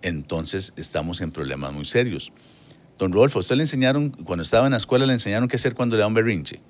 entonces 0.00 0.72
estamos 0.76 1.20
en 1.20 1.32
problemas 1.32 1.72
muy 1.72 1.84
serios. 1.84 2.32
Don 2.98 3.12
Rodolfo, 3.12 3.40
¿usted 3.40 3.56
le 3.56 3.62
enseñaron, 3.62 4.10
cuando 4.10 4.42
estaba 4.42 4.66
en 4.66 4.72
la 4.72 4.78
escuela, 4.78 5.06
le 5.06 5.12
enseñaron 5.12 5.48
qué 5.48 5.56
hacer 5.56 5.74
cuando 5.74 5.96
le 5.96 6.00
da 6.00 6.06
un 6.06 6.14
berrinche? 6.14 6.60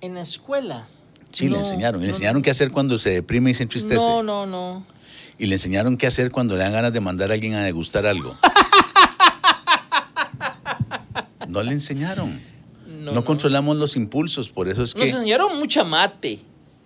En 0.00 0.14
la 0.14 0.22
escuela. 0.22 0.86
Sí, 1.32 1.48
le 1.48 1.58
enseñaron. 1.58 2.00
Le 2.00 2.06
no, 2.06 2.12
enseñaron 2.12 2.42
qué 2.42 2.50
hacer 2.50 2.70
cuando 2.70 2.98
se 2.98 3.10
deprime 3.10 3.50
y 3.50 3.54
se 3.54 3.64
entristece. 3.64 3.96
No, 3.96 4.22
no, 4.22 4.46
no. 4.46 4.84
Y 5.38 5.46
le 5.46 5.54
enseñaron 5.56 5.96
qué 5.96 6.06
hacer 6.06 6.30
cuando 6.30 6.54
le 6.56 6.62
dan 6.62 6.72
ganas 6.72 6.92
de 6.92 7.00
mandar 7.00 7.30
a 7.30 7.34
alguien 7.34 7.54
a 7.54 7.62
degustar 7.62 8.06
algo. 8.06 8.36
no 11.50 11.62
le 11.62 11.72
enseñaron. 11.72 12.38
No, 12.86 13.12
No, 13.12 13.24
controlamos 13.24 13.76
los 13.76 13.96
impulsos, 13.96 14.48
por 14.50 14.68
eso 14.68 14.82
es 14.82 14.94
que... 14.94 15.00
Nos 15.00 15.10
enseñaron 15.14 15.58
mucha 15.58 15.84
mate, 15.84 16.38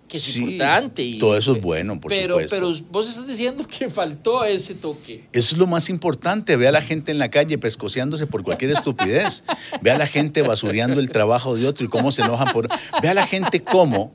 que 0.07 0.17
es 0.17 0.23
Sí, 0.23 0.39
importante. 0.39 1.03
Y, 1.03 1.19
todo 1.19 1.37
eso 1.37 1.55
es 1.55 1.61
bueno, 1.61 1.99
por 1.99 2.09
pero, 2.09 2.35
supuesto. 2.35 2.55
Pero 2.55 2.71
vos 2.91 3.09
estás 3.09 3.27
diciendo 3.27 3.67
que 3.67 3.89
faltó 3.89 4.45
ese 4.45 4.75
toque. 4.75 5.25
Eso 5.33 5.55
es 5.55 5.59
lo 5.59 5.67
más 5.67 5.89
importante. 5.89 6.55
Ve 6.55 6.67
a 6.67 6.71
la 6.71 6.81
gente 6.81 7.11
en 7.11 7.17
la 7.17 7.29
calle 7.29 7.57
pescoceándose 7.57 8.27
por 8.27 8.43
cualquier 8.43 8.71
estupidez. 8.71 9.43
Ve 9.81 9.91
a 9.91 9.97
la 9.97 10.07
gente 10.07 10.41
basureando 10.41 10.99
el 10.99 11.09
trabajo 11.09 11.55
de 11.55 11.67
otro 11.67 11.85
y 11.85 11.89
cómo 11.89 12.11
se 12.11 12.21
enojan 12.21 12.53
por. 12.53 12.67
Ve 13.01 13.09
a 13.09 13.13
la 13.13 13.25
gente 13.25 13.63
cómo. 13.63 14.13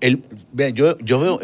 El, 0.00 0.22
vea, 0.52 0.68
yo, 0.68 0.98
yo 0.98 1.18
veo 1.18 1.40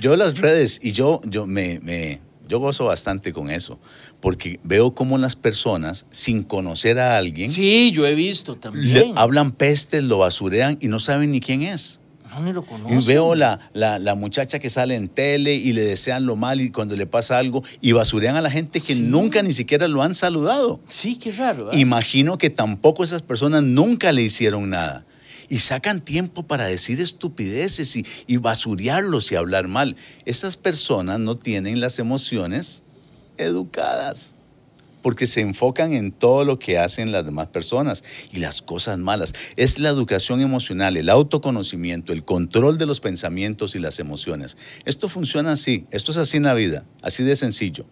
yo 0.00 0.16
las 0.16 0.38
redes 0.38 0.80
y 0.82 0.92
yo, 0.92 1.20
yo 1.26 1.46
me, 1.46 1.78
me- 1.80 2.20
yo 2.48 2.58
gozo 2.58 2.84
bastante 2.86 3.32
con 3.32 3.50
eso. 3.50 3.78
Porque 4.20 4.58
veo 4.64 4.94
cómo 4.94 5.18
las 5.18 5.36
personas, 5.36 6.06
sin 6.10 6.42
conocer 6.42 6.98
a 6.98 7.16
alguien, 7.18 7.52
Sí, 7.52 7.92
yo 7.92 8.06
he 8.06 8.14
visto 8.14 8.56
también. 8.56 9.12
hablan 9.16 9.52
pestes, 9.52 10.02
lo 10.02 10.18
basurean 10.18 10.78
y 10.80 10.88
no 10.88 10.98
saben 11.00 11.30
ni 11.32 11.40
quién 11.40 11.62
es. 11.62 12.00
No, 12.30 12.40
ni 12.42 12.52
lo 12.52 12.60
Y 12.62 12.64
conozco. 12.66 13.08
veo 13.08 13.34
la, 13.34 13.58
la, 13.72 13.98
la 13.98 14.14
muchacha 14.14 14.58
que 14.58 14.68
sale 14.70 14.94
en 14.96 15.08
tele 15.08 15.54
y 15.54 15.72
le 15.72 15.82
desean 15.82 16.26
lo 16.26 16.36
mal 16.36 16.60
y 16.60 16.70
cuando 16.70 16.94
le 16.94 17.06
pasa 17.06 17.38
algo 17.38 17.64
y 17.80 17.92
basurean 17.92 18.36
a 18.36 18.42
la 18.42 18.50
gente 18.50 18.80
que 18.80 18.94
Sí. 18.94 19.00
nunca 19.00 19.42
ni 19.42 19.52
siquiera 19.52 19.88
lo 19.88 20.02
han 20.02 20.14
saludado. 20.14 20.78
Sí, 20.88 21.16
qué 21.16 21.32
raro. 21.32 21.72
¿eh? 21.72 21.78
Imagino 21.80 22.36
que 22.36 22.50
tampoco 22.50 23.02
esas 23.02 23.22
personas 23.22 23.62
nunca 23.62 24.12
le 24.12 24.22
hicieron 24.22 24.68
nada. 24.70 25.06
Y 25.48 25.58
sacan 25.58 26.00
tiempo 26.00 26.42
para 26.42 26.66
decir 26.66 27.00
estupideces 27.00 27.96
y, 27.96 28.06
y 28.26 28.36
basurearlos 28.36 29.32
y 29.32 29.36
hablar 29.36 29.68
mal. 29.68 29.96
Esas 30.24 30.56
personas 30.56 31.20
no 31.20 31.36
tienen 31.36 31.80
las 31.80 31.98
emociones 31.98 32.82
educadas 33.38 34.34
porque 35.02 35.26
se 35.26 35.40
enfocan 35.40 35.92
en 35.92 36.12
todo 36.12 36.44
lo 36.44 36.58
que 36.58 36.78
hacen 36.78 37.12
las 37.12 37.24
demás 37.24 37.48
personas 37.48 38.04
y 38.32 38.40
las 38.40 38.62
cosas 38.62 38.98
malas. 38.98 39.32
Es 39.56 39.78
la 39.78 39.88
educación 39.88 40.40
emocional, 40.40 40.96
el 40.96 41.08
autoconocimiento, 41.08 42.12
el 42.12 42.24
control 42.24 42.78
de 42.78 42.86
los 42.86 43.00
pensamientos 43.00 43.74
y 43.74 43.78
las 43.78 44.00
emociones. 44.00 44.56
Esto 44.84 45.08
funciona 45.08 45.52
así, 45.52 45.86
esto 45.90 46.12
es 46.12 46.18
así 46.18 46.36
en 46.36 46.42
la 46.44 46.54
vida, 46.54 46.84
así 47.02 47.22
de 47.24 47.36
sencillo. 47.36 47.86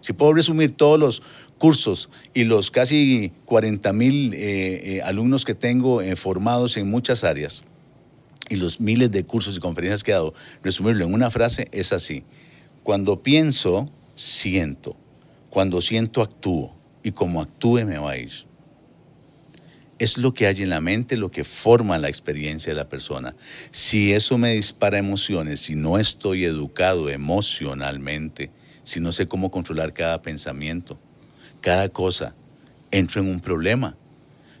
Si 0.00 0.12
puedo 0.12 0.32
resumir 0.32 0.76
todos 0.76 0.98
los 0.98 1.22
cursos 1.58 2.10
y 2.34 2.44
los 2.44 2.70
casi 2.70 3.32
40 3.46 3.92
mil 3.92 4.34
eh, 4.34 4.96
eh, 4.96 5.02
alumnos 5.02 5.44
que 5.44 5.54
tengo 5.54 6.02
eh, 6.02 6.16
formados 6.16 6.76
en 6.76 6.90
muchas 6.90 7.24
áreas 7.24 7.64
y 8.48 8.56
los 8.56 8.80
miles 8.80 9.10
de 9.10 9.24
cursos 9.24 9.56
y 9.56 9.60
conferencias 9.60 10.02
que 10.02 10.12
he 10.12 10.14
dado, 10.14 10.34
resumirlo 10.62 11.04
en 11.04 11.14
una 11.14 11.30
frase 11.30 11.68
es 11.72 11.92
así. 11.92 12.24
Cuando 12.82 13.20
pienso, 13.22 13.90
siento. 14.14 14.96
Cuando 15.50 15.80
siento, 15.80 16.22
actúo. 16.22 16.74
Y 17.02 17.12
como 17.12 17.40
actúe, 17.40 17.84
me 17.84 17.98
va 17.98 18.12
a 18.12 18.18
ir. 18.18 18.32
Es 19.98 20.18
lo 20.18 20.34
que 20.34 20.46
hay 20.46 20.62
en 20.62 20.70
la 20.70 20.80
mente, 20.80 21.16
lo 21.16 21.30
que 21.30 21.42
forma 21.42 21.98
la 21.98 22.08
experiencia 22.08 22.72
de 22.72 22.76
la 22.76 22.88
persona. 22.88 23.34
Si 23.70 24.12
eso 24.12 24.38
me 24.38 24.52
dispara 24.52 24.98
emociones, 24.98 25.60
si 25.60 25.74
no 25.74 25.98
estoy 25.98 26.44
educado 26.44 27.08
emocionalmente, 27.08 28.50
si 28.82 29.00
no 29.00 29.10
sé 29.10 29.26
cómo 29.26 29.50
controlar 29.50 29.94
cada 29.94 30.20
pensamiento, 30.22 30.98
cada 31.66 31.88
cosa, 31.88 32.36
entro 32.92 33.20
en 33.20 33.28
un 33.28 33.40
problema. 33.40 33.96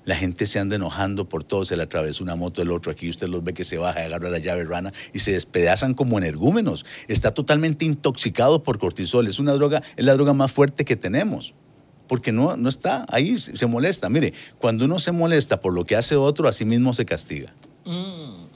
La 0.04 0.16
gente 0.16 0.44
se 0.44 0.58
anda 0.58 0.74
enojando 0.74 1.28
por 1.28 1.44
todo, 1.44 1.64
se 1.64 1.76
le 1.76 1.84
atravesó 1.84 2.24
una 2.24 2.34
moto 2.34 2.60
del 2.60 2.72
otro, 2.72 2.90
aquí 2.90 3.08
usted 3.08 3.28
los 3.28 3.44
ve 3.44 3.54
que 3.54 3.62
se 3.62 3.78
baja, 3.78 4.00
agarra 4.00 4.28
la 4.28 4.40
llave 4.40 4.64
rana 4.64 4.92
y 5.12 5.20
se 5.20 5.30
despedazan 5.30 5.94
como 5.94 6.18
energúmenos. 6.18 6.84
Está 7.06 7.32
totalmente 7.32 7.84
intoxicado 7.84 8.64
por 8.64 8.80
cortisol, 8.80 9.28
es 9.28 9.38
una 9.38 9.52
droga, 9.52 9.84
es 9.94 10.04
la 10.04 10.14
droga 10.14 10.32
más 10.32 10.50
fuerte 10.50 10.84
que 10.84 10.96
tenemos. 10.96 11.54
Porque 12.08 12.32
no, 12.32 12.56
no 12.56 12.68
está 12.68 13.06
ahí, 13.08 13.38
se 13.38 13.66
molesta. 13.66 14.08
Mire, 14.08 14.32
cuando 14.58 14.84
uno 14.84 14.98
se 14.98 15.12
molesta 15.12 15.60
por 15.60 15.74
lo 15.74 15.84
que 15.84 15.94
hace 15.94 16.16
otro, 16.16 16.48
así 16.48 16.64
mismo 16.64 16.92
se 16.92 17.04
castiga. 17.04 17.54
Mm. 17.84 18.46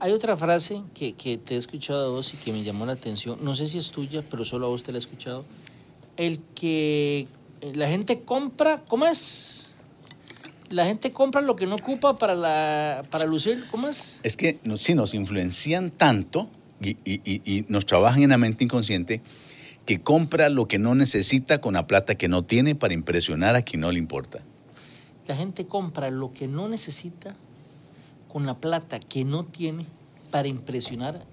Hay 0.00 0.10
otra 0.10 0.36
frase 0.36 0.82
que, 0.94 1.12
que 1.12 1.38
te 1.38 1.54
he 1.54 1.58
escuchado 1.58 2.06
a 2.06 2.08
vos 2.08 2.34
y 2.34 2.38
que 2.38 2.50
me 2.50 2.64
llamó 2.64 2.86
la 2.86 2.94
atención. 2.94 3.38
No 3.40 3.54
sé 3.54 3.68
si 3.68 3.78
es 3.78 3.92
tuya, 3.92 4.24
pero 4.28 4.44
solo 4.44 4.66
a 4.66 4.68
vos 4.68 4.82
te 4.82 4.90
la 4.90 4.98
he 4.98 5.00
escuchado. 5.00 5.44
El 6.16 6.40
que 6.56 7.28
la 7.74 7.88
gente 7.88 8.20
compra, 8.20 8.82
¿cómo 8.88 9.06
es? 9.06 9.74
La 10.70 10.84
gente 10.84 11.12
compra 11.12 11.40
lo 11.40 11.56
que 11.56 11.66
no 11.66 11.76
ocupa 11.76 12.18
para, 12.18 12.34
la, 12.34 13.04
para 13.10 13.24
lucir, 13.26 13.64
¿cómo 13.70 13.88
es? 13.88 14.20
Es 14.22 14.36
que 14.36 14.58
sí, 14.76 14.94
nos 14.94 15.14
influencian 15.14 15.90
tanto 15.90 16.48
y, 16.80 16.90
y- 17.04 17.20
y- 17.24 17.40
y 17.44 17.64
nos 17.68 17.86
trabajan 17.86 18.22
en 18.22 18.30
la 18.30 18.38
mente 18.38 18.64
inconsciente 18.64 19.20
que 19.86 20.00
compra 20.02 20.50
lo 20.50 20.68
que 20.68 20.78
no 20.78 20.94
necesita 20.94 21.60
con 21.62 21.72
la 21.74 21.86
plata 21.86 22.16
que 22.16 22.28
no 22.28 22.44
tiene 22.44 22.74
para 22.74 22.92
impresionar 22.92 23.56
a 23.56 23.62
quien 23.62 23.80
no 23.80 23.90
le 23.90 23.98
importa. 23.98 24.40
La 25.26 25.34
gente 25.36 25.66
compra 25.66 26.10
lo 26.10 26.32
que 26.34 26.46
no 26.48 26.68
necesita 26.68 27.34
con 28.30 28.44
la 28.44 28.58
plata 28.58 29.00
que 29.00 29.24
no 29.24 29.44
tiene 29.44 29.86
para 30.30 30.48
impresionar 30.48 31.24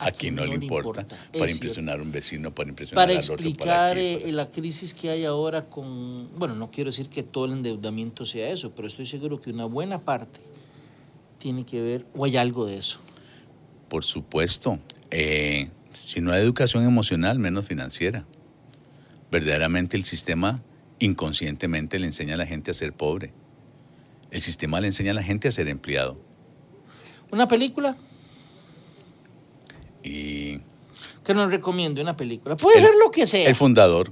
a, 0.00 0.10
quien 0.12 0.34
no, 0.34 0.46
le 0.46 0.54
importa, 0.54 1.02
Es 1.02 1.06
para 1.06 1.18
cierto. 1.30 1.52
impresionar 1.52 2.00
a 2.00 2.02
un 2.02 2.10
vecino, 2.10 2.54
para 2.54 2.70
impresionar 2.70 3.06
para 3.06 3.18
al 3.18 3.22
otro, 3.22 3.34
explicar 3.34 3.66
para 3.66 3.90
aquí, 3.90 4.00
eh, 4.00 4.18
para- 4.20 4.32
la 4.32 4.50
crisis 4.50 4.94
que 4.94 5.10
hay 5.10 5.24
ahora 5.26 5.66
con, 5.66 6.30
bueno, 6.38 6.54
no 6.54 6.70
quiero 6.70 6.88
decir 6.90 7.08
que 7.08 7.22
todo 7.22 7.44
el 7.44 7.52
endeudamiento 7.52 8.24
sea 8.24 8.48
eso, 8.50 8.72
pero 8.74 8.88
estoy 8.88 9.04
seguro 9.06 9.40
que 9.40 9.50
una 9.50 9.66
buena 9.66 10.00
parte 10.00 10.40
tiene 11.38 11.64
que 11.64 11.82
ver, 11.82 12.06
o 12.16 12.24
hay 12.24 12.36
algo 12.38 12.64
de 12.66 12.78
eso. 12.78 12.98
Por 13.88 14.04
supuesto. 14.04 14.78
Eh, 15.10 15.68
si 15.92 16.20
no 16.20 16.32
hay 16.32 16.40
educación 16.42 16.84
emocional, 16.84 17.38
menos 17.38 17.66
financiera. 17.66 18.24
Verdaderamente 19.30 19.96
el 19.96 20.04
sistema 20.04 20.62
inconscientemente 20.98 21.98
le 21.98 22.06
enseña 22.06 22.34
a 22.34 22.36
la 22.36 22.46
gente 22.46 22.70
a 22.70 22.74
ser 22.74 22.92
pobre. 22.92 23.32
El 24.30 24.40
sistema 24.40 24.80
le 24.80 24.86
enseña 24.88 25.10
a 25.10 25.14
la 25.14 25.22
gente 25.22 25.48
a 25.48 25.50
ser 25.50 25.68
empleado. 25.68 26.18
Una 27.32 27.48
película 27.48 27.96
Y 30.02 30.60
que 31.24 31.34
nos 31.34 31.50
recomiende, 31.50 32.00
una 32.02 32.16
película. 32.16 32.56
Puede 32.56 32.78
El- 32.78 32.82
ser 32.84 32.94
lo 33.02 33.10
que 33.10 33.26
sea. 33.26 33.48
el 33.48 33.54
fundador, 33.54 34.10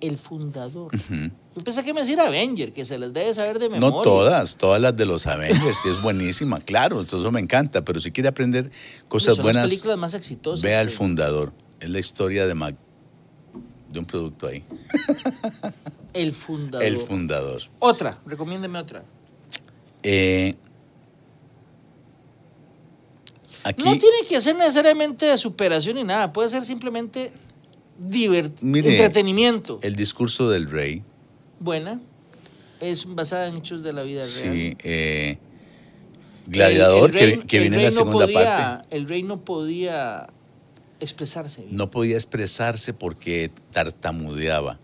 El 0.00 0.16
fundador. 0.18 0.94
ujú, 0.94 1.30
Yo 1.56 1.62
pensé 1.64 1.82
que 1.84 1.94
me 1.94 2.00
decía 2.00 2.26
Avenger, 2.26 2.72
que 2.72 2.84
se 2.84 2.98
les 2.98 3.12
debe 3.12 3.32
saber 3.34 3.58
de 3.58 3.68
memoria. 3.68 3.96
no 3.96 4.02
todas, 4.02 4.56
todas 4.56 4.80
las 4.80 4.96
de 4.96 5.06
los 5.06 5.26
Avengers, 5.26 5.78
sí 5.82 5.88
es 5.88 6.02
buenísima, 6.02 6.60
claro, 6.60 7.00
entonces 7.00 7.24
eso 7.24 7.32
me 7.32 7.40
encanta, 7.40 7.84
pero 7.84 8.00
si 8.00 8.10
quiere 8.10 8.28
aprender 8.28 8.70
cosas 9.08 9.36
Son 9.36 9.44
buenas, 9.44 9.62
las 9.64 9.70
películas 9.70 9.98
más 9.98 10.14
exitosas. 10.14 10.62
vea 10.62 10.80
el 10.80 10.88
eh. 10.88 10.90
fundador. 10.92 11.52
Es 11.80 11.90
la 11.90 11.98
historia 11.98 12.46
de, 12.46 12.54
Mac- 12.54 12.76
de 13.90 13.98
un 13.98 14.04
producto 14.06 14.46
ahí. 14.46 14.64
El 16.12 16.32
fundador. 16.32 16.86
El 16.86 16.96
fundador. 16.98 17.62
Otra, 17.78 18.18
recomiéndeme 18.26 18.78
otra. 18.78 19.04
Eh, 20.02 20.54
aquí, 23.64 23.82
No 23.82 23.98
tiene 23.98 24.18
que 24.28 24.40
ser 24.40 24.54
necesariamente 24.56 25.26
de 25.26 25.36
superación 25.36 25.96
ni 25.96 26.04
nada, 26.04 26.32
puede 26.32 26.48
ser 26.48 26.62
simplemente 26.62 27.32
Mire, 28.62 28.90
entretenimiento. 28.90 29.78
el 29.82 29.96
discurso 29.96 30.48
del 30.50 30.70
rey 30.70 31.02
Buena. 31.60 32.00
Es 32.80 33.06
basada 33.06 33.48
en 33.48 33.56
hechos 33.56 33.82
de 33.82 33.92
la 33.92 34.02
vida 34.02 34.22
real. 34.22 34.28
Sí, 34.30 34.76
eh, 34.84 35.38
Gladiador, 36.46 37.10
El- 37.10 37.16
el 37.16 37.30
rey- 37.30 37.38
que, 37.40 37.46
que 37.46 37.56
el 37.56 37.62
viene 37.62 37.76
en 37.78 37.82
la 37.84 37.90
no 37.90 37.96
segunda 37.96 38.26
podía- 38.26 38.44
parte. 38.44 38.96
El 38.96 39.08
rey 39.08 39.22
no 39.22 39.40
podía 39.44 40.26
expresarse. 41.00 41.62
bien. 41.62 41.76
No 41.76 41.90
podía 41.90 42.16
expresarse 42.16 42.92
porque 42.92 43.50
tartamudeaba. 43.72 44.78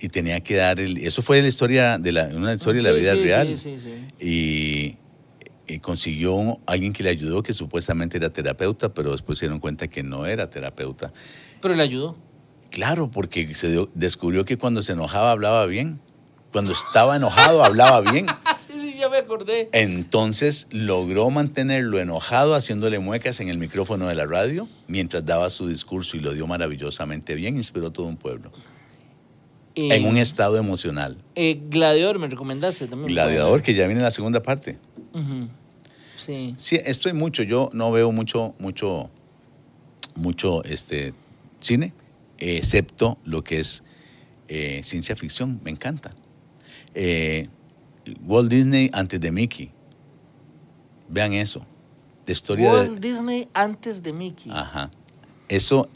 Y 0.00 0.08
tenía 0.10 0.40
que 0.40 0.56
dar 0.56 0.78
el... 0.78 0.98
Eso 0.98 1.22
fue 1.22 1.40
la 1.42 1.48
historia 1.48 1.98
de 1.98 2.12
la, 2.12 2.26
una 2.26 2.54
historia 2.54 2.82
de 2.82 2.88
la 2.88 2.94
Sí, 2.94 3.00
vida 3.00 3.14
sí, 3.14 3.22
real. 3.24 3.46
Sí, 3.48 3.56
sí, 3.56 3.78
sí. 3.78 4.24
y, 4.24 4.96
y 5.68 5.78
consiguió 5.80 6.58
alguien 6.66 6.92
que 6.92 7.02
le 7.02 7.10
ayudó, 7.10 7.42
que 7.42 7.52
supuestamente 7.52 8.16
era 8.16 8.30
terapeuta, 8.30 8.92
pero 8.94 9.12
después 9.12 9.38
se 9.38 9.46
dieron 9.46 9.60
cuenta 9.60 9.88
que 9.88 10.02
no 10.02 10.26
era 10.26 10.50
terapeuta. 10.50 11.12
Pero 11.60 11.74
le 11.74 11.82
ayudó. 11.82 12.16
Claro, 12.70 13.10
porque 13.10 13.54
se 13.54 13.70
dio- 13.70 13.88
descubrió 13.94 14.44
que 14.44 14.56
cuando 14.58 14.82
se 14.82 14.92
enojaba 14.92 15.30
hablaba 15.30 15.66
bien. 15.66 16.00
Cuando 16.52 16.72
estaba 16.72 17.16
enojado 17.16 17.62
hablaba 17.62 18.00
bien. 18.10 18.26
sí, 18.58 18.72
sí, 18.72 18.98
ya 18.98 19.10
me 19.10 19.18
acordé. 19.18 19.68
Entonces 19.72 20.66
logró 20.70 21.28
mantenerlo 21.30 21.98
enojado 22.00 22.54
haciéndole 22.54 22.98
muecas 22.98 23.40
en 23.40 23.50
el 23.50 23.58
micrófono 23.58 24.08
de 24.08 24.14
la 24.14 24.24
radio 24.24 24.66
mientras 24.86 25.26
daba 25.26 25.50
su 25.50 25.68
discurso 25.68 26.16
y 26.16 26.20
lo 26.20 26.32
dio 26.32 26.46
maravillosamente 26.46 27.34
bien, 27.34 27.56
inspiró 27.56 27.88
a 27.88 27.92
todo 27.92 28.06
un 28.06 28.16
pueblo. 28.16 28.50
Eh, 29.80 29.94
En 29.94 30.06
un 30.06 30.16
estado 30.16 30.56
emocional. 30.56 31.18
eh, 31.36 31.60
Gladiador, 31.70 32.18
me 32.18 32.26
recomendaste 32.26 32.88
también. 32.88 33.12
Gladiador, 33.12 33.62
que 33.62 33.74
ya 33.74 33.86
viene 33.86 34.00
en 34.00 34.04
la 34.04 34.10
segunda 34.10 34.42
parte. 34.42 34.76
Sí. 36.16 36.54
Sí, 36.56 36.80
estoy 36.84 37.12
mucho, 37.12 37.44
yo 37.44 37.70
no 37.72 37.92
veo 37.92 38.10
mucho, 38.10 38.54
mucho, 38.58 39.08
mucho 40.16 40.64
este, 40.64 41.14
cine, 41.60 41.92
excepto 42.38 43.18
lo 43.24 43.44
que 43.44 43.60
es 43.60 43.84
eh, 44.48 44.80
ciencia 44.82 45.14
ficción, 45.14 45.60
me 45.62 45.70
encanta. 45.70 46.12
Eh, 46.94 47.48
Walt 48.26 48.50
Disney 48.50 48.90
antes 48.92 49.20
de 49.20 49.30
Mickey. 49.30 49.70
Vean 51.08 51.34
eso. 51.34 51.64
De 52.26 52.32
historia 52.32 52.72
Walt 52.72 52.94
de. 52.98 53.08
Disney 53.08 53.48
antes 53.54 54.02
de 54.02 54.12
Mickey. 54.12 54.50
Ajá. 54.52 54.90
Eso, 55.48 55.88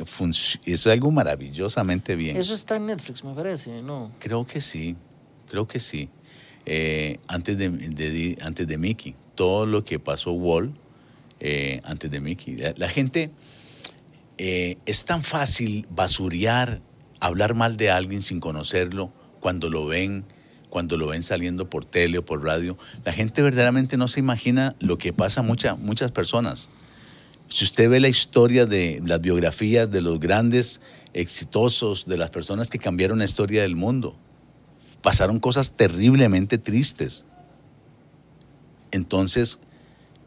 es 0.65 0.87
algo 0.87 1.11
maravillosamente 1.11 2.17
bien. 2.17 2.37
Eso 2.37 2.55
está 2.55 2.77
en 2.77 2.87
Netflix, 2.87 3.23
me 3.23 3.35
parece, 3.35 3.83
¿no? 3.83 4.11
Creo 4.19 4.47
que 4.47 4.61
sí, 4.61 4.97
creo 5.49 5.67
que 5.69 5.79
sí. 5.79 6.09
Eh, 6.65 7.19
antes, 7.29 7.59
de, 7.59 7.69
de- 7.69 8.11
de- 8.11 8.39
antes 8.43 8.67
de 8.67 8.79
Mickey, 8.79 9.15
todo 9.35 9.67
lo 9.67 9.85
que 9.85 9.99
pasó 9.99 10.33
Wall 10.33 10.73
eh, 11.41 11.81
antes 11.85 12.11
de 12.11 12.21
Mickey. 12.21 12.57
La, 12.57 12.73
la 12.77 12.89
gente 12.89 13.31
eh, 14.39 14.79
es 14.87 15.05
tan 15.05 15.23
fácil 15.23 15.87
basurear, 15.91 16.81
hablar 17.21 17.55
mal 17.55 17.77
de 17.77 17.91
alguien 17.91 18.23
sin 18.23 18.41
conocerlo 18.41 19.13
cuando 19.41 19.69
lo 19.71 19.87
ven, 19.87 20.25
cuando 20.71 20.97
lo 20.97 21.09
ven 21.09 21.23
saliendo 21.23 21.69
por 21.69 21.85
tele 21.85 22.19
o 22.19 22.25
por 22.25 22.43
radio. 22.45 22.79
La 23.05 23.13
gente 23.13 23.43
verdaderamente 23.43 23.97
no 23.97 24.09
se 24.09 24.21
imagina 24.21 24.75
lo 24.81 24.99
que 24.99 25.13
pasa 25.13 25.41
a 25.41 25.43
mucha- 25.43 25.75
muchas 25.75 26.11
personas. 26.13 26.71
Si 27.49 27.65
usted 27.65 27.91
ve 27.91 28.01
la 28.01 28.09
historia 28.09 28.67
de 28.67 29.03
las 29.05 29.21
biografías 29.21 29.91
de 29.91 30.01
los 30.01 30.19
grandes 30.19 30.81
exitosos, 31.13 32.07
de 32.07 32.17
las 32.17 32.31
personas 32.31 32.71
que 32.71 32.79
cambiaron 32.79 33.19
la 33.19 33.25
historia 33.25 33.63
del 33.63 33.77
mundo, 33.77 34.17
pasaron 35.03 35.41
cosas 35.41 35.73
terriblemente 35.73 36.59
tristes. 36.59 37.27
Entonces, 38.91 39.59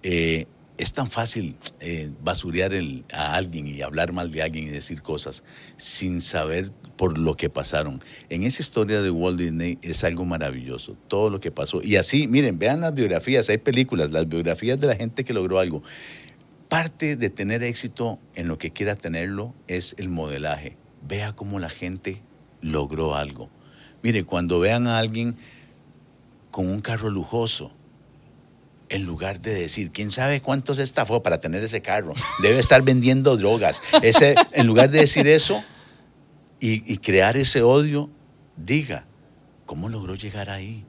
eh, 0.03 0.45
es 0.78 0.93
tan 0.93 1.09
fácil 1.09 1.55
eh, 1.80 2.11
basurear 2.22 2.74
a 3.13 3.36
alguien 3.36 3.68
y 3.68 3.82
hablar 3.82 4.11
mal 4.11 4.32
de 4.32 4.41
alguien 4.41 4.66
y 4.66 4.70
decir 4.70 5.01
cosas 5.01 5.43
sin 5.78 6.22
saber 6.22 6.72
por 6.97 7.18
lo 7.18 7.38
que 7.38 7.49
pasaron. 7.49 8.03
En 8.30 8.43
esa 8.43 8.61
historia 8.61 9.01
de 9.01 9.09
Walt 9.09 9.39
Disney 9.39 9.78
es 9.82 10.03
algo 10.03 10.26
maravilloso, 10.26 10.97
todo 11.07 11.30
lo 11.30 11.39
que 11.39 11.51
pasó. 11.51 11.82
Y 11.82 11.95
así, 11.95 12.28
miren, 12.28 12.59
vean 12.59 12.82
las 12.82 12.93
biografías, 12.93 13.49
hay 13.49 13.57
películas, 13.57 14.11
las 14.11 14.28
biografías 14.28 14.80
de 14.80 14.88
la 14.88 14.95
gente 14.95 15.24
que 15.24 15.34
logró 15.34 15.59
algo. 15.59 15.82
Parte 16.76 17.15
de 17.15 17.30
tener 17.30 17.63
éxito 17.63 18.19
en 18.34 18.49
lo 18.49 18.57
que 18.57 18.71
quiera 18.71 18.97
tenerlo 18.97 19.55
es 19.69 19.95
el 19.97 20.09
modelaje. 20.09 20.76
Vea 21.07 21.32
cómo 21.32 21.57
la 21.57 21.69
gente 21.69 22.21
logró 22.59 23.15
algo. 23.15 23.49
Mire, 24.03 24.26
cuando 24.26 24.59
vean 24.59 24.86
a 24.86 24.97
alguien 24.97 25.38
con 26.51 26.67
un 26.67 26.82
carro 26.82 27.09
lujoso, 27.09 27.71
en 28.89 29.05
lugar 29.05 29.39
de 29.39 29.53
decir, 29.53 29.91
¿quién 29.91 30.11
sabe 30.11 30.41
cuánto 30.41 30.76
se 30.76 30.84
estafó 30.84 31.23
para 31.23 31.39
tener 31.39 31.63
ese 31.63 31.82
carro? 31.82 32.13
Debe 32.41 32.59
estar 32.59 32.82
vendiendo 32.82 33.38
drogas. 33.38 33.82
En 34.51 34.67
lugar 34.67 34.91
de 34.91 34.99
decir 34.99 35.30
eso 35.30 35.63
y, 36.59 36.91
y 36.91 36.97
crear 36.97 37.38
ese 37.38 37.61
odio, 37.61 38.09
diga, 38.57 39.05
¿cómo 39.65 39.88
logró 39.88 40.15
llegar 40.15 40.49
ahí? 40.49 40.84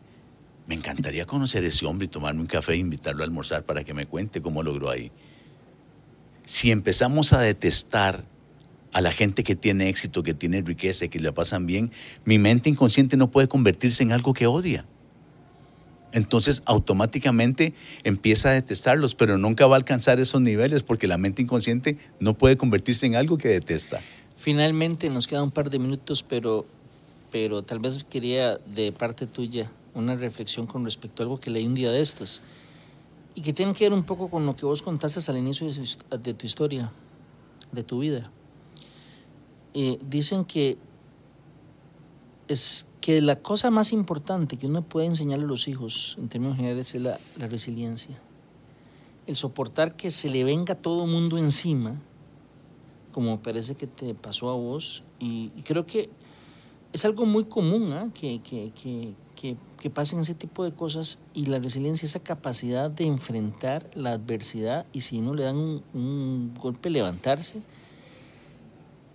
Me 0.66 0.74
encantaría 0.74 1.26
conocer 1.26 1.62
a 1.62 1.68
ese 1.68 1.86
hombre 1.86 2.06
y 2.06 2.08
tomarme 2.08 2.40
un 2.40 2.48
café 2.48 2.72
e 2.72 2.78
invitarlo 2.78 3.22
a 3.22 3.24
almorzar 3.24 3.62
para 3.62 3.84
que 3.84 3.94
me 3.94 4.06
cuente 4.06 4.42
cómo 4.42 4.64
logró 4.64 4.90
ahí. 4.90 5.12
Si 6.46 6.70
empezamos 6.70 7.32
a 7.32 7.40
detestar 7.40 8.24
a 8.92 9.00
la 9.00 9.10
gente 9.10 9.42
que 9.42 9.56
tiene 9.56 9.88
éxito, 9.88 10.22
que 10.22 10.32
tiene 10.32 10.62
riqueza, 10.62 11.08
que 11.08 11.18
le 11.18 11.32
pasan 11.32 11.66
bien, 11.66 11.90
mi 12.24 12.38
mente 12.38 12.70
inconsciente 12.70 13.16
no 13.16 13.32
puede 13.32 13.48
convertirse 13.48 14.04
en 14.04 14.12
algo 14.12 14.32
que 14.32 14.46
odia. 14.46 14.86
Entonces 16.12 16.62
automáticamente 16.64 17.74
empieza 18.04 18.50
a 18.50 18.52
detestarlos, 18.52 19.16
pero 19.16 19.38
nunca 19.38 19.66
va 19.66 19.74
a 19.74 19.78
alcanzar 19.78 20.20
esos 20.20 20.40
niveles 20.40 20.84
porque 20.84 21.08
la 21.08 21.18
mente 21.18 21.42
inconsciente 21.42 21.98
no 22.20 22.38
puede 22.38 22.56
convertirse 22.56 23.06
en 23.06 23.16
algo 23.16 23.38
que 23.38 23.48
detesta. 23.48 24.00
Finalmente 24.36 25.10
nos 25.10 25.26
queda 25.26 25.42
un 25.42 25.50
par 25.50 25.68
de 25.68 25.80
minutos, 25.80 26.22
pero, 26.22 26.64
pero 27.32 27.64
tal 27.64 27.80
vez 27.80 28.04
quería 28.08 28.56
de 28.58 28.92
parte 28.92 29.26
tuya 29.26 29.68
una 29.94 30.14
reflexión 30.14 30.68
con 30.68 30.84
respecto 30.84 31.22
a 31.22 31.24
algo 31.24 31.40
que 31.40 31.50
leí 31.50 31.66
un 31.66 31.74
día 31.74 31.90
de 31.90 32.00
estos 32.00 32.40
y 33.36 33.42
que 33.42 33.52
tiene 33.52 33.74
que 33.74 33.84
ver 33.84 33.92
un 33.92 34.02
poco 34.02 34.28
con 34.28 34.46
lo 34.46 34.56
que 34.56 34.64
vos 34.64 34.82
contaste 34.82 35.30
al 35.30 35.36
inicio 35.36 35.68
de, 35.70 36.34
tu 36.34 36.46
historia, 36.46 36.90
de 37.70 37.82
tu 37.84 37.98
vida. 38.00 38.32
Eh, 39.74 39.98
dicen 40.02 40.46
que 40.46 40.78
es 42.48 42.86
que 43.02 43.20
la 43.20 43.36
cosa 43.36 43.70
más 43.70 43.92
importante 43.92 44.56
que 44.56 44.66
uno 44.66 44.82
puede 44.82 45.06
enseñarle 45.06 45.44
a 45.44 45.48
los 45.48 45.68
hijos 45.68 46.16
en 46.18 46.28
términos 46.30 46.56
generales 46.56 46.94
es 46.94 47.02
la, 47.02 47.20
la 47.36 47.46
resiliencia. 47.46 48.18
El 49.26 49.36
soportar 49.36 49.96
que 49.96 50.10
se 50.10 50.30
le 50.30 50.42
venga 50.42 50.74
todo 50.74 51.06
mundo 51.06 51.36
encima, 51.36 52.00
como 53.12 53.42
parece 53.42 53.74
que 53.74 53.86
te 53.86 54.14
pasó 54.14 54.48
a 54.48 54.54
vos, 54.54 55.04
y, 55.18 55.52
y 55.54 55.62
creo 55.62 55.84
que 55.84 56.08
es 56.94 57.04
algo 57.04 57.26
muy 57.26 57.44
común 57.44 57.92
¿ah? 57.92 58.10
que, 58.14 58.40
que, 58.40 58.72
que, 58.72 59.14
que, 59.36 59.56
que 59.78 59.90
pasen 59.90 60.18
ese 60.18 60.34
tipo 60.34 60.64
de 60.64 60.72
cosas 60.72 61.20
y 61.32 61.46
la 61.46 61.60
resiliencia, 61.60 62.06
esa 62.06 62.18
capacidad 62.18 62.90
de 62.90 63.04
enfrentar 63.04 63.88
la 63.94 64.10
adversidad 64.10 64.86
y 64.92 65.02
si 65.02 65.20
no 65.20 65.34
le 65.34 65.44
dan 65.44 65.56
un, 65.56 65.82
un 65.94 66.54
golpe 66.60 66.90
levantarse, 66.90 67.62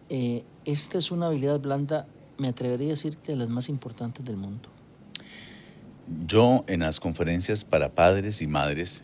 eh, 0.10 0.44
esta 0.64 0.98
es 0.98 1.12
una 1.12 1.28
habilidad 1.28 1.60
blanda, 1.60 2.08
me 2.38 2.48
atrevería 2.48 2.88
a 2.88 2.90
decir 2.92 3.18
que 3.18 3.34
de 3.34 3.38
las 3.38 3.50
más 3.50 3.68
importantes 3.68 4.24
del 4.24 4.38
mundo. 4.38 4.70
Yo 6.28 6.64
en 6.68 6.82
las 6.82 7.00
conferencias 7.00 7.64
para 7.64 7.90
padres 7.90 8.42
y 8.42 8.48
madres 8.48 9.04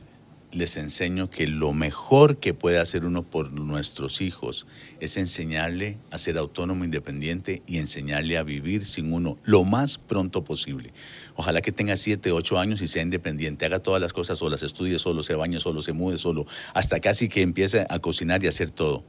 les 0.52 0.78
enseño 0.78 1.30
que 1.30 1.46
lo 1.46 1.74
mejor 1.74 2.38
que 2.38 2.54
puede 2.54 2.80
hacer 2.80 3.06
uno 3.06 3.24
por 3.24 3.52
nuestros 3.52 4.22
hijos 4.22 4.66
es 5.00 5.18
enseñarle 5.18 5.98
a 6.10 6.18
ser 6.18 6.38
autónomo, 6.38 6.86
independiente 6.86 7.62
y 7.68 7.80
enseñarle 7.80 8.38
a 8.38 8.44
vivir 8.44 8.86
sin 8.86 9.12
uno 9.12 9.38
lo 9.44 9.66
más 9.66 9.98
pronto 9.98 10.44
posible. 10.44 10.94
Ojalá 11.36 11.62
que 11.62 11.72
tenga 11.72 11.98
7, 11.98 12.32
8 12.32 12.60
años 12.60 12.82
y 12.82 12.88
sea 12.88 13.04
independiente, 13.04 13.66
haga 13.66 13.80
todas 13.80 14.02
las 14.02 14.14
cosas 14.14 14.40
solas, 14.40 14.64
estudie 14.64 15.00
solo, 15.00 15.22
se 15.22 15.36
bañe 15.36 15.60
solo, 15.60 15.82
se 15.82 15.94
mude 15.94 16.18
solo, 16.18 16.48
hasta 16.74 17.00
casi 17.02 17.28
que 17.28 17.42
empiece 17.42 17.86
a 17.90 18.00
cocinar 18.00 18.44
y 18.44 18.48
hacer 18.48 18.72
todo. 18.72 19.04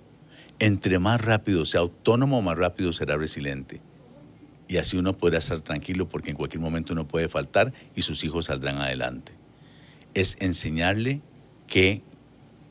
Entre 0.58 0.98
más 0.98 1.20
rápido 1.20 1.64
sea 1.64 1.80
autónomo, 1.80 2.42
más 2.42 2.58
rápido 2.58 2.92
será 2.92 3.16
resiliente. 3.16 3.80
Y 4.66 4.76
así 4.76 4.96
uno 4.96 5.16
podrá 5.16 5.38
estar 5.38 5.60
tranquilo 5.60 6.08
porque 6.08 6.30
en 6.30 6.36
cualquier 6.36 6.60
momento 6.60 6.92
uno 6.92 7.06
puede 7.06 7.28
faltar 7.28 7.72
y 7.94 8.02
sus 8.02 8.24
hijos 8.24 8.46
saldrán 8.46 8.76
adelante. 8.78 9.32
Es 10.14 10.36
enseñarle 10.40 11.20
que 11.66 12.02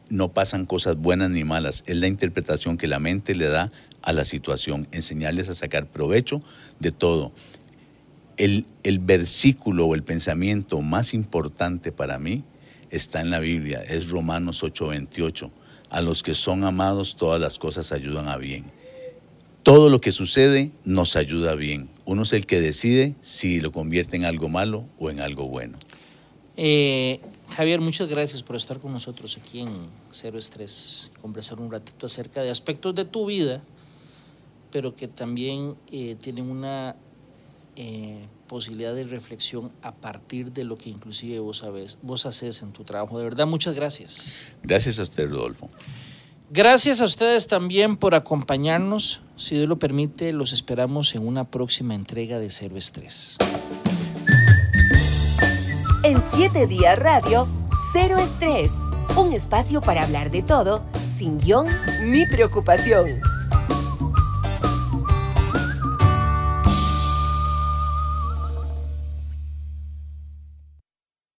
no 0.10 0.34
pasan 0.34 0.66
cosas 0.66 0.96
buenas 0.98 1.30
ni 1.30 1.44
malas, 1.44 1.84
es 1.86 1.98
la 1.98 2.08
interpretación 2.08 2.78
que 2.78 2.88
la 2.88 3.00
mente 3.00 3.36
le 3.36 3.48
da 3.48 3.72
a 4.02 4.14
la 4.14 4.26
situación, 4.26 4.88
enseñarles 4.92 5.50
a 5.50 5.54
sacar 5.54 5.88
provecho 5.88 6.42
de 6.80 6.92
todo. 6.92 7.34
El, 8.38 8.66
el 8.84 9.00
versículo 9.00 9.88
o 9.88 9.96
el 9.96 10.04
pensamiento 10.04 10.82
más 10.82 11.14
importante 11.14 11.92
para 11.92 12.20
mí 12.20 12.44
está 12.90 13.20
en 13.22 13.32
la 13.32 13.40
Biblia, 13.40 13.82
es 13.82 14.10
Romanos 14.10 14.64
8:28. 14.64 15.52
A 15.90 16.02
los 16.02 16.24
que 16.24 16.34
son 16.34 16.64
amados 16.64 17.16
todas 17.16 17.40
las 17.40 17.60
cosas 17.60 17.92
ayudan 17.92 18.28
a 18.28 18.38
bien 18.38 18.66
todo 19.68 19.90
lo 19.90 20.00
que 20.00 20.14
sucede 20.14 20.72
nos 20.86 21.18
ayuda 21.18 21.54
bien. 21.56 21.90
Uno 22.06 22.22
es 22.22 22.32
el 22.32 22.46
que 22.46 22.62
decide 22.62 23.16
si 23.22 23.60
lo 23.60 23.74
convierte 23.74 24.16
en 24.16 24.24
algo 24.24 24.48
malo 24.48 24.88
o 24.98 25.10
en 25.10 25.20
algo 25.20 25.50
bueno. 25.50 25.78
Eh, 26.58 27.22
Javier, 27.52 27.80
muchas 27.80 28.10
gracias 28.10 28.42
por 28.42 28.56
estar 28.56 28.80
con 28.80 28.92
nosotros 28.92 29.38
aquí 29.38 29.60
en 29.62 29.88
Cero 30.10 30.40
Estrés 30.40 31.12
conversar 31.22 31.60
un 31.60 31.72
ratito 31.72 32.08
acerca 32.08 32.42
de 32.42 32.50
aspectos 32.50 32.96
de 32.96 33.06
tu 33.06 33.28
vida, 33.28 33.62
pero 34.72 34.96
que 34.96 35.08
también 35.08 35.76
eh, 35.92 36.16
tienen 36.16 36.50
una 36.50 36.96
eh, 37.76 38.26
posibilidad 38.48 38.96
de 38.96 39.04
reflexión 39.04 39.72
a 39.84 39.94
partir 39.94 40.52
de 40.52 40.64
lo 40.64 40.78
que 40.78 40.90
inclusive 40.90 41.40
vos 41.40 41.58
sabes, 41.58 42.00
vos 42.02 42.26
haces 42.26 42.64
en 42.64 42.72
tu 42.72 42.84
trabajo. 42.84 43.18
De 43.20 43.24
verdad, 43.24 43.46
muchas 43.46 43.76
gracias. 43.76 44.42
Gracias 44.64 44.98
a 44.98 45.04
usted, 45.04 45.30
Rodolfo. 45.30 45.70
Gracias 46.50 47.02
a 47.02 47.06
ustedes 47.06 47.48
también 47.48 47.98
por 47.98 48.16
acompañarnos. 48.16 49.22
Si 49.36 49.56
Dios 49.56 49.68
lo 49.68 49.78
permite, 49.78 50.34
los 50.34 50.54
esperamos 50.54 51.14
en 51.14 51.28
una 51.28 51.44
próxima 51.44 51.94
entrega 51.94 52.40
de 52.40 52.50
Cero 52.50 52.78
Estrés. 52.78 53.38
En 56.18 56.24
7 56.24 56.66
días 56.66 56.98
radio, 56.98 57.48
Cero 57.94 58.18
Estrés. 58.18 58.72
Un 59.18 59.34
espacio 59.34 59.82
para 59.82 60.02
hablar 60.02 60.32
de 60.32 60.42
todo, 60.42 60.84
sin 61.16 61.38
guion 61.38 61.68
ni 62.06 62.26
preocupación. 62.26 63.22